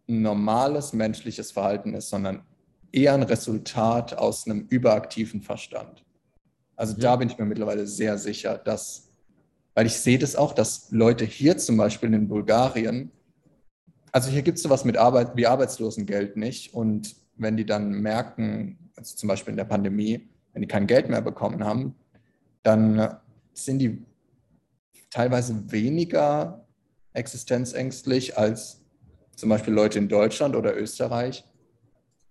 ein 0.09 0.21
normales 0.21 0.93
menschliches 0.93 1.51
Verhalten 1.51 1.93
ist, 1.93 2.09
sondern 2.09 2.43
eher 2.91 3.13
ein 3.13 3.23
Resultat 3.23 4.13
aus 4.13 4.45
einem 4.45 4.67
überaktiven 4.69 5.41
Verstand. 5.41 6.03
Also 6.75 6.95
mhm. 6.95 7.01
da 7.01 7.15
bin 7.17 7.29
ich 7.29 7.37
mir 7.37 7.45
mittlerweile 7.45 7.85
sehr 7.85 8.17
sicher, 8.17 8.57
dass, 8.57 9.06
weil 9.77 9.85
ich 9.85 9.99
sehe 9.99 10.17
das 10.17 10.35
auch, 10.35 10.53
dass 10.53 10.89
Leute 10.89 11.23
hier 11.23 11.55
zum 11.59 11.77
Beispiel 11.77 12.11
in 12.11 12.27
Bulgarien, 12.27 13.11
also 14.11 14.31
hier 14.31 14.41
gibt 14.41 14.57
es 14.57 14.63
sowas 14.63 14.85
mit 14.85 14.97
Arbeit 14.97 15.35
wie 15.35 15.45
Arbeitslosengeld 15.45 16.35
nicht. 16.35 16.73
Und 16.73 17.15
wenn 17.35 17.57
die 17.57 17.65
dann 17.67 17.91
merken, 17.91 18.89
also 18.95 19.15
zum 19.15 19.29
Beispiel 19.29 19.51
in 19.51 19.57
der 19.57 19.65
Pandemie, 19.65 20.29
wenn 20.53 20.63
die 20.63 20.67
kein 20.67 20.87
Geld 20.87 21.09
mehr 21.09 21.21
bekommen 21.21 21.63
haben, 21.63 21.93
dann 22.63 23.17
sind 23.53 23.77
die 23.77 24.03
teilweise 25.11 25.71
weniger 25.71 26.65
existenzängstlich 27.13 28.35
als 28.35 28.83
zum 29.35 29.49
Beispiel 29.49 29.75
Leute 29.75 29.99
in 29.99 30.09
Deutschland 30.09 30.55
oder 30.55 30.75
Österreich, 30.75 31.43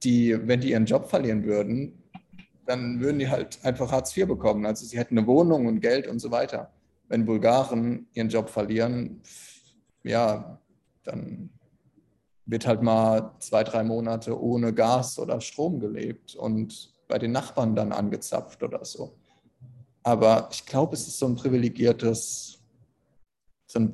die, 0.02 0.36
wenn 0.48 0.62
die 0.62 0.72
ihren 0.72 0.86
Job 0.86 1.08
verlieren 1.08 1.44
würden, 1.44 2.02
dann 2.66 2.98
würden 2.98 3.20
die 3.20 3.28
halt 3.28 3.64
einfach 3.64 3.92
Hartz 3.92 4.16
IV 4.16 4.26
bekommen. 4.26 4.66
Also 4.66 4.84
sie 4.84 4.98
hätten 4.98 5.16
eine 5.16 5.28
Wohnung 5.28 5.66
und 5.66 5.78
Geld 5.78 6.08
und 6.08 6.18
so 6.18 6.32
weiter. 6.32 6.72
Wenn 7.08 7.24
Bulgaren 7.24 8.08
ihren 8.14 8.28
Job 8.28 8.48
verlieren, 8.48 9.22
ja, 10.02 10.60
dann 11.04 11.50
wird 12.46 12.66
halt 12.66 12.82
mal 12.82 13.34
zwei, 13.38 13.64
drei 13.64 13.82
Monate 13.82 14.40
ohne 14.40 14.72
Gas 14.72 15.18
oder 15.18 15.40
Strom 15.40 15.80
gelebt 15.80 16.34
und 16.36 16.94
bei 17.08 17.18
den 17.18 17.32
Nachbarn 17.32 17.74
dann 17.74 17.92
angezapft 17.92 18.62
oder 18.62 18.84
so. 18.84 19.16
Aber 20.02 20.48
ich 20.52 20.64
glaube, 20.64 20.94
es 20.94 21.06
ist 21.08 21.18
so 21.18 21.26
ein 21.26 21.34
privilegiertes, 21.34 22.58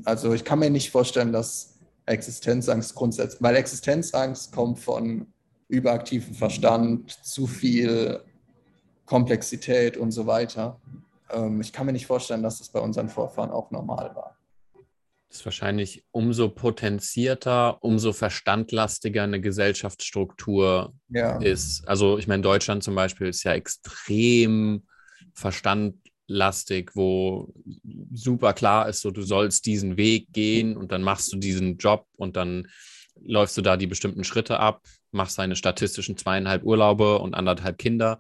also 0.05 0.35
ich 0.35 0.45
kann 0.45 0.59
mir 0.59 0.71
nicht 0.71 0.91
vorstellen, 0.91 1.33
dass 1.33 1.79
Existenzangst 2.05 2.95
grundsätzlich, 2.95 3.41
weil 3.43 3.57
Existenzangst 3.57 4.53
kommt 4.53 4.79
von 4.79 5.27
überaktivem 5.69 6.35
Verstand, 6.35 7.11
zu 7.25 7.47
viel 7.47 8.23
Komplexität 9.07 9.97
und 9.97 10.11
so 10.11 10.27
weiter. 10.27 10.79
Ähm, 11.33 11.61
ich 11.61 11.73
kann 11.73 11.87
mir 11.87 11.93
nicht 11.93 12.07
vorstellen, 12.07 12.43
dass 12.43 12.59
das 12.59 12.69
bei 12.69 12.81
unseren 12.81 13.09
Vorfahren 13.09 13.51
auch 13.51 13.71
normal 13.71 14.15
war. 14.15 14.37
Das 15.29 15.41
ist 15.41 15.45
wahrscheinlich 15.47 16.05
umso 16.11 16.51
potenzierter, 16.51 17.83
umso 17.83 18.13
verstandlastiger 18.13 19.23
eine 19.23 19.41
Gesellschaftsstruktur 19.41 20.93
ja. 21.09 21.39
ist. 21.39 21.89
Also 21.89 22.19
ich 22.19 22.27
meine, 22.27 22.43
Deutschland 22.43 22.83
zum 22.83 22.95
Beispiel 22.95 23.29
ist 23.29 23.43
ja 23.43 23.55
extrem 23.55 24.83
verstandlastig, 25.33 26.91
wo 26.95 27.51
super 28.13 28.53
klar 28.53 28.91
ist, 28.91 29.01
so 29.01 29.11
du 29.11 29.23
sollst 29.23 29.65
diesen 29.65 29.97
Weg 29.97 30.35
gehen 30.35 30.77
und 30.77 30.93
dann 30.93 31.03
machst 31.03 31.33
du 31.33 31.39
diesen 31.39 31.79
Job 31.79 32.07
und 32.19 32.37
dann 32.37 32.69
läufst 33.19 33.57
du 33.57 33.63
da 33.63 33.79
die 33.79 33.87
bestimmten 33.87 34.25
Schritte 34.25 34.61
ab, 34.61 34.83
machst 35.13 35.39
deine 35.39 35.57
statistischen 35.57 36.19
zweieinhalb 36.19 36.63
Urlaube 36.63 37.19
und 37.21 37.33
anderthalb 37.33 37.79
Kinder 37.79 38.19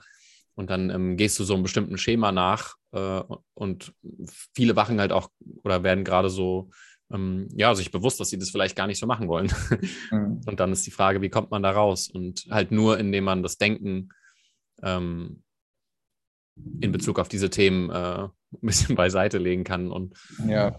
und 0.54 0.70
dann 0.70 0.88
ähm, 0.88 1.18
gehst 1.18 1.38
du 1.38 1.44
so 1.44 1.52
einem 1.52 1.62
bestimmten 1.62 1.98
Schema 1.98 2.32
nach 2.32 2.76
äh, 2.92 3.22
und 3.54 3.94
viele 4.54 4.76
wachen 4.76 5.00
halt 5.00 5.12
auch 5.12 5.28
oder 5.64 5.82
werden 5.82 6.04
gerade 6.04 6.30
so 6.30 6.70
ähm, 7.12 7.48
ja, 7.54 7.74
sich 7.74 7.90
bewusst, 7.90 8.20
dass 8.20 8.30
sie 8.30 8.38
das 8.38 8.50
vielleicht 8.50 8.76
gar 8.76 8.86
nicht 8.86 8.98
so 8.98 9.06
machen 9.06 9.28
wollen. 9.28 9.52
Mhm. 10.10 10.42
Und 10.46 10.60
dann 10.60 10.72
ist 10.72 10.86
die 10.86 10.90
Frage, 10.90 11.22
wie 11.22 11.30
kommt 11.30 11.50
man 11.50 11.62
da 11.62 11.70
raus? 11.70 12.08
Und 12.08 12.46
halt 12.50 12.70
nur, 12.70 12.98
indem 12.98 13.24
man 13.24 13.42
das 13.42 13.56
Denken 13.56 14.10
ähm, 14.82 15.42
in 16.80 16.92
Bezug 16.92 17.18
auf 17.18 17.28
diese 17.28 17.48
Themen 17.48 17.90
äh, 17.90 17.92
ein 18.24 18.30
bisschen 18.60 18.94
beiseite 18.94 19.38
legen 19.38 19.64
kann. 19.64 19.90
Und 19.90 20.14
ja, 20.46 20.78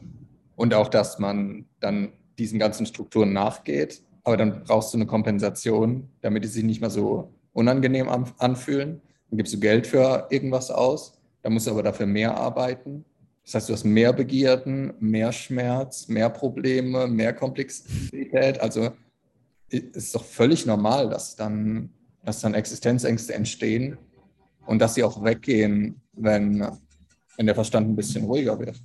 und 0.56 0.74
auch, 0.74 0.88
dass 0.88 1.20
man 1.20 1.66
dann 1.80 2.14
diesen 2.38 2.60
ganzen 2.60 2.86
Strukturen 2.86 3.34
nachgeht, 3.34 4.04
aber 4.24 4.38
dann 4.38 4.64
brauchst 4.64 4.94
du 4.94 4.98
eine 4.98 5.08
Kompensation, 5.08 6.10
damit 6.22 6.44
die 6.44 6.48
sich 6.48 6.64
nicht 6.64 6.82
mehr 6.82 6.90
so 6.90 7.34
unangenehm 7.54 8.08
anfühlen. 8.38 9.02
Dann 9.30 9.38
gibst 9.38 9.54
du 9.54 9.60
Geld 9.60 9.88
für 9.88 10.28
irgendwas 10.30 10.70
aus, 10.72 11.20
dann 11.44 11.54
musst 11.54 11.68
du 11.68 11.72
aber 11.72 11.84
dafür 11.84 12.08
mehr 12.08 12.36
arbeiten. 12.36 13.06
Das 13.44 13.56
heißt, 13.56 13.70
du 13.70 13.74
hast 13.74 13.84
mehr 13.84 14.14
Begierden, 14.14 14.94
mehr 15.00 15.32
Schmerz, 15.32 16.08
mehr 16.08 16.30
Probleme, 16.30 17.08
mehr 17.08 17.34
Komplexität. 17.34 18.60
Also 18.60 18.92
ist 19.70 20.16
doch 20.16 20.24
völlig 20.24 20.66
normal, 20.66 21.10
dass 21.10 21.36
dann, 21.36 21.90
dass 22.24 22.42
dann 22.42 22.54
Existenzängste 22.54 23.34
entstehen 23.34 23.98
und 24.66 24.80
dass 24.80 24.96
sie 24.96 25.04
auch 25.04 25.24
weggehen, 25.24 26.02
wenn, 26.14 26.66
wenn 27.36 27.46
der 27.46 27.56
Verstand 27.56 27.90
ein 27.90 27.96
bisschen 27.96 28.26
ruhiger 28.26 28.58
wird. 28.60 28.82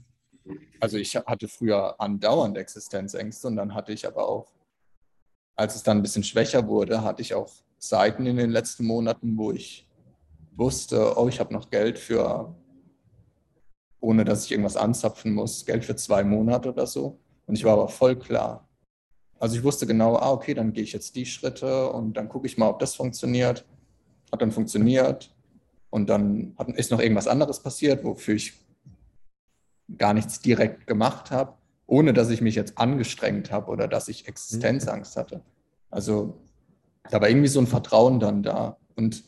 Also 0.80 0.96
ich 0.96 1.14
hatte 1.14 1.46
früher 1.46 2.00
andauernd 2.00 2.56
Existenzängste 2.56 3.46
und 3.46 3.56
dann 3.56 3.74
hatte 3.74 3.92
ich 3.92 4.06
aber 4.06 4.28
auch, 4.28 4.52
als 5.54 5.76
es 5.76 5.82
dann 5.84 5.98
ein 5.98 6.02
bisschen 6.02 6.24
schwächer 6.24 6.66
wurde, 6.66 7.02
hatte 7.02 7.22
ich 7.22 7.34
auch 7.34 7.52
Zeiten 7.78 8.26
in 8.26 8.36
den 8.36 8.50
letzten 8.50 8.84
Monaten, 8.86 9.36
wo 9.36 9.52
ich 9.52 9.87
wusste, 10.58 11.16
oh, 11.16 11.28
ich 11.28 11.40
habe 11.40 11.54
noch 11.54 11.70
Geld 11.70 11.98
für, 11.98 12.54
ohne 14.00 14.24
dass 14.24 14.44
ich 14.44 14.50
irgendwas 14.50 14.76
anzapfen 14.76 15.32
muss, 15.32 15.64
Geld 15.64 15.84
für 15.84 15.96
zwei 15.96 16.24
Monate 16.24 16.70
oder 16.70 16.86
so. 16.86 17.20
Und 17.46 17.56
ich 17.56 17.64
war 17.64 17.74
aber 17.74 17.88
voll 17.88 18.16
klar. 18.16 18.68
Also 19.38 19.56
ich 19.56 19.62
wusste 19.62 19.86
genau, 19.86 20.16
ah, 20.16 20.32
okay, 20.32 20.52
dann 20.54 20.72
gehe 20.72 20.82
ich 20.82 20.92
jetzt 20.92 21.14
die 21.14 21.26
Schritte 21.26 21.90
und 21.92 22.14
dann 22.16 22.28
gucke 22.28 22.46
ich 22.46 22.58
mal, 22.58 22.68
ob 22.68 22.80
das 22.80 22.96
funktioniert. 22.96 23.64
Hat 24.32 24.42
dann 24.42 24.52
funktioniert. 24.52 25.34
Und 25.90 26.10
dann 26.10 26.54
hat, 26.58 26.68
ist 26.70 26.90
noch 26.90 27.00
irgendwas 27.00 27.28
anderes 27.28 27.60
passiert, 27.60 28.04
wofür 28.04 28.34
ich 28.34 28.54
gar 29.96 30.12
nichts 30.12 30.40
direkt 30.40 30.86
gemacht 30.86 31.30
habe, 31.30 31.54
ohne 31.86 32.12
dass 32.12 32.28
ich 32.28 32.42
mich 32.42 32.56
jetzt 32.56 32.76
angestrengt 32.76 33.50
habe 33.50 33.70
oder 33.70 33.88
dass 33.88 34.08
ich 34.08 34.28
Existenzangst 34.28 35.16
hatte. 35.16 35.42
Also 35.88 36.42
da 37.08 37.20
war 37.20 37.28
irgendwie 37.28 37.48
so 37.48 37.60
ein 37.60 37.66
Vertrauen 37.66 38.20
dann 38.20 38.42
da. 38.42 38.76
Und 38.96 39.24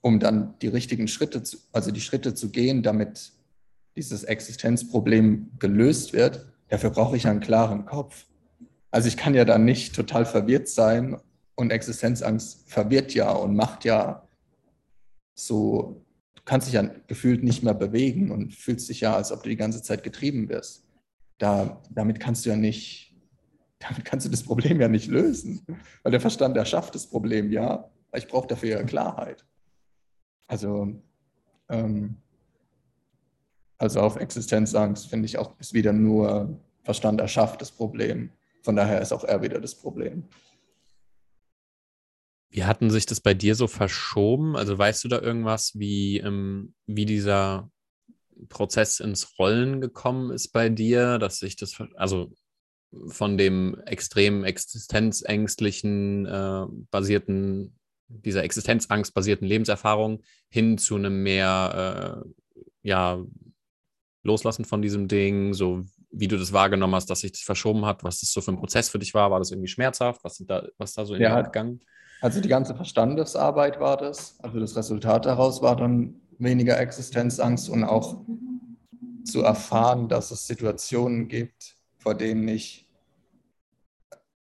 um 0.00 0.20
dann 0.20 0.54
die 0.60 0.68
richtigen 0.68 1.08
Schritte, 1.08 1.42
zu, 1.42 1.58
also 1.72 1.90
die 1.90 2.00
Schritte 2.00 2.34
zu 2.34 2.50
gehen, 2.50 2.82
damit 2.82 3.32
dieses 3.96 4.24
Existenzproblem 4.24 5.50
gelöst 5.58 6.12
wird, 6.12 6.46
dafür 6.68 6.90
brauche 6.90 7.16
ich 7.16 7.26
einen 7.26 7.40
klaren 7.40 7.84
Kopf. 7.84 8.26
Also 8.90 9.08
ich 9.08 9.16
kann 9.16 9.34
ja 9.34 9.44
dann 9.44 9.64
nicht 9.64 9.94
total 9.94 10.24
verwirrt 10.24 10.68
sein 10.68 11.16
und 11.54 11.70
Existenzangst 11.70 12.68
verwirrt 12.70 13.14
ja 13.14 13.30
und 13.30 13.54
macht 13.54 13.84
ja 13.84 14.26
so, 15.34 16.04
du 16.34 16.42
kannst 16.44 16.66
dich 16.66 16.74
ja 16.74 16.82
gefühlt 17.06 17.42
nicht 17.42 17.62
mehr 17.62 17.74
bewegen 17.74 18.30
und 18.30 18.54
fühlst 18.54 18.88
dich 18.88 19.00
ja, 19.00 19.14
als 19.14 19.32
ob 19.32 19.42
du 19.42 19.48
die 19.48 19.56
ganze 19.56 19.82
Zeit 19.82 20.02
getrieben 20.02 20.48
wirst. 20.48 20.84
Da, 21.38 21.82
damit 21.90 22.20
kannst 22.20 22.44
du 22.44 22.50
ja 22.50 22.56
nicht, 22.56 23.14
damit 23.78 24.04
kannst 24.04 24.26
du 24.26 24.30
das 24.30 24.42
Problem 24.42 24.80
ja 24.80 24.88
nicht 24.88 25.08
lösen, 25.08 25.64
weil 26.02 26.12
der 26.12 26.20
Verstand 26.20 26.56
erschafft 26.56 26.94
das 26.94 27.06
Problem, 27.06 27.50
ja, 27.52 27.90
ich 28.14 28.26
brauche 28.26 28.48
dafür 28.48 28.70
ja 28.70 28.82
Klarheit. 28.82 29.44
Also, 30.50 31.00
ähm, 31.68 32.16
also 33.78 34.00
auf 34.00 34.16
Existenzangst 34.16 35.06
finde 35.06 35.26
ich 35.26 35.38
auch, 35.38 35.54
ist 35.60 35.74
wieder 35.74 35.92
nur 35.92 36.58
Verstand 36.82 37.20
erschafft 37.20 37.60
das 37.60 37.70
Problem. 37.70 38.30
Von 38.62 38.74
daher 38.74 39.00
ist 39.00 39.12
auch 39.12 39.22
er 39.22 39.42
wieder 39.42 39.60
das 39.60 39.76
Problem. 39.76 40.24
Wie 42.50 42.64
hatten 42.64 42.90
sich 42.90 43.06
das 43.06 43.20
bei 43.20 43.32
dir 43.32 43.54
so 43.54 43.68
verschoben? 43.68 44.56
Also 44.56 44.76
weißt 44.76 45.04
du 45.04 45.08
da 45.08 45.20
irgendwas, 45.20 45.78
wie, 45.78 46.18
ähm, 46.18 46.74
wie 46.86 47.06
dieser 47.06 47.70
Prozess 48.48 48.98
ins 48.98 49.38
Rollen 49.38 49.80
gekommen 49.80 50.32
ist 50.32 50.48
bei 50.48 50.68
dir, 50.68 51.20
dass 51.20 51.38
sich 51.38 51.54
das, 51.54 51.80
also 51.94 52.32
von 53.06 53.38
dem 53.38 53.80
extrem 53.86 54.42
existenzängstlichen 54.42 56.26
äh, 56.26 56.66
basierten 56.90 57.79
dieser 58.10 58.44
existenzangstbasierten 58.44 59.46
Lebenserfahrung 59.46 60.22
hin 60.48 60.78
zu 60.78 60.96
einem 60.96 61.22
mehr, 61.22 62.24
äh, 62.24 62.28
ja, 62.82 63.22
Loslassen 64.22 64.64
von 64.66 64.82
diesem 64.82 65.08
Ding, 65.08 65.54
so 65.54 65.84
wie 66.10 66.28
du 66.28 66.36
das 66.36 66.52
wahrgenommen 66.52 66.94
hast, 66.94 67.08
dass 67.08 67.20
sich 67.20 67.32
das 67.32 67.40
verschoben 67.40 67.86
hat, 67.86 68.04
was 68.04 68.20
das 68.20 68.32
so 68.32 68.40
für 68.40 68.52
ein 68.52 68.58
Prozess 68.58 68.88
für 68.88 68.98
dich 68.98 69.14
war, 69.14 69.30
war 69.30 69.38
das 69.38 69.50
irgendwie 69.50 69.68
schmerzhaft, 69.68 70.22
was, 70.24 70.38
da, 70.46 70.66
was 70.76 70.94
da 70.94 71.06
so 71.06 71.14
in 71.14 71.22
ja, 71.22 71.40
gegangen? 71.40 71.80
Also 72.20 72.40
die 72.40 72.48
ganze 72.48 72.74
Verstandesarbeit 72.74 73.80
war 73.80 73.96
das, 73.96 74.38
also 74.40 74.60
das 74.60 74.76
Resultat 74.76 75.24
daraus 75.24 75.62
war 75.62 75.76
dann 75.76 76.20
weniger 76.38 76.78
Existenzangst 76.78 77.70
und 77.70 77.84
auch 77.84 78.20
zu 79.24 79.42
erfahren, 79.42 80.08
dass 80.08 80.30
es 80.30 80.46
Situationen 80.46 81.28
gibt, 81.28 81.76
vor 81.98 82.14
denen 82.14 82.46
ich, 82.48 82.88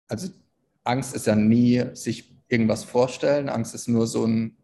also 0.07 0.29
Angst 0.83 1.15
ist 1.15 1.27
ja 1.27 1.35
nie 1.35 1.83
sich 1.93 2.32
irgendwas 2.47 2.83
vorstellen. 2.83 3.49
Angst 3.49 3.73
ist 3.75 3.87
nur 3.87 4.07
so 4.07 4.25
ein 4.25 4.57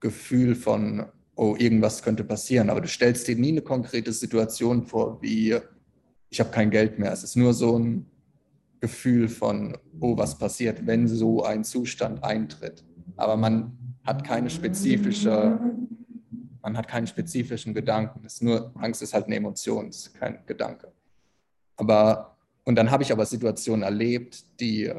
Gefühl 0.00 0.54
von, 0.54 1.06
oh, 1.36 1.56
irgendwas 1.58 2.02
könnte 2.02 2.24
passieren. 2.24 2.70
Aber 2.70 2.80
du 2.80 2.88
stellst 2.88 3.26
dir 3.28 3.36
nie 3.36 3.52
eine 3.52 3.62
konkrete 3.62 4.12
Situation 4.12 4.86
vor, 4.86 5.20
wie 5.22 5.56
ich 6.30 6.40
habe 6.40 6.50
kein 6.50 6.70
Geld 6.70 6.98
mehr. 6.98 7.12
Es 7.12 7.22
ist 7.22 7.36
nur 7.36 7.54
so 7.54 7.78
ein 7.78 8.06
Gefühl 8.80 9.28
von, 9.28 9.78
oh, 10.00 10.16
was 10.16 10.36
passiert, 10.36 10.86
wenn 10.86 11.08
so 11.08 11.44
ein 11.44 11.64
Zustand 11.64 12.22
eintritt. 12.22 12.84
Aber 13.16 13.36
man 13.36 13.78
hat 14.04 14.24
keine 14.24 14.50
spezifische, 14.50 15.58
man 16.60 16.76
hat 16.76 16.88
keinen 16.88 17.06
spezifischen 17.06 17.72
Gedanken. 17.72 18.24
Es 18.26 18.34
ist 18.34 18.42
nur, 18.42 18.72
Angst 18.76 19.02
ist 19.02 19.14
halt 19.14 19.26
eine 19.26 19.36
Emotion, 19.36 19.88
es 19.88 20.08
ist 20.08 20.14
kein 20.14 20.44
Gedanke. 20.46 20.92
Aber, 21.76 22.36
und 22.64 22.76
dann 22.76 22.90
habe 22.90 23.02
ich 23.02 23.12
aber 23.12 23.24
Situationen 23.26 23.82
erlebt, 23.82 24.44
die 24.60 24.92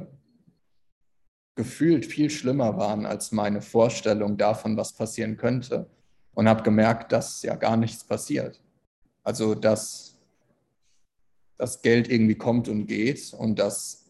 gefühlt 1.55 2.05
viel 2.05 2.29
schlimmer 2.29 2.77
waren 2.77 3.05
als 3.05 3.31
meine 3.31 3.61
Vorstellung 3.61 4.37
davon, 4.37 4.77
was 4.77 4.93
passieren 4.93 5.37
könnte. 5.37 5.89
und 6.33 6.49
habe 6.49 6.63
gemerkt, 6.63 7.13
dass 7.13 7.41
ja 7.43 7.55
gar 7.55 7.77
nichts 7.77 8.03
passiert. 8.03 8.61
Also 9.23 9.55
dass 9.55 10.17
das 11.57 11.81
Geld 11.81 12.09
irgendwie 12.09 12.35
kommt 12.35 12.67
und 12.67 12.87
geht 12.87 13.33
und 13.33 13.57
dass, 13.57 14.05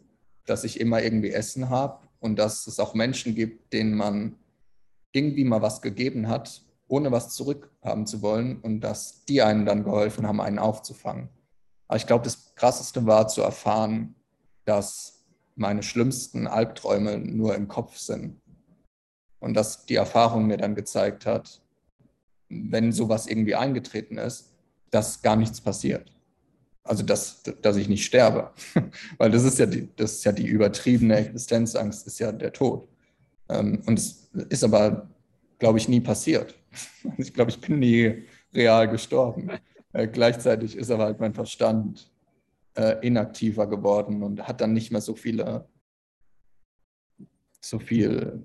dass 0.45 0.63
ich 0.63 0.79
immer 0.79 1.03
irgendwie 1.03 1.31
Essen 1.31 1.69
habe 1.69 1.99
und 2.19 2.37
dass 2.37 2.65
es 2.65 2.79
auch 2.79 2.95
Menschen 2.95 3.35
gibt, 3.35 3.71
denen 3.73 3.95
man 3.95 4.35
irgendwie 5.11 5.43
mal 5.43 5.61
was 5.61 5.81
gegeben 5.81 6.27
hat, 6.27 6.63
ohne 6.87 7.11
was 7.11 7.35
zurückhaben 7.35 8.05
zu 8.07 8.21
wollen 8.21 8.59
und 8.59 8.81
dass 8.81 9.23
die 9.25 9.41
einen 9.41 9.65
dann 9.65 9.83
geholfen 9.83 10.27
haben, 10.27 10.41
einen 10.41 10.59
aufzufangen. 10.59 11.29
Aber 11.87 11.97
ich 11.97 12.07
glaube, 12.07 12.23
das 12.23 12.55
Krasseste 12.55 13.05
war 13.05 13.27
zu 13.27 13.41
erfahren, 13.41 14.15
dass 14.65 15.14
meine 15.55 15.83
schlimmsten 15.83 16.47
Albträume 16.47 17.17
nur 17.17 17.55
im 17.55 17.67
Kopf 17.67 17.97
sind. 17.97 18.39
Und 19.39 19.53
dass 19.53 19.85
die 19.85 19.95
Erfahrung 19.95 20.47
mir 20.47 20.57
dann 20.57 20.75
gezeigt 20.75 21.25
hat, 21.25 21.61
wenn 22.49 22.91
sowas 22.91 23.27
irgendwie 23.27 23.55
eingetreten 23.55 24.17
ist, 24.17 24.53
dass 24.91 25.21
gar 25.21 25.35
nichts 25.35 25.61
passiert. 25.61 26.11
Also 26.83 27.03
dass, 27.03 27.41
dass 27.61 27.77
ich 27.77 27.89
nicht 27.89 28.05
sterbe. 28.05 28.51
Weil 29.17 29.31
das 29.31 29.43
ist 29.43 29.57
ja 29.59 29.65
die, 29.65 29.89
das 29.95 30.13
ist 30.13 30.25
ja 30.25 30.31
die 30.31 30.45
übertriebene 30.45 31.17
Existenzangst, 31.17 32.05
ist 32.05 32.19
ja 32.19 32.31
der 32.31 32.53
Tod. 32.53 32.87
Ähm, 33.49 33.81
und 33.85 33.97
es 33.97 34.29
ist 34.49 34.63
aber, 34.63 35.09
glaube 35.57 35.79
ich, 35.79 35.87
nie 35.87 36.01
passiert. 36.01 36.55
Ich 37.17 37.33
glaube, 37.33 37.51
ich 37.51 37.61
bin 37.61 37.79
nie 37.79 38.25
real 38.53 38.89
gestorben. 38.89 39.49
Äh, 39.93 40.07
gleichzeitig 40.07 40.75
ist 40.75 40.91
aber 40.91 41.05
halt 41.05 41.19
mein 41.19 41.33
Verstand 41.33 42.11
äh, 42.75 43.05
inaktiver 43.05 43.67
geworden 43.67 44.23
und 44.23 44.47
hat 44.47 44.61
dann 44.61 44.73
nicht 44.73 44.91
mehr 44.91 45.01
so 45.01 45.15
viele, 45.15 45.67
so 47.61 47.79
viel, 47.79 48.43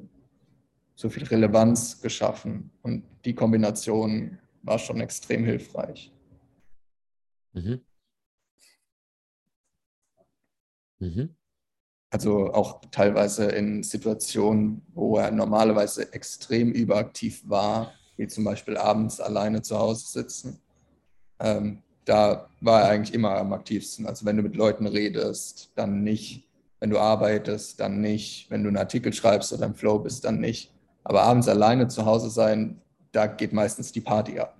so 0.94 1.08
viel 1.10 1.24
Relevanz 1.24 2.00
geschaffen. 2.00 2.70
Und 2.82 3.04
die 3.24 3.34
Kombination 3.34 4.38
war 4.62 4.78
schon 4.78 5.00
extrem 5.00 5.44
hilfreich. 5.44 6.12
Mhm. 7.52 7.80
Mhm. 11.00 11.34
Also 12.12 12.52
auch 12.52 12.80
teilweise 12.90 13.46
in 13.46 13.82
Situationen, 13.82 14.82
wo 14.92 15.16
er 15.16 15.30
normalerweise 15.30 16.12
extrem 16.12 16.72
überaktiv 16.72 17.48
war, 17.48 17.94
wie 18.16 18.26
zum 18.26 18.44
Beispiel 18.44 18.76
abends 18.76 19.20
alleine 19.20 19.62
zu 19.62 19.78
Hause 19.78 20.06
sitzen. 20.06 20.60
Ähm, 21.38 21.82
da 22.10 22.48
war 22.60 22.82
er 22.82 22.88
eigentlich 22.88 23.14
immer 23.14 23.36
am 23.36 23.52
aktivsten. 23.52 24.04
Also 24.04 24.26
wenn 24.26 24.36
du 24.36 24.42
mit 24.42 24.56
Leuten 24.56 24.86
redest, 24.86 25.70
dann 25.76 26.02
nicht. 26.02 26.48
Wenn 26.80 26.90
du 26.90 26.98
arbeitest, 26.98 27.78
dann 27.78 28.00
nicht. 28.00 28.50
Wenn 28.50 28.64
du 28.64 28.68
einen 28.68 28.78
Artikel 28.78 29.12
schreibst 29.12 29.52
oder 29.52 29.66
im 29.66 29.76
Flow 29.76 30.00
bist, 30.00 30.24
dann 30.24 30.40
nicht. 30.40 30.72
Aber 31.04 31.22
abends 31.22 31.46
alleine 31.46 31.86
zu 31.86 32.04
Hause 32.06 32.28
sein, 32.28 32.82
da 33.12 33.28
geht 33.28 33.52
meistens 33.52 33.92
die 33.92 34.00
Party 34.00 34.40
ab. 34.40 34.56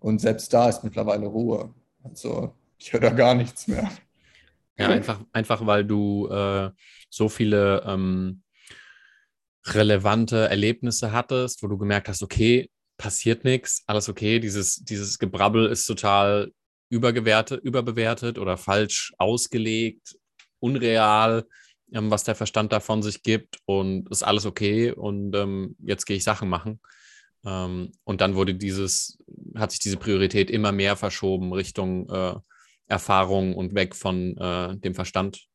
Und 0.00 0.22
selbst 0.22 0.50
da 0.54 0.70
ist 0.70 0.84
mittlerweile 0.84 1.26
Ruhe. 1.26 1.74
Also 2.02 2.54
ich 2.78 2.94
höre 2.94 3.00
da 3.00 3.10
gar 3.10 3.34
nichts 3.34 3.68
mehr. 3.68 3.90
Ja, 4.78 4.88
einfach, 4.88 5.20
einfach 5.32 5.66
weil 5.66 5.84
du 5.84 6.28
äh, 6.28 6.70
so 7.10 7.28
viele 7.28 7.82
ähm, 7.86 8.42
relevante 9.66 10.48
Erlebnisse 10.48 11.12
hattest, 11.12 11.62
wo 11.62 11.66
du 11.66 11.76
gemerkt 11.76 12.08
hast, 12.08 12.22
okay, 12.22 12.70
passiert 12.96 13.44
nichts, 13.44 13.82
alles 13.86 14.08
okay, 14.08 14.38
dieses, 14.40 14.76
dieses 14.76 15.18
Gebrabbel 15.18 15.66
ist 15.66 15.84
total 15.84 16.52
überbewertet 16.88 18.38
oder 18.38 18.56
falsch 18.56 19.12
ausgelegt, 19.18 20.16
unreal, 20.60 21.46
ähm, 21.92 22.10
was 22.10 22.24
der 22.24 22.34
Verstand 22.34 22.72
davon 22.72 23.02
sich 23.02 23.22
gibt 23.22 23.58
und 23.64 24.10
ist 24.10 24.22
alles 24.22 24.46
okay 24.46 24.92
und 24.92 25.34
ähm, 25.34 25.76
jetzt 25.84 26.06
gehe 26.06 26.16
ich 26.16 26.24
Sachen 26.24 26.48
machen. 26.48 26.80
Ähm, 27.44 27.92
und 28.04 28.20
dann 28.20 28.34
wurde 28.34 28.54
dieses, 28.54 29.18
hat 29.54 29.70
sich 29.70 29.80
diese 29.80 29.96
Priorität 29.96 30.50
immer 30.50 30.72
mehr 30.72 30.96
verschoben 30.96 31.52
Richtung 31.52 32.08
äh, 32.08 32.34
Erfahrung 32.88 33.54
und 33.54 33.74
weg 33.74 33.94
von 33.94 34.36
äh, 34.36 34.76
dem 34.76 34.94
Verstand. 34.94 35.46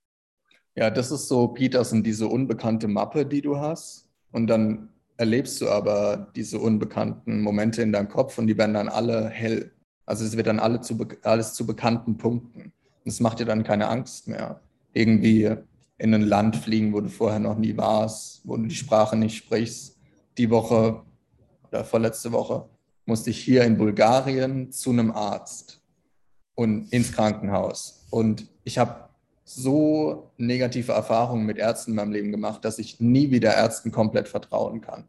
Ja, 0.75 0.89
das 0.89 1.11
ist 1.11 1.27
so, 1.27 1.49
Peterson, 1.49 2.03
diese 2.03 2.27
unbekannte 2.27 2.87
Mappe, 2.87 3.25
die 3.25 3.41
du 3.41 3.57
hast. 3.57 4.07
Und 4.31 4.47
dann 4.47 4.89
erlebst 5.17 5.59
du 5.61 5.69
aber 5.69 6.31
diese 6.35 6.59
unbekannten 6.59 7.41
Momente 7.41 7.81
in 7.81 7.91
deinem 7.91 8.07
Kopf 8.07 8.37
und 8.37 8.47
die 8.47 8.57
werden 8.57 8.73
dann 8.73 8.89
alle 8.89 9.29
hell. 9.29 9.73
Also 10.05 10.25
es 10.25 10.35
wird 10.35 10.47
dann 10.47 10.59
alle 10.59 10.81
zu, 10.81 10.97
alles 11.23 11.53
zu 11.53 11.65
bekannten 11.65 12.17
Punkten. 12.17 12.73
Und 13.03 13.11
es 13.11 13.19
macht 13.19 13.39
dir 13.39 13.45
dann 13.45 13.63
keine 13.63 13.87
Angst 13.87 14.27
mehr. 14.27 14.61
Irgendwie 14.93 15.55
in 15.97 16.13
ein 16.13 16.23
Land 16.23 16.55
fliegen, 16.55 16.93
wo 16.93 17.01
du 17.01 17.09
vorher 17.09 17.39
noch 17.39 17.57
nie 17.57 17.77
warst, 17.77 18.41
wo 18.43 18.57
du 18.57 18.63
die 18.63 18.75
Sprache 18.75 19.15
nicht 19.15 19.37
sprichst. 19.37 19.97
Die 20.37 20.49
Woche 20.49 21.03
oder 21.67 21.85
vorletzte 21.85 22.31
Woche 22.31 22.67
musste 23.05 23.29
ich 23.29 23.39
hier 23.39 23.63
in 23.63 23.77
Bulgarien 23.77 24.71
zu 24.71 24.91
einem 24.91 25.11
Arzt 25.11 25.81
und 26.55 26.91
ins 26.91 27.11
Krankenhaus. 27.11 28.05
Und 28.09 28.47
ich 28.63 28.77
habe 28.77 29.09
so 29.43 30.31
negative 30.37 30.91
Erfahrungen 30.91 31.45
mit 31.45 31.57
Ärzten 31.57 31.91
in 31.91 31.95
meinem 31.95 32.11
Leben 32.11 32.31
gemacht, 32.31 32.65
dass 32.65 32.79
ich 32.79 32.99
nie 32.99 33.31
wieder 33.31 33.55
Ärzten 33.55 33.91
komplett 33.91 34.27
vertrauen 34.27 34.81
kann 34.81 35.05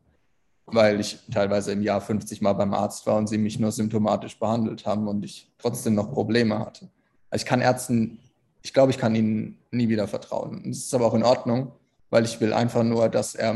weil 0.66 1.00
ich 1.00 1.18
teilweise 1.32 1.72
im 1.72 1.82
Jahr 1.82 2.00
50 2.00 2.40
Mal 2.40 2.52
beim 2.54 2.72
Arzt 2.74 3.06
war 3.06 3.16
und 3.16 3.28
sie 3.28 3.38
mich 3.38 3.58
nur 3.58 3.72
symptomatisch 3.72 4.38
behandelt 4.38 4.86
haben 4.86 5.08
und 5.08 5.24
ich 5.24 5.50
trotzdem 5.58 5.94
noch 5.94 6.12
Probleme 6.12 6.58
hatte. 6.58 6.88
Also 7.30 7.42
ich 7.42 7.48
kann 7.48 7.60
Ärzten, 7.60 8.18
ich 8.62 8.72
glaube, 8.72 8.90
ich 8.90 8.98
kann 8.98 9.14
ihnen 9.14 9.58
nie 9.70 9.88
wieder 9.88 10.06
vertrauen. 10.06 10.62
Das 10.66 10.78
ist 10.78 10.94
aber 10.94 11.06
auch 11.06 11.14
in 11.14 11.24
Ordnung, 11.24 11.72
weil 12.10 12.24
ich 12.24 12.40
will 12.40 12.52
einfach 12.52 12.84
nur, 12.84 13.08
dass 13.08 13.34
er 13.34 13.54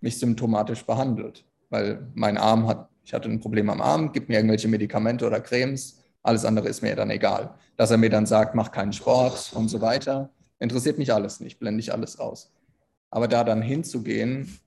mich 0.00 0.18
symptomatisch 0.18 0.84
behandelt, 0.84 1.44
weil 1.70 2.06
mein 2.14 2.38
Arm 2.38 2.66
hat, 2.66 2.88
ich 3.02 3.14
hatte 3.14 3.28
ein 3.28 3.40
Problem 3.40 3.70
am 3.70 3.80
Arm, 3.80 4.12
gibt 4.12 4.28
mir 4.28 4.36
irgendwelche 4.36 4.68
Medikamente 4.68 5.26
oder 5.26 5.40
Cremes, 5.40 5.98
alles 6.22 6.44
andere 6.44 6.68
ist 6.68 6.82
mir 6.82 6.94
dann 6.94 7.10
egal. 7.10 7.54
Dass 7.76 7.90
er 7.90 7.96
mir 7.96 8.10
dann 8.10 8.26
sagt, 8.26 8.54
mach 8.54 8.70
keinen 8.70 8.92
Sport 8.92 9.52
und 9.54 9.68
so 9.68 9.80
weiter, 9.80 10.30
interessiert 10.58 10.98
mich 10.98 11.12
alles 11.12 11.40
nicht, 11.40 11.58
blende 11.58 11.80
ich 11.80 11.92
alles 11.92 12.18
aus. 12.18 12.52
Aber 13.10 13.28
da 13.28 13.44
dann 13.44 13.62
hinzugehen, 13.62 14.58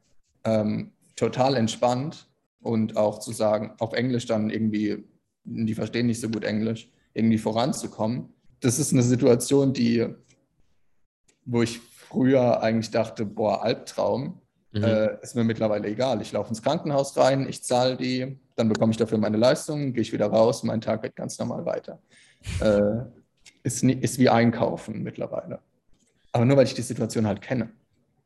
ähm, 0.44 0.92
total 1.16 1.56
entspannt 1.56 2.28
und 2.62 2.98
auch 2.98 3.20
zu 3.20 3.32
sagen, 3.32 3.74
auf 3.80 3.94
Englisch 3.94 4.26
dann 4.26 4.50
irgendwie, 4.50 5.04
die 5.44 5.74
verstehen 5.74 6.08
nicht 6.08 6.22
so 6.22 6.30
gut 6.30 6.44
Englisch, 6.44 6.92
irgendwie 7.14 7.38
voranzukommen. 7.38 8.34
Das 8.60 8.80
ist 8.80 8.94
eine 8.94 9.04
Situation, 9.04 9.74
die, 9.74 10.08
wo 11.46 11.62
ich 11.62 11.80
früher 11.80 12.62
eigentlich 12.62 12.92
dachte, 12.92 13.26
boah, 13.26 13.64
Albtraum, 13.64 14.40
mhm. 14.72 14.84
äh, 14.84 15.22
ist 15.22 15.36
mir 15.36 15.44
mittlerweile 15.44 15.88
egal. 15.88 16.22
Ich 16.22 16.32
laufe 16.32 16.50
ins 16.50 16.62
Krankenhaus 16.62 17.18
rein, 17.18 17.48
ich 17.48 17.64
zahle 17.64 17.98
die, 17.98 18.38
dann 18.56 18.70
bekomme 18.70 18.92
ich 18.92 18.98
dafür 18.98 19.18
meine 19.18 19.38
Leistung, 19.38 19.94
gehe 19.94 20.02
ich 20.02 20.14
wieder 20.14 20.28
raus, 20.28 20.64
mein 20.64 20.82
Tag 20.82 21.02
geht 21.02 21.16
ganz 21.16 21.40
normal 21.40 21.66
weiter. 21.66 22.00
Äh, 22.60 23.06
ist, 23.64 23.84
nie, 23.84 23.94
ist 23.94 24.20
wie 24.20 24.30
Einkaufen 24.30 25.04
mittlerweile. 25.04 25.60
Aber 26.32 26.46
nur 26.46 26.58
weil 26.58 26.66
ich 26.66 26.74
die 26.74 26.82
Situation 26.82 27.28
halt 27.28 27.42
kenne. 27.42 27.70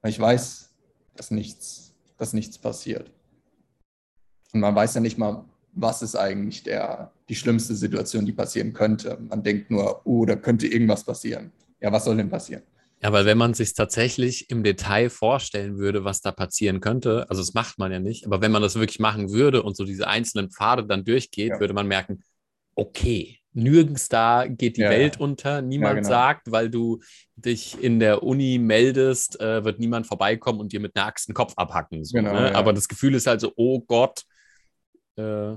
Weil 0.02 0.12
ich 0.12 0.20
weiß, 0.20 0.74
dass 1.16 1.32
nichts 1.32 1.85
dass 2.18 2.34
nichts 2.34 2.58
passiert. 2.58 3.12
Und 4.54 4.62
man 4.62 4.76
weiß 4.76 4.96
ja 4.96 5.02
nicht 5.02 5.18
mal, 5.18 5.46
was 5.74 6.02
ist 6.02 6.16
eigentlich 6.16 6.64
der, 6.64 7.12
die 7.28 7.36
schlimmste 7.36 7.76
Situation, 7.76 8.26
die 8.26 8.32
passieren 8.32 8.74
könnte. 8.74 9.18
Man 9.30 9.44
denkt 9.44 9.70
nur, 9.70 10.02
oh, 10.06 10.26
da 10.26 10.36
könnte 10.36 10.68
irgendwas 10.68 11.04
passieren. 11.04 11.52
Ja, 11.82 11.92
was 11.92 12.06
soll 12.06 12.18
denn 12.18 12.30
passieren? 12.30 12.64
Ja, 13.04 13.12
weil 13.12 13.26
wenn 13.26 13.38
man 13.38 13.54
sich 13.54 13.74
tatsächlich 13.74 14.50
im 14.50 14.64
Detail 14.64 15.10
vorstellen 15.10 15.78
würde, 15.78 16.06
was 16.06 16.22
da 16.22 16.32
passieren 16.32 16.80
könnte, 16.80 17.30
also 17.30 17.42
das 17.42 17.54
macht 17.54 17.78
man 17.78 17.92
ja 17.92 18.00
nicht, 18.00 18.26
aber 18.26 18.42
wenn 18.42 18.52
man 18.52 18.62
das 18.62 18.76
wirklich 18.76 19.00
machen 19.00 19.32
würde 19.32 19.62
und 19.62 19.76
so 19.76 19.84
diese 19.84 20.08
einzelnen 20.08 20.50
Pfade 20.50 20.86
dann 20.86 21.04
durchgeht, 21.04 21.50
ja. 21.50 21.60
würde 21.60 21.74
man 21.74 21.88
merken, 21.88 22.24
okay, 22.74 23.40
nirgends 23.56 24.10
da 24.10 24.46
geht 24.48 24.78
die 24.78 24.82
ja, 24.82 24.90
Welt 24.90 25.20
unter, 25.20 25.62
niemand 25.62 25.96
ja, 25.96 26.02
genau. 26.02 26.10
sagt, 26.10 26.52
weil 26.52 26.70
du 26.70 27.00
dich 27.36 27.82
in 27.82 28.00
der 28.00 28.24
Uni 28.24 28.60
meldest, 28.60 29.40
äh, 29.40 29.64
wird 29.64 29.80
niemand 29.80 30.08
vorbeikommen 30.08 30.60
und 30.60 30.74
dir 30.74 30.80
mit 30.80 30.96
einer 30.96 31.06
Axt 31.06 31.28
den 31.28 31.34
Kopf 31.34 31.54
abhacken. 31.56 32.04
So, 32.04 32.18
genau, 32.18 32.34
ne? 32.34 32.52
ja. 32.52 32.56
Aber 32.56 32.74
das 32.74 32.88
Gefühl 32.88 33.16
ist 33.16 33.28
halt 33.28 33.42
so, 33.42 33.52
oh 33.56 33.80
Gott. 33.80 34.24
Äh, 35.18 35.54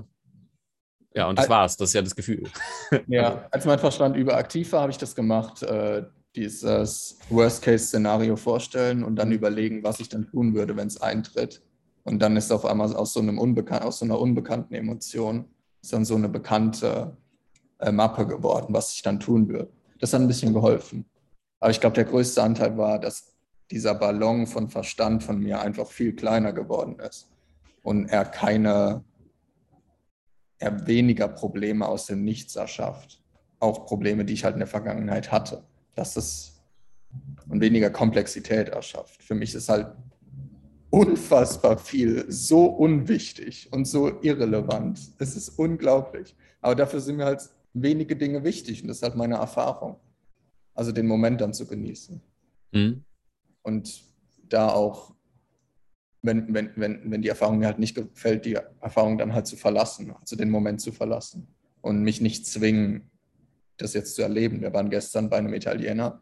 ja, 1.15 1.27
und 1.27 1.37
das 1.37 1.45
Al 1.45 1.49
war's. 1.49 1.77
Das 1.77 1.89
ist 1.89 1.93
ja 1.93 2.01
das 2.01 2.15
Gefühl. 2.15 2.43
Ja, 3.07 3.47
als 3.51 3.65
mein 3.65 3.79
Verstand 3.79 4.15
überaktiv 4.15 4.71
war, 4.71 4.81
habe 4.81 4.91
ich 4.91 4.97
das 4.97 5.15
gemacht. 5.15 5.61
Äh, 5.63 6.03
dieses 6.35 7.17
Worst-Case-Szenario 7.29 8.35
vorstellen 8.35 9.03
und 9.03 9.15
dann 9.15 9.31
überlegen, 9.31 9.83
was 9.83 9.99
ich 9.99 10.09
dann 10.09 10.27
tun 10.27 10.53
würde, 10.53 10.77
wenn 10.77 10.87
es 10.87 11.01
eintritt. 11.01 11.61
Und 12.03 12.19
dann 12.19 12.37
ist 12.37 12.51
auf 12.51 12.65
einmal 12.65 12.95
aus 12.95 13.13
so, 13.13 13.19
einem 13.19 13.39
Unbekan 13.39 13.81
aus 13.81 13.99
so 13.99 14.05
einer 14.05 14.19
unbekannten 14.19 14.73
Emotion 14.75 15.45
ist 15.81 15.93
dann 15.93 16.05
so 16.05 16.15
eine 16.15 16.29
bekannte 16.29 17.17
äh, 17.79 17.91
Mappe 17.91 18.27
geworden, 18.27 18.73
was 18.73 18.93
ich 18.93 19.01
dann 19.01 19.19
tun 19.19 19.47
würde. 19.47 19.71
Das 19.99 20.13
hat 20.13 20.21
ein 20.21 20.27
bisschen 20.27 20.53
geholfen. 20.53 21.05
Aber 21.59 21.71
ich 21.71 21.79
glaube, 21.79 21.95
der 21.95 22.05
größte 22.05 22.41
Anteil 22.41 22.77
war, 22.77 22.99
dass 22.99 23.33
dieser 23.71 23.95
Ballon 23.95 24.47
von 24.47 24.69
Verstand 24.69 25.23
von 25.23 25.39
mir 25.39 25.61
einfach 25.61 25.87
viel 25.87 26.15
kleiner 26.15 26.53
geworden 26.53 26.99
ist 26.99 27.29
und 27.83 28.07
er 28.07 28.25
keine, 28.25 29.03
er 30.57 30.87
weniger 30.87 31.27
Probleme 31.27 31.87
aus 31.87 32.05
dem 32.05 32.23
Nichts 32.23 32.55
erschafft. 32.55 33.21
Auch 33.59 33.85
Probleme, 33.85 34.25
die 34.25 34.33
ich 34.33 34.43
halt 34.43 34.55
in 34.55 34.59
der 34.59 34.67
Vergangenheit 34.67 35.31
hatte. 35.31 35.63
Dass 35.95 36.15
es 36.15 36.59
und 37.47 37.61
weniger 37.61 37.89
Komplexität 37.89 38.69
erschafft. 38.69 39.23
Für 39.23 39.35
mich 39.35 39.55
ist 39.55 39.69
halt 39.69 39.87
unfassbar 40.91 41.77
viel, 41.77 42.25
so 42.31 42.65
unwichtig 42.65 43.71
und 43.71 43.85
so 43.85 44.21
irrelevant. 44.21 44.99
Es 45.17 45.35
ist 45.35 45.49
unglaublich. 45.49 46.35
Aber 46.61 46.75
dafür 46.75 46.99
sind 46.99 47.17
mir 47.17 47.25
halt 47.25 47.49
wenige 47.81 48.15
Dinge 48.15 48.43
wichtig 48.43 48.81
und 48.81 48.87
das 48.87 48.97
ist 48.97 49.03
halt 49.03 49.15
meine 49.15 49.35
Erfahrung. 49.35 49.97
Also 50.73 50.91
den 50.91 51.07
Moment 51.07 51.41
dann 51.41 51.53
zu 51.53 51.65
genießen. 51.65 52.21
Mhm. 52.71 53.03
Und 53.63 54.03
da 54.47 54.69
auch, 54.69 55.13
wenn, 56.21 56.53
wenn, 56.53 56.71
wenn, 56.75 57.11
wenn 57.11 57.21
die 57.21 57.29
Erfahrung 57.29 57.59
mir 57.59 57.67
halt 57.67 57.79
nicht 57.79 57.95
gefällt, 57.95 58.45
die 58.45 58.57
Erfahrung 58.81 59.17
dann 59.17 59.33
halt 59.33 59.47
zu 59.47 59.57
verlassen, 59.57 60.13
also 60.19 60.35
den 60.35 60.49
Moment 60.49 60.81
zu 60.81 60.91
verlassen 60.91 61.47
und 61.81 62.01
mich 62.01 62.21
nicht 62.21 62.45
zwingen, 62.45 63.09
das 63.77 63.93
jetzt 63.93 64.15
zu 64.15 64.21
erleben. 64.21 64.61
Wir 64.61 64.73
waren 64.73 64.89
gestern 64.89 65.29
bei 65.29 65.37
einem 65.37 65.53
Italiener 65.53 66.21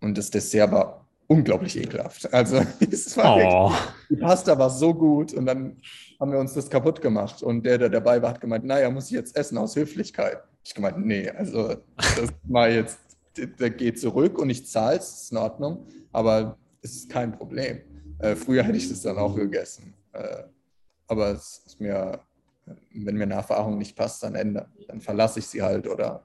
und 0.00 0.16
das 0.16 0.30
Dessert 0.30 0.70
war 0.70 1.08
unglaublich 1.26 1.76
ekelhaft. 1.76 2.32
Also 2.32 2.60
es 2.90 3.16
war 3.16 3.36
oh. 3.36 3.72
die 4.10 4.16
Pasta 4.16 4.58
war 4.58 4.70
so 4.70 4.94
gut 4.94 5.32
und 5.32 5.46
dann 5.46 5.76
haben 6.20 6.32
wir 6.32 6.38
uns 6.38 6.54
das 6.54 6.70
kaputt 6.70 7.00
gemacht 7.00 7.42
und 7.42 7.64
der, 7.64 7.78
der 7.78 7.88
dabei 7.88 8.22
war, 8.22 8.30
hat 8.30 8.40
gemeint, 8.40 8.64
naja, 8.64 8.90
muss 8.90 9.06
ich 9.06 9.12
jetzt 9.12 9.36
essen 9.36 9.58
aus 9.58 9.76
Höflichkeit. 9.76 10.42
Ich 10.64 10.74
gemeint, 10.74 11.04
nee, 11.04 11.28
also 11.28 11.76
das 11.96 12.32
mal 12.44 12.72
jetzt, 12.72 13.00
der 13.36 13.70
geht 13.70 13.98
zurück 13.98 14.38
und 14.38 14.50
ich 14.50 14.66
zahle 14.66 14.98
es, 14.98 15.22
ist 15.22 15.32
in 15.32 15.38
Ordnung, 15.38 15.86
aber 16.12 16.58
es 16.82 16.96
ist 16.96 17.10
kein 17.10 17.32
Problem. 17.32 17.80
Äh, 18.18 18.36
früher 18.36 18.62
hätte 18.62 18.78
ich 18.78 18.88
das 18.88 19.02
dann 19.02 19.18
auch 19.18 19.34
gegessen. 19.34 19.94
Äh, 20.12 20.44
aber 21.06 21.32
es 21.32 21.62
ist 21.66 21.80
mir, 21.80 22.20
wenn 22.92 23.16
mir 23.16 23.24
eine 23.24 23.34
Erfahrung 23.34 23.78
nicht 23.78 23.96
passt, 23.96 24.22
dann 24.22 24.34
ändern. 24.34 24.72
Dann 24.88 25.00
verlasse 25.00 25.40
ich 25.40 25.46
sie 25.46 25.62
halt 25.62 25.86
oder 25.88 26.24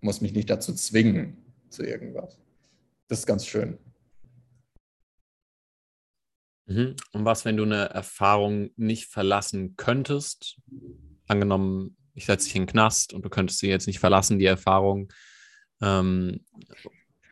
muss 0.00 0.20
mich 0.20 0.32
nicht 0.32 0.50
dazu 0.50 0.74
zwingen 0.74 1.36
zu 1.68 1.84
irgendwas. 1.84 2.38
Das 3.08 3.20
ist 3.20 3.26
ganz 3.26 3.46
schön. 3.46 3.78
Mhm. 6.66 6.96
Und 7.12 7.24
was, 7.24 7.44
wenn 7.44 7.56
du 7.56 7.64
eine 7.64 7.90
Erfahrung 7.90 8.70
nicht 8.76 9.06
verlassen 9.06 9.76
könntest? 9.76 10.60
Angenommen, 11.28 11.96
ich 12.14 12.26
setze 12.26 12.46
dich 12.46 12.56
in 12.56 12.62
den 12.62 12.68
Knast 12.68 13.12
und 13.12 13.24
du 13.24 13.30
könntest 13.30 13.60
sie 13.60 13.68
jetzt 13.68 13.86
nicht 13.86 13.98
verlassen, 13.98 14.38
die 14.38 14.46
Erfahrung. 14.46 15.12
Ähm, 15.80 16.40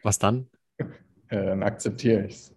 was 0.02 0.18
dann? 0.18 0.48
Ja, 0.78 0.86
dann 1.30 1.62
akzeptiere 1.62 2.26
ich 2.26 2.34
es. 2.34 2.54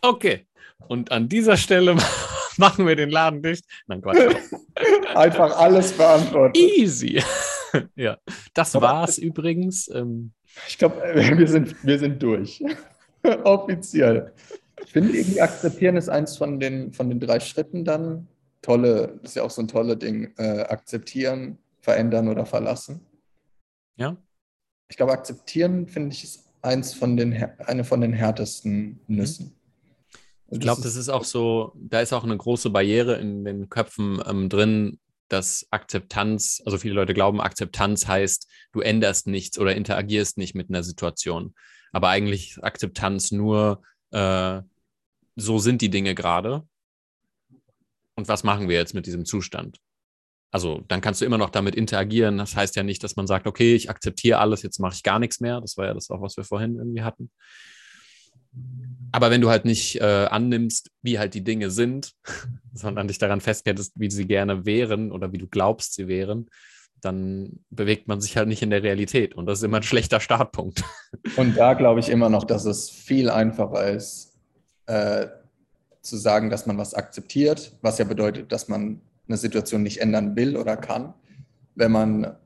Okay. 0.00 0.46
Und 0.88 1.10
an 1.10 1.28
dieser 1.28 1.56
Stelle 1.56 1.96
machen 2.56 2.86
wir 2.86 2.96
den 2.96 3.10
Laden 3.10 3.42
dicht. 3.42 3.64
Nein, 3.86 4.02
Quatsch. 4.02 4.36
Einfach 5.14 5.56
alles 5.56 5.92
beantworten. 5.92 6.56
Easy. 6.56 7.22
ja, 7.94 8.18
das 8.54 8.76
Aber 8.76 8.88
war's 8.88 9.18
übrigens. 9.18 9.88
Ähm, 9.88 10.32
ich 10.68 10.78
glaube, 10.78 11.02
äh, 11.02 11.36
wir 11.36 11.48
sind, 11.48 11.74
wir 11.84 11.98
sind 11.98 12.22
durch. 12.22 12.62
Offiziell. 13.44 14.32
Ich 14.84 14.92
finde, 14.92 15.16
irgendwie 15.16 15.40
akzeptieren 15.40 15.96
ist 15.96 16.08
eins 16.08 16.36
von 16.36 16.60
den, 16.60 16.92
von 16.92 17.08
den 17.08 17.18
drei 17.18 17.40
Schritten 17.40 17.84
dann. 17.84 18.28
Tolle, 18.66 19.20
das 19.22 19.30
ist 19.30 19.34
ja 19.36 19.44
auch 19.44 19.50
so 19.50 19.62
ein 19.62 19.68
tolles 19.68 20.00
Ding. 20.00 20.34
Äh, 20.38 20.62
akzeptieren, 20.62 21.58
verändern 21.80 22.26
oder 22.26 22.46
verlassen. 22.46 23.00
Ja. 23.94 24.16
Ich 24.88 24.96
glaube, 24.96 25.12
akzeptieren, 25.12 25.86
finde 25.86 26.12
ich, 26.12 26.24
ist 26.24 26.48
eins 26.62 26.92
von 26.92 27.16
den, 27.16 27.32
eine 27.60 27.84
von 27.84 28.00
den 28.00 28.12
härtesten 28.12 28.98
mhm. 29.06 29.16
Nüssen. 29.16 29.52
Ich 30.48 30.58
glaube, 30.58 30.82
das 30.82 30.96
ist 30.96 31.08
auch 31.08 31.22
so, 31.22 31.72
da 31.76 32.00
ist 32.00 32.12
auch 32.12 32.24
eine 32.24 32.36
große 32.36 32.70
Barriere 32.70 33.18
in 33.18 33.44
den 33.44 33.68
Köpfen 33.68 34.20
ähm, 34.26 34.48
drin, 34.48 34.98
dass 35.28 35.68
Akzeptanz, 35.70 36.60
also 36.64 36.76
viele 36.76 36.94
Leute 36.94 37.14
glauben, 37.14 37.40
Akzeptanz 37.40 38.08
heißt, 38.08 38.48
du 38.72 38.80
änderst 38.80 39.28
nichts 39.28 39.60
oder 39.60 39.76
interagierst 39.76 40.38
nicht 40.38 40.56
mit 40.56 40.70
einer 40.70 40.82
Situation. 40.82 41.54
Aber 41.92 42.08
eigentlich 42.08 42.50
ist 42.50 42.64
Akzeptanz 42.64 43.30
nur, 43.30 43.82
äh, 44.10 44.60
so 45.36 45.58
sind 45.58 45.82
die 45.82 45.90
Dinge 45.90 46.16
gerade. 46.16 46.66
Und 48.16 48.28
was 48.28 48.44
machen 48.44 48.68
wir 48.68 48.76
jetzt 48.76 48.94
mit 48.94 49.06
diesem 49.06 49.24
Zustand? 49.24 49.78
Also 50.50 50.82
dann 50.88 51.00
kannst 51.00 51.20
du 51.20 51.24
immer 51.24 51.38
noch 51.38 51.50
damit 51.50 51.74
interagieren. 51.74 52.38
Das 52.38 52.56
heißt 52.56 52.76
ja 52.76 52.82
nicht, 52.82 53.04
dass 53.04 53.16
man 53.16 53.26
sagt, 53.26 53.46
okay, 53.46 53.74
ich 53.74 53.90
akzeptiere 53.90 54.38
alles, 54.38 54.62
jetzt 54.62 54.80
mache 54.80 54.94
ich 54.94 55.02
gar 55.02 55.18
nichts 55.18 55.40
mehr. 55.40 55.60
Das 55.60 55.76
war 55.76 55.86
ja 55.86 55.94
das 55.94 56.10
auch, 56.10 56.22
was 56.22 56.36
wir 56.36 56.44
vorhin 56.44 56.76
irgendwie 56.76 57.02
hatten. 57.02 57.30
Aber 59.12 59.30
wenn 59.30 59.40
du 59.40 59.50
halt 59.50 59.64
nicht 59.64 60.00
äh, 60.00 60.26
annimmst, 60.30 60.90
wie 61.02 61.18
halt 61.18 61.34
die 61.34 61.44
Dinge 61.44 61.70
sind, 61.70 62.12
sondern 62.72 63.08
dich 63.08 63.18
daran 63.18 63.40
festhältst, 63.40 63.92
wie 63.96 64.10
sie 64.10 64.26
gerne 64.26 64.64
wären 64.64 65.12
oder 65.12 65.32
wie 65.32 65.38
du 65.38 65.46
glaubst, 65.46 65.94
sie 65.94 66.08
wären, 66.08 66.48
dann 67.00 67.60
bewegt 67.70 68.08
man 68.08 68.20
sich 68.20 68.36
halt 68.36 68.48
nicht 68.48 68.62
in 68.62 68.70
der 68.70 68.82
Realität. 68.82 69.34
Und 69.34 69.46
das 69.46 69.58
ist 69.58 69.64
immer 69.64 69.78
ein 69.78 69.82
schlechter 69.82 70.20
Startpunkt. 70.20 70.82
Und 71.36 71.56
da 71.56 71.74
glaube 71.74 72.00
ich 72.00 72.08
immer 72.08 72.30
noch, 72.30 72.44
dass 72.44 72.64
es 72.64 72.88
viel 72.88 73.28
einfacher 73.28 73.90
ist, 73.90 74.34
äh, 74.86 75.26
zu 76.06 76.16
sagen, 76.16 76.50
dass 76.50 76.66
man 76.66 76.78
was 76.78 76.94
akzeptiert, 76.94 77.76
was 77.82 77.98
ja 77.98 78.04
bedeutet, 78.04 78.52
dass 78.52 78.68
man 78.68 79.00
eine 79.28 79.36
Situation 79.36 79.82
nicht 79.82 80.00
ändern 80.00 80.36
will 80.36 80.56
oder 80.56 80.76
kann, 80.76 81.14
wenn 81.74 81.92
man 81.92 82.36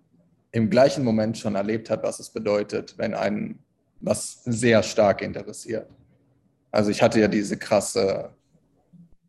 im 0.53 0.71
gleichen 0.71 1.05
Moment 1.05 1.39
schon 1.39 1.55
erlebt 1.55 1.91
hat, 1.91 2.03
was 2.03 2.19
es 2.19 2.31
bedeutet, 2.31 2.99
wenn 2.99 3.15
einen 3.15 3.61
was 4.01 4.43
sehr 4.45 4.83
stark 4.83 5.23
interessiert. 5.23 5.89
Also 6.71 6.91
ich 6.91 7.03
hatte 7.03 7.21
ja 7.21 7.29
diese 7.29 7.57
krasse, 7.57 8.31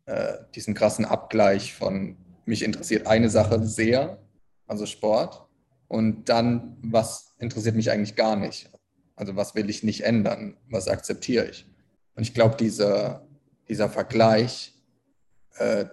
äh, 0.06 0.34
diesen 0.54 0.74
krassen 0.74 1.04
Abgleich 1.04 1.74
von 1.74 2.16
mich 2.46 2.64
interessiert 2.64 3.06
eine 3.06 3.28
Sache 3.28 3.64
sehr, 3.64 4.18
also 4.66 4.86
Sport, 4.86 5.46
und 5.88 6.30
dann, 6.30 6.78
was 6.82 7.34
interessiert 7.38 7.76
mich 7.76 7.90
eigentlich 7.90 8.16
gar 8.16 8.34
nicht? 8.34 8.70
Also 9.14 9.36
was 9.36 9.54
will 9.54 9.68
ich 9.68 9.82
nicht 9.82 10.04
ändern? 10.04 10.56
Was 10.70 10.88
akzeptiere 10.88 11.46
ich? 11.50 11.70
Und 12.14 12.22
ich 12.22 12.32
glaube, 12.32 12.56
dieser, 12.56 13.26
dieser 13.72 13.88
Vergleich, 13.88 14.74
äh, 15.56 15.86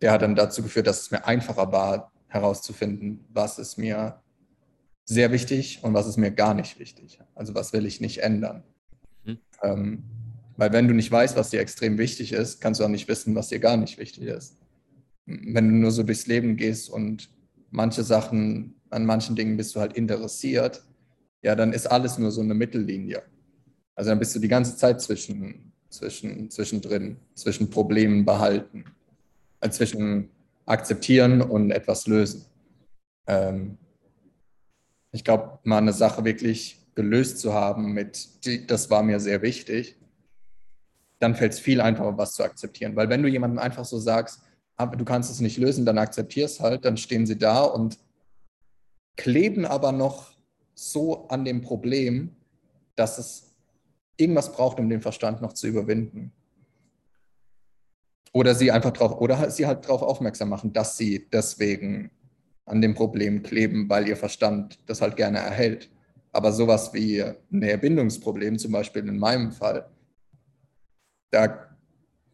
der 0.00 0.12
hat 0.12 0.22
dann 0.22 0.36
dazu 0.36 0.62
geführt, 0.62 0.86
dass 0.86 1.00
es 1.02 1.10
mir 1.10 1.26
einfacher 1.26 1.72
war, 1.72 2.12
herauszufinden, 2.28 3.24
was 3.28 3.58
ist 3.58 3.76
mir 3.76 4.22
sehr 5.04 5.32
wichtig 5.32 5.80
und 5.82 5.94
was 5.94 6.06
ist 6.06 6.16
mir 6.16 6.30
gar 6.30 6.54
nicht 6.54 6.78
wichtig. 6.78 7.18
Also 7.34 7.54
was 7.54 7.72
will 7.72 7.86
ich 7.86 8.00
nicht 8.00 8.18
ändern. 8.18 8.62
Mhm. 9.24 9.38
Ähm, 9.62 10.04
weil 10.56 10.72
wenn 10.72 10.86
du 10.86 10.94
nicht 10.94 11.10
weißt, 11.10 11.36
was 11.36 11.50
dir 11.50 11.60
extrem 11.60 11.98
wichtig 11.98 12.32
ist, 12.32 12.60
kannst 12.60 12.80
du 12.80 12.84
auch 12.84 12.88
nicht 12.88 13.08
wissen, 13.08 13.34
was 13.34 13.48
dir 13.48 13.58
gar 13.58 13.76
nicht 13.76 13.98
wichtig 13.98 14.24
ist. 14.24 14.58
Wenn 15.26 15.68
du 15.68 15.74
nur 15.74 15.90
so 15.90 16.04
durchs 16.04 16.28
Leben 16.28 16.56
gehst 16.56 16.88
und 16.88 17.30
manche 17.70 18.04
Sachen, 18.04 18.80
an 18.90 19.04
manchen 19.06 19.34
Dingen 19.34 19.56
bist 19.56 19.74
du 19.74 19.80
halt 19.80 19.94
interessiert, 19.94 20.84
ja, 21.42 21.56
dann 21.56 21.72
ist 21.72 21.86
alles 21.86 22.16
nur 22.16 22.30
so 22.30 22.42
eine 22.42 22.54
Mittellinie. 22.54 23.22
Also 23.96 24.10
dann 24.10 24.20
bist 24.20 24.36
du 24.36 24.38
die 24.38 24.48
ganze 24.48 24.76
Zeit 24.76 25.00
zwischen, 25.00 25.71
zwischen, 25.92 26.50
zwischendrin, 26.50 27.16
zwischen 27.34 27.70
Problemen 27.70 28.24
behalten, 28.24 28.84
äh, 29.60 29.70
zwischen 29.70 30.30
akzeptieren 30.66 31.42
und 31.42 31.70
etwas 31.70 32.06
lösen. 32.06 32.46
Ähm, 33.26 33.78
ich 35.12 35.24
glaube, 35.24 35.58
mal 35.64 35.78
eine 35.78 35.92
Sache 35.92 36.24
wirklich 36.24 36.80
gelöst 36.94 37.38
zu 37.38 37.52
haben 37.52 37.92
mit, 37.92 38.44
die, 38.44 38.66
das 38.66 38.90
war 38.90 39.02
mir 39.02 39.20
sehr 39.20 39.42
wichtig, 39.42 39.96
dann 41.18 41.34
fällt 41.34 41.52
es 41.52 41.60
viel 41.60 41.80
einfacher, 41.80 42.18
was 42.18 42.32
zu 42.32 42.42
akzeptieren. 42.42 42.96
Weil 42.96 43.08
wenn 43.08 43.22
du 43.22 43.28
jemandem 43.28 43.58
einfach 43.58 43.84
so 43.84 43.98
sagst, 43.98 44.42
aber 44.76 44.96
du 44.96 45.04
kannst 45.04 45.30
es 45.30 45.40
nicht 45.40 45.58
lösen, 45.58 45.86
dann 45.86 45.98
akzeptierst 45.98 46.60
halt, 46.60 46.84
dann 46.84 46.96
stehen 46.96 47.26
sie 47.26 47.38
da 47.38 47.62
und 47.62 47.98
kleben 49.16 49.64
aber 49.64 49.92
noch 49.92 50.32
so 50.74 51.28
an 51.28 51.44
dem 51.44 51.60
Problem, 51.60 52.34
dass 52.96 53.18
es 53.18 53.51
irgendwas 54.22 54.52
braucht, 54.52 54.78
um 54.80 54.88
den 54.88 55.00
Verstand 55.00 55.42
noch 55.42 55.52
zu 55.52 55.66
überwinden. 55.66 56.32
Oder 58.32 58.54
sie 58.54 58.70
einfach 58.70 58.92
drauf, 58.92 59.20
oder 59.20 59.50
sie 59.50 59.66
halt 59.66 59.84
darauf 59.84 60.02
aufmerksam 60.02 60.48
machen, 60.48 60.72
dass 60.72 60.96
sie 60.96 61.28
deswegen 61.30 62.10
an 62.64 62.80
dem 62.80 62.94
Problem 62.94 63.42
kleben, 63.42 63.88
weil 63.90 64.08
ihr 64.08 64.16
Verstand 64.16 64.78
das 64.86 65.02
halt 65.02 65.16
gerne 65.16 65.38
erhält. 65.38 65.90
Aber 66.32 66.52
sowas 66.52 66.94
wie 66.94 67.20
ein 67.22 67.62
Erbindungsproblem, 67.62 68.58
zum 68.58 68.72
Beispiel 68.72 69.06
in 69.06 69.18
meinem 69.18 69.52
Fall, 69.52 69.90
da, 71.30 71.76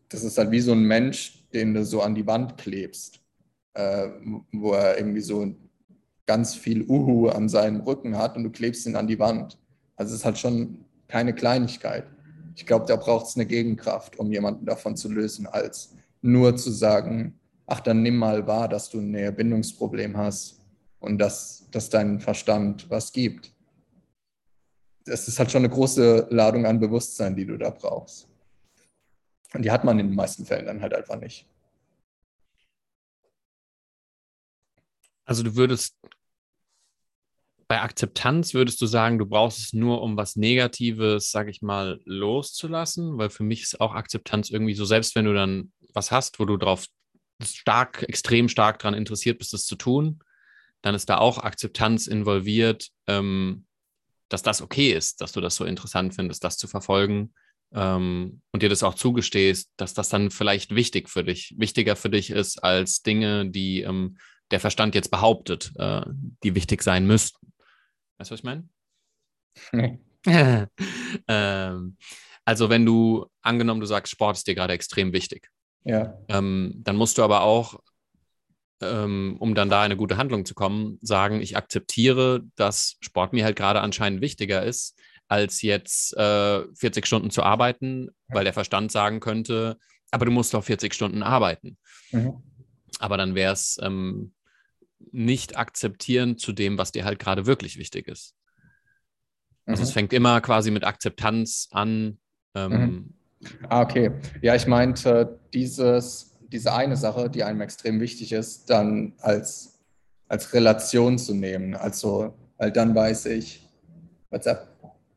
das 0.08 0.22
ist 0.22 0.38
halt 0.38 0.52
wie 0.52 0.60
so 0.60 0.72
ein 0.72 0.84
Mensch, 0.84 1.48
den 1.52 1.74
du 1.74 1.84
so 1.84 2.02
an 2.02 2.14
die 2.14 2.26
Wand 2.26 2.56
klebst, 2.58 3.20
äh, 3.74 4.08
wo 4.52 4.72
er 4.72 4.98
irgendwie 4.98 5.20
so 5.20 5.54
ganz 6.26 6.54
viel 6.54 6.82
Uhu 6.82 7.28
an 7.28 7.48
seinem 7.48 7.80
Rücken 7.80 8.16
hat 8.16 8.36
und 8.36 8.44
du 8.44 8.50
klebst 8.50 8.86
ihn 8.86 8.96
an 8.96 9.08
die 9.08 9.18
Wand. 9.18 9.58
Also 9.96 10.12
es 10.12 10.20
ist 10.20 10.24
halt 10.24 10.38
schon 10.38 10.84
keine 11.08 11.34
Kleinigkeit. 11.34 12.06
Ich 12.54 12.66
glaube, 12.66 12.86
da 12.86 12.96
braucht 12.96 13.26
es 13.26 13.36
eine 13.36 13.46
Gegenkraft, 13.46 14.18
um 14.18 14.30
jemanden 14.30 14.66
davon 14.66 14.96
zu 14.96 15.10
lösen, 15.10 15.46
als 15.46 15.94
nur 16.22 16.56
zu 16.56 16.70
sagen, 16.70 17.38
ach, 17.66 17.80
dann 17.80 18.02
nimm 18.02 18.16
mal 18.16 18.46
wahr, 18.46 18.68
dass 18.68 18.90
du 18.90 18.98
ein 18.98 19.34
Bindungsproblem 19.34 20.16
hast 20.16 20.60
und 21.00 21.18
dass, 21.18 21.68
dass 21.70 21.90
dein 21.90 22.20
Verstand 22.20 22.90
was 22.90 23.12
gibt. 23.12 23.52
Das 25.04 25.28
ist 25.28 25.38
halt 25.38 25.50
schon 25.50 25.64
eine 25.64 25.72
große 25.72 26.26
Ladung 26.30 26.66
an 26.66 26.80
Bewusstsein, 26.80 27.36
die 27.36 27.46
du 27.46 27.56
da 27.56 27.70
brauchst. 27.70 28.28
Und 29.54 29.64
die 29.64 29.70
hat 29.70 29.84
man 29.84 29.98
in 29.98 30.08
den 30.08 30.16
meisten 30.16 30.44
Fällen 30.44 30.66
dann 30.66 30.82
halt 30.82 30.94
einfach 30.94 31.18
nicht. 31.18 31.46
Also 35.24 35.42
du 35.42 35.54
würdest 35.56 35.94
bei 37.68 37.82
Akzeptanz 37.82 38.54
würdest 38.54 38.80
du 38.80 38.86
sagen, 38.86 39.18
du 39.18 39.26
brauchst 39.26 39.58
es 39.58 39.72
nur, 39.74 40.00
um 40.00 40.16
was 40.16 40.36
Negatives, 40.36 41.30
sag 41.30 41.48
ich 41.48 41.60
mal, 41.60 42.00
loszulassen? 42.06 43.18
Weil 43.18 43.28
für 43.28 43.44
mich 43.44 43.62
ist 43.62 43.80
auch 43.80 43.94
Akzeptanz 43.94 44.48
irgendwie 44.48 44.74
so, 44.74 44.86
selbst 44.86 45.14
wenn 45.14 45.26
du 45.26 45.34
dann 45.34 45.70
was 45.92 46.10
hast, 46.10 46.40
wo 46.40 46.46
du 46.46 46.56
drauf 46.56 46.86
stark, 47.42 48.04
extrem 48.08 48.48
stark 48.48 48.78
daran 48.78 48.94
interessiert 48.94 49.38
bist, 49.38 49.52
das 49.52 49.66
zu 49.66 49.76
tun, 49.76 50.20
dann 50.80 50.94
ist 50.94 51.10
da 51.10 51.18
auch 51.18 51.38
Akzeptanz 51.38 52.06
involviert, 52.06 52.88
ähm, 53.06 53.66
dass 54.30 54.42
das 54.42 54.62
okay 54.62 54.92
ist, 54.92 55.20
dass 55.20 55.32
du 55.32 55.40
das 55.40 55.56
so 55.56 55.64
interessant 55.64 56.14
findest, 56.14 56.44
das 56.44 56.56
zu 56.56 56.68
verfolgen 56.68 57.34
ähm, 57.74 58.40
und 58.50 58.62
dir 58.62 58.68
das 58.70 58.82
auch 58.82 58.94
zugestehst, 58.94 59.70
dass 59.76 59.92
das 59.92 60.08
dann 60.08 60.30
vielleicht 60.30 60.74
wichtig 60.74 61.10
für 61.10 61.24
dich, 61.24 61.54
wichtiger 61.58 61.96
für 61.96 62.10
dich 62.10 62.30
ist 62.30 62.62
als 62.64 63.02
Dinge, 63.02 63.50
die 63.50 63.82
ähm, 63.82 64.16
der 64.50 64.60
Verstand 64.60 64.94
jetzt 64.94 65.10
behauptet, 65.10 65.72
äh, 65.76 66.02
die 66.42 66.54
wichtig 66.54 66.82
sein 66.82 67.06
müssten. 67.06 67.52
Weißt 68.18 68.30
du, 68.30 68.32
was 68.32 68.40
ich 68.40 68.44
meine? 68.44 68.68
Nee. 69.72 69.98
ähm, 71.28 71.96
also 72.44 72.70
wenn 72.70 72.84
du, 72.84 73.26
angenommen, 73.42 73.80
du 73.80 73.86
sagst, 73.86 74.12
Sport 74.12 74.36
ist 74.36 74.46
dir 74.46 74.54
gerade 74.54 74.72
extrem 74.72 75.12
wichtig. 75.12 75.48
Ja. 75.84 76.18
Ähm, 76.28 76.74
dann 76.78 76.96
musst 76.96 77.18
du 77.18 77.22
aber 77.22 77.42
auch, 77.42 77.80
ähm, 78.82 79.36
um 79.38 79.54
dann 79.54 79.70
da 79.70 79.82
eine 79.82 79.96
gute 79.96 80.16
Handlung 80.16 80.44
zu 80.44 80.54
kommen, 80.54 80.98
sagen, 81.00 81.40
ich 81.40 81.56
akzeptiere, 81.56 82.42
dass 82.56 82.96
Sport 83.00 83.32
mir 83.32 83.44
halt 83.44 83.56
gerade 83.56 83.80
anscheinend 83.80 84.20
wichtiger 84.20 84.62
ist, 84.62 84.98
als 85.28 85.62
jetzt 85.62 86.16
äh, 86.16 86.64
40 86.74 87.06
Stunden 87.06 87.30
zu 87.30 87.42
arbeiten, 87.42 88.08
weil 88.28 88.44
der 88.44 88.52
Verstand 88.52 88.90
sagen 88.90 89.20
könnte, 89.20 89.78
aber 90.10 90.24
du 90.24 90.30
musst 90.32 90.54
doch 90.54 90.64
40 90.64 90.94
Stunden 90.94 91.22
arbeiten. 91.22 91.76
Mhm. 92.12 92.42
Aber 92.98 93.16
dann 93.16 93.34
wäre 93.34 93.52
es 93.52 93.78
ähm, 93.82 94.32
nicht 95.12 95.56
akzeptieren 95.56 96.38
zu 96.38 96.52
dem, 96.52 96.78
was 96.78 96.92
dir 96.92 97.04
halt 97.04 97.18
gerade 97.18 97.46
wirklich 97.46 97.78
wichtig 97.78 98.08
ist. 98.08 98.34
Also 99.66 99.80
mhm. 99.80 99.84
es 99.84 99.92
fängt 99.92 100.12
immer 100.12 100.40
quasi 100.40 100.70
mit 100.70 100.84
Akzeptanz 100.84 101.68
an. 101.70 102.18
Ähm, 102.54 102.72
mhm. 102.72 103.14
Ah, 103.68 103.82
okay. 103.82 104.10
Ja, 104.42 104.54
ich 104.54 104.66
meinte, 104.66 105.38
dieses, 105.54 106.36
diese 106.48 106.72
eine 106.72 106.96
Sache, 106.96 107.30
die 107.30 107.44
einem 107.44 107.60
extrem 107.60 108.00
wichtig 108.00 108.32
ist, 108.32 108.70
dann 108.70 109.12
als, 109.20 109.78
als 110.26 110.52
Relation 110.52 111.18
zu 111.18 111.34
nehmen. 111.34 111.74
Also, 111.74 112.34
weil 112.56 112.72
dann 112.72 112.94
weiß 112.94 113.26
ich, 113.26 113.68
WhatsApp, 114.30 114.68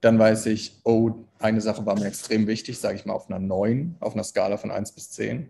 dann 0.02 0.20
weiß 0.20 0.48
ich, 0.48 0.80
oh, 0.84 1.12
eine 1.40 1.62
Sache 1.62 1.86
war 1.86 1.98
mir 1.98 2.06
extrem 2.06 2.48
wichtig, 2.48 2.78
sage 2.78 2.96
ich 2.96 3.06
mal 3.06 3.14
auf 3.14 3.30
einer 3.30 3.40
9, 3.40 3.96
auf 4.00 4.14
einer 4.14 4.24
Skala 4.24 4.58
von 4.58 4.72
1 4.72 4.92
bis 4.92 5.12
10. 5.12 5.50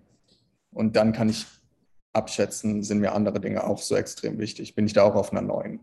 Und 0.71 0.95
dann 0.95 1.11
kann 1.11 1.29
ich 1.29 1.45
abschätzen, 2.14 2.84
sind 2.84 2.99
mir 2.99 3.14
andere 3.14 3.39
Dinge 3.39 3.64
auch 3.64 3.80
so 3.80 3.95
extrem 3.95 4.39
wichtig? 4.39 4.76
Bin 4.76 4.86
ich 4.86 4.93
da 4.93 5.03
auch 5.03 5.16
auf 5.16 5.32
einer 5.32 5.41
neuen? 5.41 5.80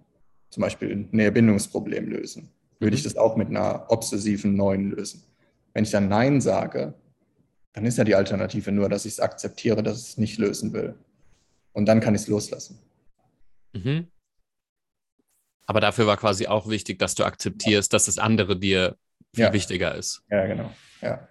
Zum 0.50 0.62
Beispiel 0.62 0.90
ein 0.90 1.08
Näherbindungsproblem 1.10 2.08
lösen. 2.08 2.50
Würde 2.80 2.96
ich 2.96 3.02
mhm. 3.02 3.08
das 3.08 3.16
auch 3.16 3.36
mit 3.36 3.48
einer 3.48 3.86
obsessiven 3.90 4.54
neuen 4.54 4.90
lösen? 4.90 5.22
Wenn 5.74 5.84
ich 5.84 5.90
dann 5.90 6.08
Nein 6.08 6.40
sage, 6.40 6.94
dann 7.72 7.84
ist 7.84 7.98
ja 7.98 8.04
die 8.04 8.14
Alternative 8.14 8.72
nur, 8.72 8.88
dass 8.88 9.04
ich 9.04 9.12
es 9.12 9.20
akzeptiere, 9.20 9.82
dass 9.82 10.00
ich 10.00 10.08
es 10.08 10.18
nicht 10.18 10.38
lösen 10.38 10.72
will. 10.72 10.94
Und 11.72 11.86
dann 11.86 12.00
kann 12.00 12.14
ich 12.14 12.22
es 12.22 12.28
loslassen. 12.28 12.78
Mhm. 13.72 14.08
Aber 15.66 15.80
dafür 15.80 16.06
war 16.06 16.16
quasi 16.16 16.46
auch 16.46 16.68
wichtig, 16.68 16.98
dass 16.98 17.14
du 17.14 17.24
akzeptierst, 17.24 17.92
dass 17.92 18.06
das 18.06 18.18
andere 18.18 18.58
dir 18.58 18.96
viel 19.34 19.44
ja. 19.44 19.52
wichtiger 19.52 19.94
ist. 19.94 20.22
Ja, 20.30 20.46
genau. 20.46 20.72
Ja. 21.02 21.28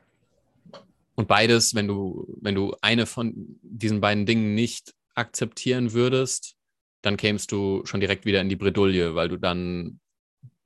Und 1.18 1.28
beides, 1.28 1.74
wenn 1.74 1.88
du, 1.88 2.38
wenn 2.42 2.54
du 2.54 2.76
eine 2.82 3.08
von 3.08 3.34
diesen 3.64 4.02
beiden 4.02 4.28
Dingen 4.28 4.54
nicht 4.54 4.94
akzeptieren 5.16 5.94
würdest, 5.94 6.56
dann 7.02 7.18
kämst 7.18 7.52
du 7.52 7.84
schon 7.86 8.00
direkt 8.00 8.26
wieder 8.26 8.40
in 8.40 8.50
die 8.50 8.56
Bredouille, 8.56 9.16
weil 9.16 9.28
du 9.28 9.38
dann 9.38 10.00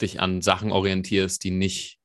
dich 0.01 0.19
an 0.19 0.41
Sachen 0.41 0.73
orientierst, 0.73 1.41
die 1.43 1.51
nicht 1.51 1.99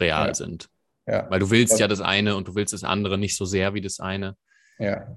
real 0.00 0.28
ja. 0.28 0.34
sind. 0.34 0.70
Ja. 1.06 1.30
Weil 1.30 1.40
du 1.40 1.50
willst 1.50 1.78
ja 1.78 1.86
das 1.86 2.00
eine 2.00 2.36
und 2.36 2.48
du 2.48 2.54
willst 2.54 2.72
das 2.72 2.82
andere 2.82 3.18
nicht 3.18 3.36
so 3.36 3.44
sehr 3.44 3.74
wie 3.74 3.82
das 3.82 4.00
eine. 4.00 4.36
Ja. 4.78 5.14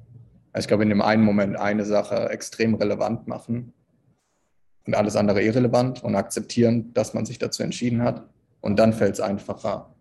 Also 0.51 0.65
ich 0.65 0.67
glaube, 0.67 0.84
in 0.84 0.89
dem 0.89 1.01
einen 1.01 1.23
Moment 1.23 1.57
eine 1.57 1.86
Sache 1.86 2.30
extrem 2.30 2.76
relevant 2.76 3.28
machen 3.28 3.73
und 4.86 4.95
alles 4.95 5.15
andere 5.15 5.43
irrelevant 5.43 6.03
und 6.03 6.15
akzeptieren, 6.15 6.93
dass 6.93 7.13
man 7.13 7.26
sich 7.26 7.39
dazu 7.39 7.63
entschieden 7.63 8.01
hat. 8.01 8.28
Und 8.59 8.78
dann 8.78 8.91
fällt 8.91 9.13
es 9.13 9.21
einfacher, 9.21 9.95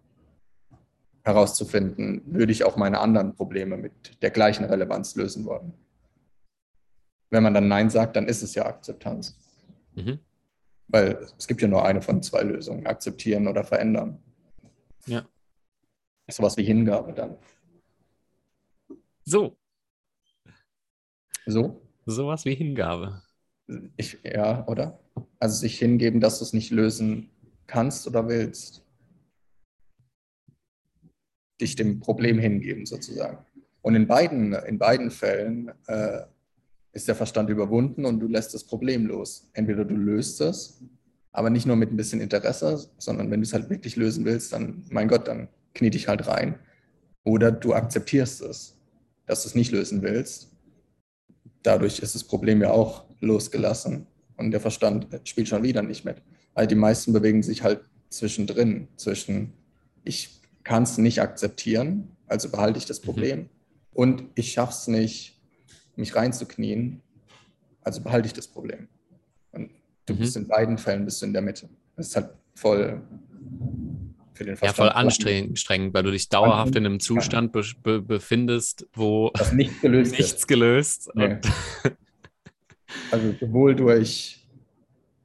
herauszufinden, 1.24 2.22
würde 2.26 2.52
ich 2.52 2.64
auch 2.64 2.76
meine 2.76 3.00
anderen 3.00 3.34
Probleme 3.34 3.76
mit 3.76 4.22
der 4.22 4.30
gleichen 4.30 4.64
Relevanz 4.64 5.16
lösen 5.16 5.46
wollen. 5.46 5.72
Wenn 7.30 7.42
man 7.42 7.54
dann 7.54 7.66
Nein 7.66 7.90
sagt, 7.90 8.16
dann 8.16 8.28
ist 8.28 8.42
es 8.42 8.54
ja 8.54 8.66
Akzeptanz. 8.66 9.36
Mhm. 9.94 10.20
Weil 10.88 11.26
es 11.38 11.46
gibt 11.46 11.62
ja 11.62 11.68
nur 11.68 11.84
eine 11.84 12.02
von 12.02 12.22
zwei 12.22 12.42
Lösungen, 12.42 12.86
akzeptieren 12.86 13.48
oder 13.48 13.64
verändern. 13.64 14.22
Ja. 15.06 15.26
Sowas 16.30 16.56
wie 16.56 16.64
Hingabe 16.64 17.14
dann. 17.14 17.36
So. 19.24 19.56
So? 21.46 21.80
Sowas 22.04 22.44
wie 22.44 22.54
Hingabe. 22.54 23.22
Ich, 23.96 24.18
ja, 24.22 24.66
oder? 24.68 25.00
Also 25.38 25.56
sich 25.56 25.78
hingeben, 25.78 26.20
dass 26.20 26.38
du 26.38 26.44
es 26.44 26.52
nicht 26.52 26.70
lösen 26.70 27.30
kannst 27.66 28.06
oder 28.06 28.28
willst 28.28 28.84
dich 31.61 31.76
dem 31.76 32.00
Problem 32.00 32.38
hingeben 32.38 32.86
sozusagen. 32.86 33.38
Und 33.82 33.94
in 33.94 34.07
beiden, 34.07 34.55
in 34.55 34.78
beiden 34.78 35.11
Fällen 35.11 35.70
äh, 35.86 36.20
ist 36.92 37.09
der 37.09 37.14
Verstand 37.14 37.50
überwunden 37.50 38.05
und 38.05 38.20
du 38.20 38.28
lässt 38.28 38.55
das 38.55 38.64
Problem 38.64 39.07
los. 39.07 39.50
Entweder 39.52 39.84
du 39.84 39.94
löst 39.94 40.40
es, 40.40 40.80
aber 41.32 41.50
nicht 41.50 41.66
nur 41.66 41.76
mit 41.76 41.92
ein 41.92 41.96
bisschen 41.96 42.20
Interesse, 42.20 42.88
sondern 42.98 43.30
wenn 43.30 43.40
du 43.40 43.44
es 43.44 43.52
halt 43.52 43.68
wirklich 43.68 43.96
lösen 43.96 44.24
willst, 44.24 44.52
dann, 44.52 44.84
mein 44.90 45.09
Gott, 45.09 45.28
dann 45.28 45.48
knie 45.74 45.90
dich 45.90 46.09
halt 46.09 46.26
rein. 46.28 46.59
Oder 47.24 47.50
du 47.50 47.74
akzeptierst 47.74 48.42
es, 48.42 48.78
dass 49.26 49.42
du 49.42 49.48
es 49.48 49.55
nicht 49.55 49.72
lösen 49.72 50.02
willst. 50.02 50.52
Dadurch 51.62 51.98
ist 51.98 52.14
das 52.14 52.24
Problem 52.24 52.62
ja 52.62 52.70
auch 52.70 53.05
losgelassen 53.20 54.07
und 54.36 54.50
der 54.50 54.61
Verstand 54.61 55.09
spielt 55.24 55.48
schon 55.48 55.62
wieder 55.62 55.82
nicht 55.82 56.05
mit. 56.05 56.22
Weil 56.55 56.66
die 56.66 56.74
meisten 56.74 57.12
bewegen 57.12 57.42
sich 57.42 57.62
halt 57.62 57.80
zwischendrin, 58.11 58.88
zwischen 58.96 59.52
ich 60.05 60.40
kann 60.64 60.82
es 60.82 60.98
nicht 60.98 61.20
akzeptieren, 61.20 62.08
also 62.26 62.50
behalte 62.50 62.78
ich 62.78 62.86
das 62.86 63.00
mhm. 63.02 63.04
Problem. 63.04 63.38
Mhm. 63.38 63.48
Und 63.92 64.24
ich 64.34 64.52
schaffe 64.52 64.72
es 64.72 64.88
nicht, 64.88 65.40
mich 65.96 66.16
reinzuknien, 66.16 67.00
also 67.82 68.00
behalte 68.00 68.26
ich 68.26 68.32
das 68.32 68.48
Problem. 68.48 68.88
Und 69.52 69.70
du 70.06 70.14
mhm. 70.14 70.18
bist 70.18 70.36
in 70.36 70.48
beiden 70.48 70.78
Fällen 70.78 71.04
bist 71.04 71.22
du 71.22 71.26
in 71.26 71.32
der 71.32 71.42
Mitte. 71.42 71.68
Das 71.96 72.08
ist 72.08 72.16
halt 72.16 72.30
voll 72.54 73.00
für 74.32 74.44
den 74.44 74.56
Verstand. 74.56 74.78
Ja, 74.78 74.84
voll 74.84 74.90
anstrengend, 74.90 75.94
weil 75.94 76.02
du 76.02 76.10
dich 76.10 76.28
dauerhaft 76.28 76.74
in 76.74 76.84
einem 76.86 76.98
Zustand 76.98 77.52
be 77.52 77.62
be 77.82 78.00
befindest, 78.02 78.88
wo 78.92 79.30
das 79.34 79.52
nichts 79.52 79.80
gelöst 79.80 80.18
nichts 80.18 80.46
gelöst. 80.46 81.10
Nee. 81.14 81.36
also 83.12 83.34
sowohl 83.38 83.76
durch 83.76 84.44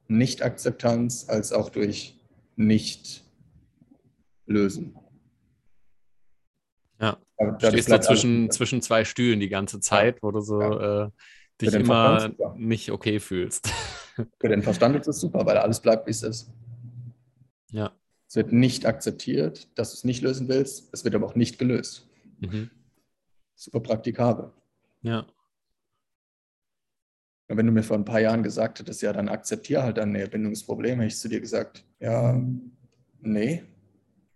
Nicht-Akzeptanz 0.08 1.28
als 1.28 1.52
auch 1.52 1.70
durch 1.70 2.18
Nicht-Lösen. 2.56 3.24
Ja. 7.00 7.18
Da, 7.38 7.50
du 7.52 7.68
stehst 7.68 7.90
da 7.90 8.00
zwischen, 8.00 8.50
zwischen 8.50 8.82
zwei 8.82 9.04
Stühlen 9.04 9.40
die 9.40 9.48
ganze 9.48 9.80
Zeit, 9.80 10.22
wo 10.22 10.30
du 10.30 10.40
so 10.40 10.60
ja. 10.60 11.06
äh, 11.06 11.10
dich 11.60 11.74
immer 11.74 12.30
nicht 12.56 12.90
okay 12.90 13.20
fühlst. 13.20 13.68
Für 14.40 14.48
den 14.48 14.62
Verstand 14.62 14.96
ist 14.96 15.08
es 15.08 15.20
super, 15.20 15.46
weil 15.46 15.56
alles 15.56 15.80
bleibt, 15.80 16.06
wie 16.06 16.10
es 16.10 16.22
ist. 16.22 16.50
Ja. 17.70 17.92
Es 18.28 18.36
wird 18.36 18.52
nicht 18.52 18.86
akzeptiert, 18.86 19.68
dass 19.76 19.90
du 19.90 19.94
es 19.94 20.04
nicht 20.04 20.22
lösen 20.22 20.48
willst. 20.48 20.88
Es 20.92 21.04
wird 21.04 21.14
aber 21.14 21.26
auch 21.26 21.34
nicht 21.34 21.58
gelöst. 21.58 22.06
Mhm. 22.40 22.70
Super 23.54 23.80
praktikabel. 23.80 24.52
Ja. 25.02 25.26
Und 27.48 27.56
wenn 27.56 27.66
du 27.66 27.72
mir 27.72 27.82
vor 27.82 27.96
ein 27.96 28.04
paar 28.04 28.20
Jahren 28.20 28.42
gesagt 28.42 28.78
hättest, 28.78 29.02
ja, 29.02 29.12
dann 29.12 29.28
akzeptiere 29.28 29.82
halt 29.82 29.96
dein 29.96 30.12
Näherbindungsproblem, 30.12 31.00
hätte 31.00 31.08
ich 31.08 31.18
zu 31.18 31.28
dir 31.28 31.40
gesagt, 31.40 31.84
ja, 31.98 32.40
nee, 33.20 33.64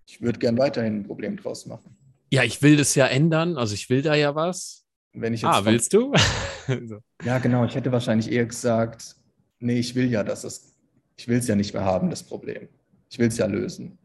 ich 0.06 0.20
würde 0.20 0.38
gern 0.38 0.58
weiterhin 0.58 1.00
ein 1.00 1.06
Problem 1.06 1.36
draus 1.36 1.66
machen. 1.66 1.93
Ja, 2.35 2.43
ich 2.43 2.62
will 2.62 2.76
das 2.76 2.97
ja 2.97 3.07
ändern, 3.07 3.57
also 3.57 3.74
ich 3.74 3.89
will 3.89 4.03
da 4.03 4.16
ja 4.16 4.35
was. 4.35 4.85
Wenn 5.12 5.35
ich 5.35 5.43
jetzt 5.43 5.51
ah, 5.51 5.64
willst 5.64 5.93
du? 5.93 6.12
so. 6.66 6.99
Ja, 7.24 7.39
genau. 7.39 7.64
Ich 7.64 7.76
hätte 7.76 7.93
wahrscheinlich 7.93 8.32
eher 8.32 8.45
gesagt, 8.45 9.14
nee, 9.61 9.78
ich 9.78 9.95
will 9.95 10.11
ja, 10.11 10.24
dass 10.24 10.43
es, 10.43 10.76
ich 11.14 11.28
will 11.28 11.39
es 11.39 11.47
ja 11.47 11.55
nicht 11.55 11.74
mehr 11.74 11.85
haben, 11.85 12.11
das 12.11 12.24
Problem. 12.24 12.68
Ich 13.09 13.20
will 13.20 13.28
es 13.28 13.39
ja 13.39 13.47
lösen. 13.47 13.99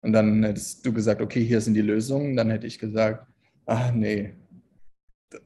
Und 0.00 0.12
dann 0.12 0.42
hättest 0.42 0.84
du 0.84 0.92
gesagt, 0.92 1.20
okay, 1.20 1.44
hier 1.44 1.60
sind 1.60 1.74
die 1.74 1.80
Lösungen. 1.80 2.34
Dann 2.34 2.50
hätte 2.50 2.66
ich 2.66 2.80
gesagt, 2.80 3.24
ah, 3.66 3.92
nee, 3.92 4.34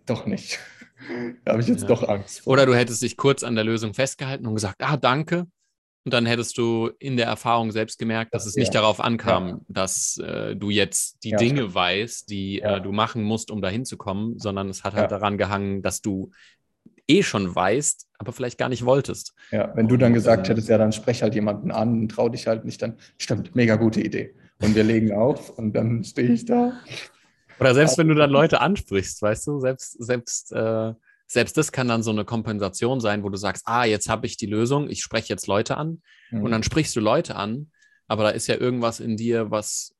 doch 0.06 0.24
nicht. 0.24 0.58
da 1.44 1.52
habe 1.52 1.60
ich 1.60 1.68
jetzt 1.68 1.82
ja. 1.82 1.88
doch 1.88 2.08
Angst. 2.08 2.40
Vor. 2.40 2.54
Oder 2.54 2.64
du 2.64 2.74
hättest 2.74 3.02
dich 3.02 3.18
kurz 3.18 3.42
an 3.42 3.54
der 3.54 3.64
Lösung 3.64 3.92
festgehalten 3.92 4.46
und 4.46 4.54
gesagt, 4.54 4.76
ah, 4.78 4.96
danke. 4.96 5.46
Und 6.04 6.12
dann 6.12 6.26
hättest 6.26 6.58
du 6.58 6.90
in 6.98 7.16
der 7.16 7.26
Erfahrung 7.26 7.72
selbst 7.72 7.98
gemerkt, 7.98 8.34
dass 8.34 8.44
es 8.44 8.56
nicht 8.56 8.74
darauf 8.74 9.00
ankam, 9.00 9.48
ja. 9.48 9.60
dass 9.68 10.18
äh, 10.18 10.54
du 10.54 10.68
jetzt 10.68 11.24
die 11.24 11.30
ja, 11.30 11.38
Dinge 11.38 11.74
weißt, 11.74 12.28
die 12.28 12.60
äh, 12.60 12.80
du 12.82 12.92
machen 12.92 13.22
musst, 13.22 13.50
um 13.50 13.62
dahin 13.62 13.86
zu 13.86 13.96
kommen, 13.96 14.38
sondern 14.38 14.68
es 14.68 14.84
hat 14.84 14.94
halt 14.94 15.10
daran 15.10 15.38
gehangen, 15.38 15.80
dass 15.80 16.02
du 16.02 16.30
eh 17.08 17.22
schon 17.22 17.54
weißt, 17.54 18.06
aber 18.18 18.32
vielleicht 18.32 18.58
gar 18.58 18.68
nicht 18.68 18.84
wolltest. 18.84 19.34
Ja, 19.50 19.72
wenn 19.74 19.88
du 19.88 19.96
dann 19.96 20.12
gesagt 20.12 20.48
hättest, 20.48 20.68
ja, 20.68 20.78
dann 20.78 20.92
sprech 20.92 21.22
halt 21.22 21.34
jemanden 21.34 21.70
an 21.70 22.00
und 22.00 22.08
trau 22.08 22.28
dich 22.28 22.46
halt 22.46 22.64
nicht, 22.64 22.82
dann 22.82 22.98
stimmt, 23.18 23.54
mega 23.54 23.76
gute 23.76 24.00
Idee. 24.00 24.34
Und 24.60 24.74
wir 24.74 24.84
legen 24.84 25.12
auf 25.12 25.50
und 25.50 25.74
dann 25.74 26.04
stehe 26.04 26.32
ich 26.32 26.44
da. 26.44 26.72
Oder 27.60 27.74
selbst 27.74 27.98
wenn 27.98 28.08
du 28.08 28.14
dann 28.14 28.30
Leute 28.30 28.60
ansprichst, 28.60 29.20
weißt 29.22 29.46
du, 29.46 29.60
selbst, 29.60 30.02
selbst, 30.02 30.52
äh, 30.52 30.92
selbst 31.34 31.56
das 31.56 31.72
kann 31.72 31.88
dann 31.88 32.04
so 32.04 32.12
eine 32.12 32.24
Kompensation 32.24 33.00
sein, 33.00 33.24
wo 33.24 33.28
du 33.28 33.36
sagst, 33.36 33.64
ah, 33.66 33.84
jetzt 33.84 34.08
habe 34.08 34.24
ich 34.24 34.36
die 34.36 34.46
Lösung, 34.46 34.88
ich 34.88 35.02
spreche 35.02 35.30
jetzt 35.30 35.48
Leute 35.48 35.76
an 35.76 36.00
mhm. 36.30 36.44
und 36.44 36.52
dann 36.52 36.62
sprichst 36.62 36.94
du 36.94 37.00
Leute 37.00 37.34
an, 37.34 37.72
aber 38.06 38.22
da 38.22 38.30
ist 38.30 38.46
ja 38.46 38.54
irgendwas 38.54 39.00
in 39.00 39.16
dir, 39.16 39.50
was 39.50 39.96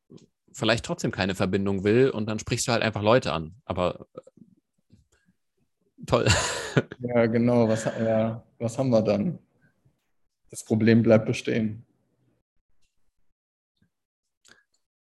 vielleicht 0.53 0.85
trotzdem 0.85 1.11
keine 1.11 1.35
Verbindung 1.35 1.82
will 1.82 2.09
und 2.11 2.26
dann 2.26 2.39
sprichst 2.39 2.68
du 2.68 2.72
halt 2.72 2.85
einfach 2.85 3.03
Leute 3.03 3.32
an. 3.32 3.57
Aber 3.64 4.07
äh, 4.14 4.20
toll. 6.07 6.26
Ja, 6.99 7.26
genau. 7.26 7.68
Was, 7.68 7.85
ja, 7.85 8.45
was 8.59 8.78
haben 8.78 8.91
wir 8.91 9.03
dann? 9.03 9.39
Das 10.51 10.64
Problem 10.64 11.05
bleibt 11.05 11.26
bestehen. 11.26 11.87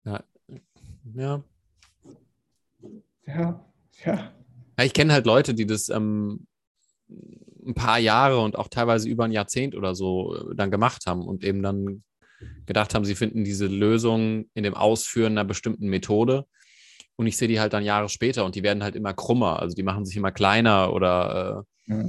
Ja. 0.05 0.25
Ja. 1.15 1.43
Ja. 3.27 3.65
Ja. 4.07 4.33
Ja 4.81 4.87
ich 4.87 4.93
kenne 4.93 5.13
halt 5.13 5.27
Leute, 5.27 5.55
die 5.55 5.67
das 5.67 5.89
ähm, 5.91 6.47
ein 7.67 7.75
paar 7.75 7.99
Jahre 7.99 8.41
und 8.41 8.57
auch 8.57 8.69
teilweise 8.69 9.09
über 9.09 9.25
ein 9.25 9.33
Jahrzehnt 9.33 9.75
oder 9.75 9.95
so 9.95 10.35
äh, 10.35 10.55
dann 10.55 10.71
gemacht 10.71 11.05
haben 11.07 11.27
und 11.27 11.45
eben 11.45 11.63
dann 11.63 12.03
gedacht 12.67 12.95
haben, 12.95 13.05
sie 13.05 13.15
finden 13.15 13.45
diese 13.45 13.67
Lösung 13.67 14.47
in 14.55 14.63
dem 14.63 14.75
Ausführen 14.75 15.33
einer 15.33 15.45
bestimmten 15.45 15.89
Methode. 15.89 16.47
Und 17.17 17.27
ich 17.27 17.37
sehe 17.37 17.49
die 17.49 17.61
halt 17.61 17.75
dann 17.75 17.85
Jahre 17.85 18.09
später 18.09 18.47
und 18.47 18.55
die 18.55 18.63
werden 18.63 18.83
halt 18.83 18.97
immer 18.97 19.13
krummer. 19.13 19.61
Also 19.61 19.75
die 19.75 19.83
machen 19.83 20.07
sich 20.07 20.17
immer 20.17 20.33
kleiner 20.33 20.95
oder 20.95 21.67
äh, 21.87 21.93
ja. 21.93 22.09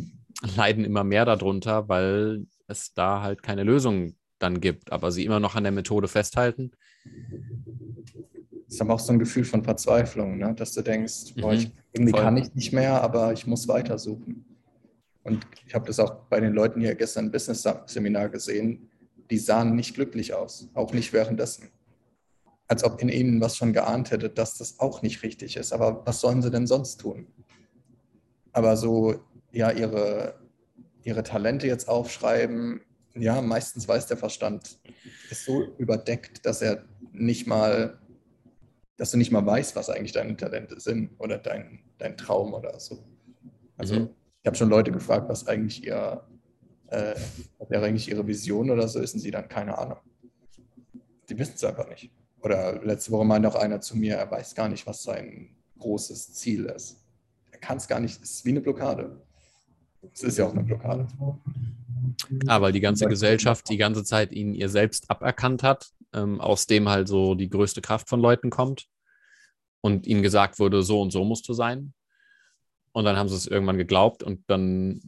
leiden 0.56 0.86
immer 0.86 1.04
mehr 1.04 1.26
darunter, 1.26 1.90
weil 1.90 2.46
es 2.68 2.94
da 2.94 3.22
halt 3.22 3.44
keine 3.44 3.64
Lösung 3.64 4.16
dann 4.40 4.62
gibt, 4.62 4.92
aber 4.92 5.12
sie 5.12 5.26
immer 5.26 5.42
noch 5.42 5.56
an 5.56 5.64
der 5.64 5.74
Methode 5.74 6.08
festhalten. 6.08 6.72
Ist 8.72 8.82
aber 8.82 8.94
auch 8.94 9.00
so 9.00 9.12
ein 9.12 9.20
Gefühl 9.20 9.44
von 9.44 9.64
Verzweiflung, 9.64 10.38
ne? 10.38 10.54
dass 10.56 10.74
du 10.74 10.82
denkst, 10.82 11.36
boah, 11.40 11.54
ich, 11.54 11.68
mhm. 11.68 11.74
irgendwie 11.94 12.12
Voll. 12.12 12.22
kann 12.22 12.38
ich 12.38 12.56
nicht 12.56 12.74
mehr, 12.74 13.02
aber 13.02 13.34
ich 13.34 13.46
muss 13.46 13.68
weitersuchen. 13.68 14.46
Und 15.24 15.46
ich 15.68 15.76
habe 15.76 15.86
das 15.86 16.00
auch 16.00 16.24
bei 16.30 16.40
den 16.40 16.54
Leuten 16.54 16.82
hier 16.82 16.96
gestern 16.96 17.26
im 17.26 17.32
Business-Seminar 17.32 18.30
gesehen 18.30 18.90
die 19.32 19.38
sahen 19.38 19.76
nicht 19.76 19.96
glücklich 19.96 20.34
aus, 20.34 20.68
auch 20.74 20.94
nicht 20.94 21.14
währenddessen. 21.14 21.70
Als 22.68 22.84
ob 22.84 23.02
in 23.02 23.10
ihnen 23.10 23.42
was 23.42 23.56
schon 23.56 23.74
geahnt 23.74 24.12
hätte, 24.12 24.30
dass 24.30 24.58
das 24.58 24.80
auch 24.80 25.02
nicht 25.02 25.24
richtig 25.24 25.56
ist. 25.56 25.72
Aber 25.72 26.06
was 26.06 26.20
sollen 26.20 26.42
sie 26.42 26.52
denn 26.52 26.68
sonst 26.68 26.98
tun? 26.98 27.28
Aber 28.52 28.76
so, 28.76 29.16
ja, 29.52 29.72
ihre, 29.72 30.36
ihre 31.04 31.24
Talente 31.24 31.66
jetzt 31.66 31.88
aufschreiben, 31.88 32.82
ja, 33.16 33.42
meistens 33.42 33.88
weiß 33.88 34.08
der 34.08 34.18
Verstand, 34.18 34.80
ist 35.30 35.46
so 35.46 35.64
überdeckt, 35.78 36.46
dass 36.46 36.62
er 36.62 36.84
nicht 37.14 37.48
mal, 37.48 38.00
dass 39.02 39.10
du 39.10 39.18
nicht 39.18 39.32
mal 39.32 39.44
weißt, 39.44 39.76
was 39.76 39.90
eigentlich 39.90 40.12
deine 40.12 40.38
Talente 40.38 40.80
sind 40.80 41.10
oder 41.18 41.40
dein, 41.40 41.80
dein 41.98 42.16
Traum 42.18 42.54
oder 42.54 42.80
so. 42.80 43.04
Also 43.76 43.96
mhm. 43.96 44.10
ich 44.44 44.46
habe 44.46 44.56
schon 44.56 44.70
Leute 44.70 44.92
gefragt, 44.92 45.28
was 45.28 45.48
eigentlich 45.48 45.84
ihr 45.84 46.24
äh, 46.86 47.16
was 47.58 47.68
wäre 47.72 47.88
eigentlich 47.88 48.08
ihre 48.10 48.28
Vision 48.28 48.70
oder 48.70 48.88
so, 48.88 49.00
ist 49.00 49.16
und 49.16 49.22
sie 49.22 49.32
dann 49.32 49.50
keine 49.50 49.76
Ahnung. 49.76 49.98
Die 51.28 51.40
wissen 51.40 51.54
es 51.56 51.64
einfach 51.64 51.90
nicht. 51.90 52.12
Oder 52.44 52.80
letzte 52.84 53.12
Woche 53.12 53.26
meinte 53.26 53.48
auch 53.48 53.56
einer 53.56 53.82
zu 53.82 53.98
mir, 53.98 54.18
er 54.18 54.30
weiß 54.30 54.54
gar 54.54 54.70
nicht, 54.70 54.86
was 54.86 55.02
sein 55.02 55.50
großes 55.80 56.36
Ziel 56.36 56.66
ist. 56.66 57.04
Er 57.50 57.58
kann 57.58 57.78
es 57.78 57.88
gar 57.88 58.00
nicht, 58.00 58.22
es 58.22 58.30
ist 58.30 58.46
wie 58.46 58.52
eine 58.52 58.62
Blockade. 58.62 59.20
Es 60.14 60.22
ist 60.22 60.38
ja 60.38 60.46
auch 60.46 60.54
eine 60.54 60.62
Blockade. 60.64 61.08
Aber 62.46 62.72
die 62.72 62.82
ganze 62.82 63.08
Gesellschaft 63.08 63.68
die 63.68 63.78
ganze 63.78 64.04
Zeit 64.04 64.32
ihn 64.32 64.54
ihr 64.54 64.70
selbst 64.70 65.10
aberkannt 65.10 65.64
hat, 65.64 65.92
ähm, 66.14 66.42
aus 66.42 66.68
dem 66.68 66.90
halt 66.90 67.08
so 67.08 67.36
die 67.36 67.50
größte 67.50 67.82
Kraft 67.82 68.10
von 68.10 68.20
Leuten 68.20 68.50
kommt 68.50 68.88
und 69.82 70.08
ihnen 70.08 70.22
gesagt 70.22 70.60
wurde, 70.60 70.84
so 70.84 71.02
und 71.02 71.12
so 71.12 71.24
musst 71.24 71.48
du 71.48 71.54
sein. 71.54 71.94
Und 72.94 73.06
dann 73.06 73.18
haben 73.18 73.30
sie 73.30 73.36
es 73.36 73.48
irgendwann 73.48 73.78
geglaubt 73.78 74.22
und 74.24 74.44
dann 74.48 75.02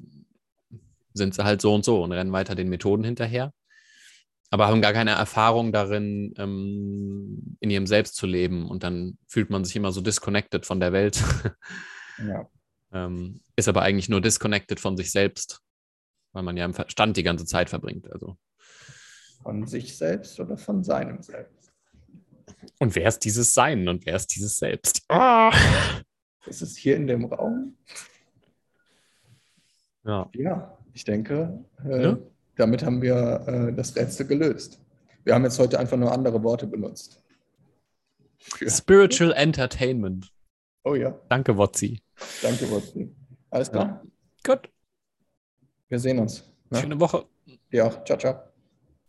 sind 1.14 1.36
sie 1.36 1.44
halt 1.44 1.62
so 1.62 1.74
und 1.74 1.86
so 1.86 2.04
und 2.04 2.12
rennen 2.12 2.32
weiter 2.32 2.56
den 2.56 2.70
Methoden 2.70 3.04
hinterher, 3.04 3.54
aber 4.50 4.68
haben 4.68 4.82
gar 4.82 4.94
keine 4.94 5.12
Erfahrung 5.12 5.72
darin, 5.72 6.34
ähm, 6.38 7.58
in 7.60 7.70
ihrem 7.70 7.88
Selbst 7.88 8.16
zu 8.16 8.26
leben. 8.26 8.70
Und 8.70 8.84
dann 8.84 9.18
fühlt 9.28 9.50
man 9.50 9.66
sich 9.66 9.76
immer 9.76 9.92
so 9.92 10.02
disconnected 10.02 10.66
von 10.66 10.80
der 10.80 10.94
Welt. 10.94 11.22
Ja. 12.20 12.48
ähm, 12.94 13.42
ist 13.56 13.68
aber 13.68 13.82
eigentlich 13.82 14.08
nur 14.08 14.22
disconnected 14.22 14.80
von 14.80 14.96
sich 14.96 15.10
selbst, 15.10 15.62
weil 16.32 16.44
man 16.44 16.56
ja 16.56 16.64
im 16.64 16.76
Verstand 16.76 17.18
die 17.18 17.24
ganze 17.24 17.44
Zeit 17.44 17.72
verbringt. 17.72 18.10
Also. 18.12 18.38
Von 19.44 19.68
sich 19.68 19.98
selbst 19.98 20.40
oder 20.40 20.58
von 20.58 20.84
seinem 20.84 21.22
Selbst? 21.22 21.72
Und 22.80 22.96
wer 22.96 23.08
ist 23.08 23.20
dieses 23.20 23.54
Sein 23.54 23.88
und 23.88 24.06
wer 24.06 24.16
ist 24.16 24.28
dieses 24.28 24.58
Selbst? 24.58 25.04
Ah! 25.10 25.52
Ist 26.46 26.62
es 26.62 26.78
hier 26.78 26.96
in 26.96 27.08
dem 27.08 27.26
Raum? 27.26 27.78
Ja. 30.06 30.30
Ja, 30.34 30.78
ich 30.94 31.04
denke, 31.06 31.64
äh, 31.86 32.04
ja? 32.04 32.18
damit 32.56 32.84
haben 32.84 33.02
wir 33.02 33.44
äh, 33.48 33.74
das 33.74 33.96
Rätsel 33.96 34.28
gelöst. 34.28 34.82
Wir 35.24 35.34
haben 35.34 35.44
jetzt 35.44 35.60
heute 35.60 35.80
einfach 35.80 35.98
nur 35.98 36.12
andere 36.12 36.44
Worte 36.44 36.68
benutzt. 36.68 37.22
Für 38.38 38.70
Spiritual 38.70 39.32
Entertainment. 39.32 40.34
Oh 40.84 40.96
ja. 40.96 41.18
Danke, 41.30 41.58
Wotzi. 41.58 42.02
Danke, 42.42 42.70
Wotzi. 42.70 43.16
Alles 43.50 43.72
klar? 43.72 44.04
Ja. 44.46 44.56
Gut. 44.56 44.70
Wir 45.88 46.00
sehen 46.00 46.20
uns. 46.20 46.44
Ne? 46.70 46.80
Schöne 46.80 47.00
Woche. 47.00 47.26
Ja, 47.72 47.90
ciao, 48.04 48.18
ciao. 48.18 48.53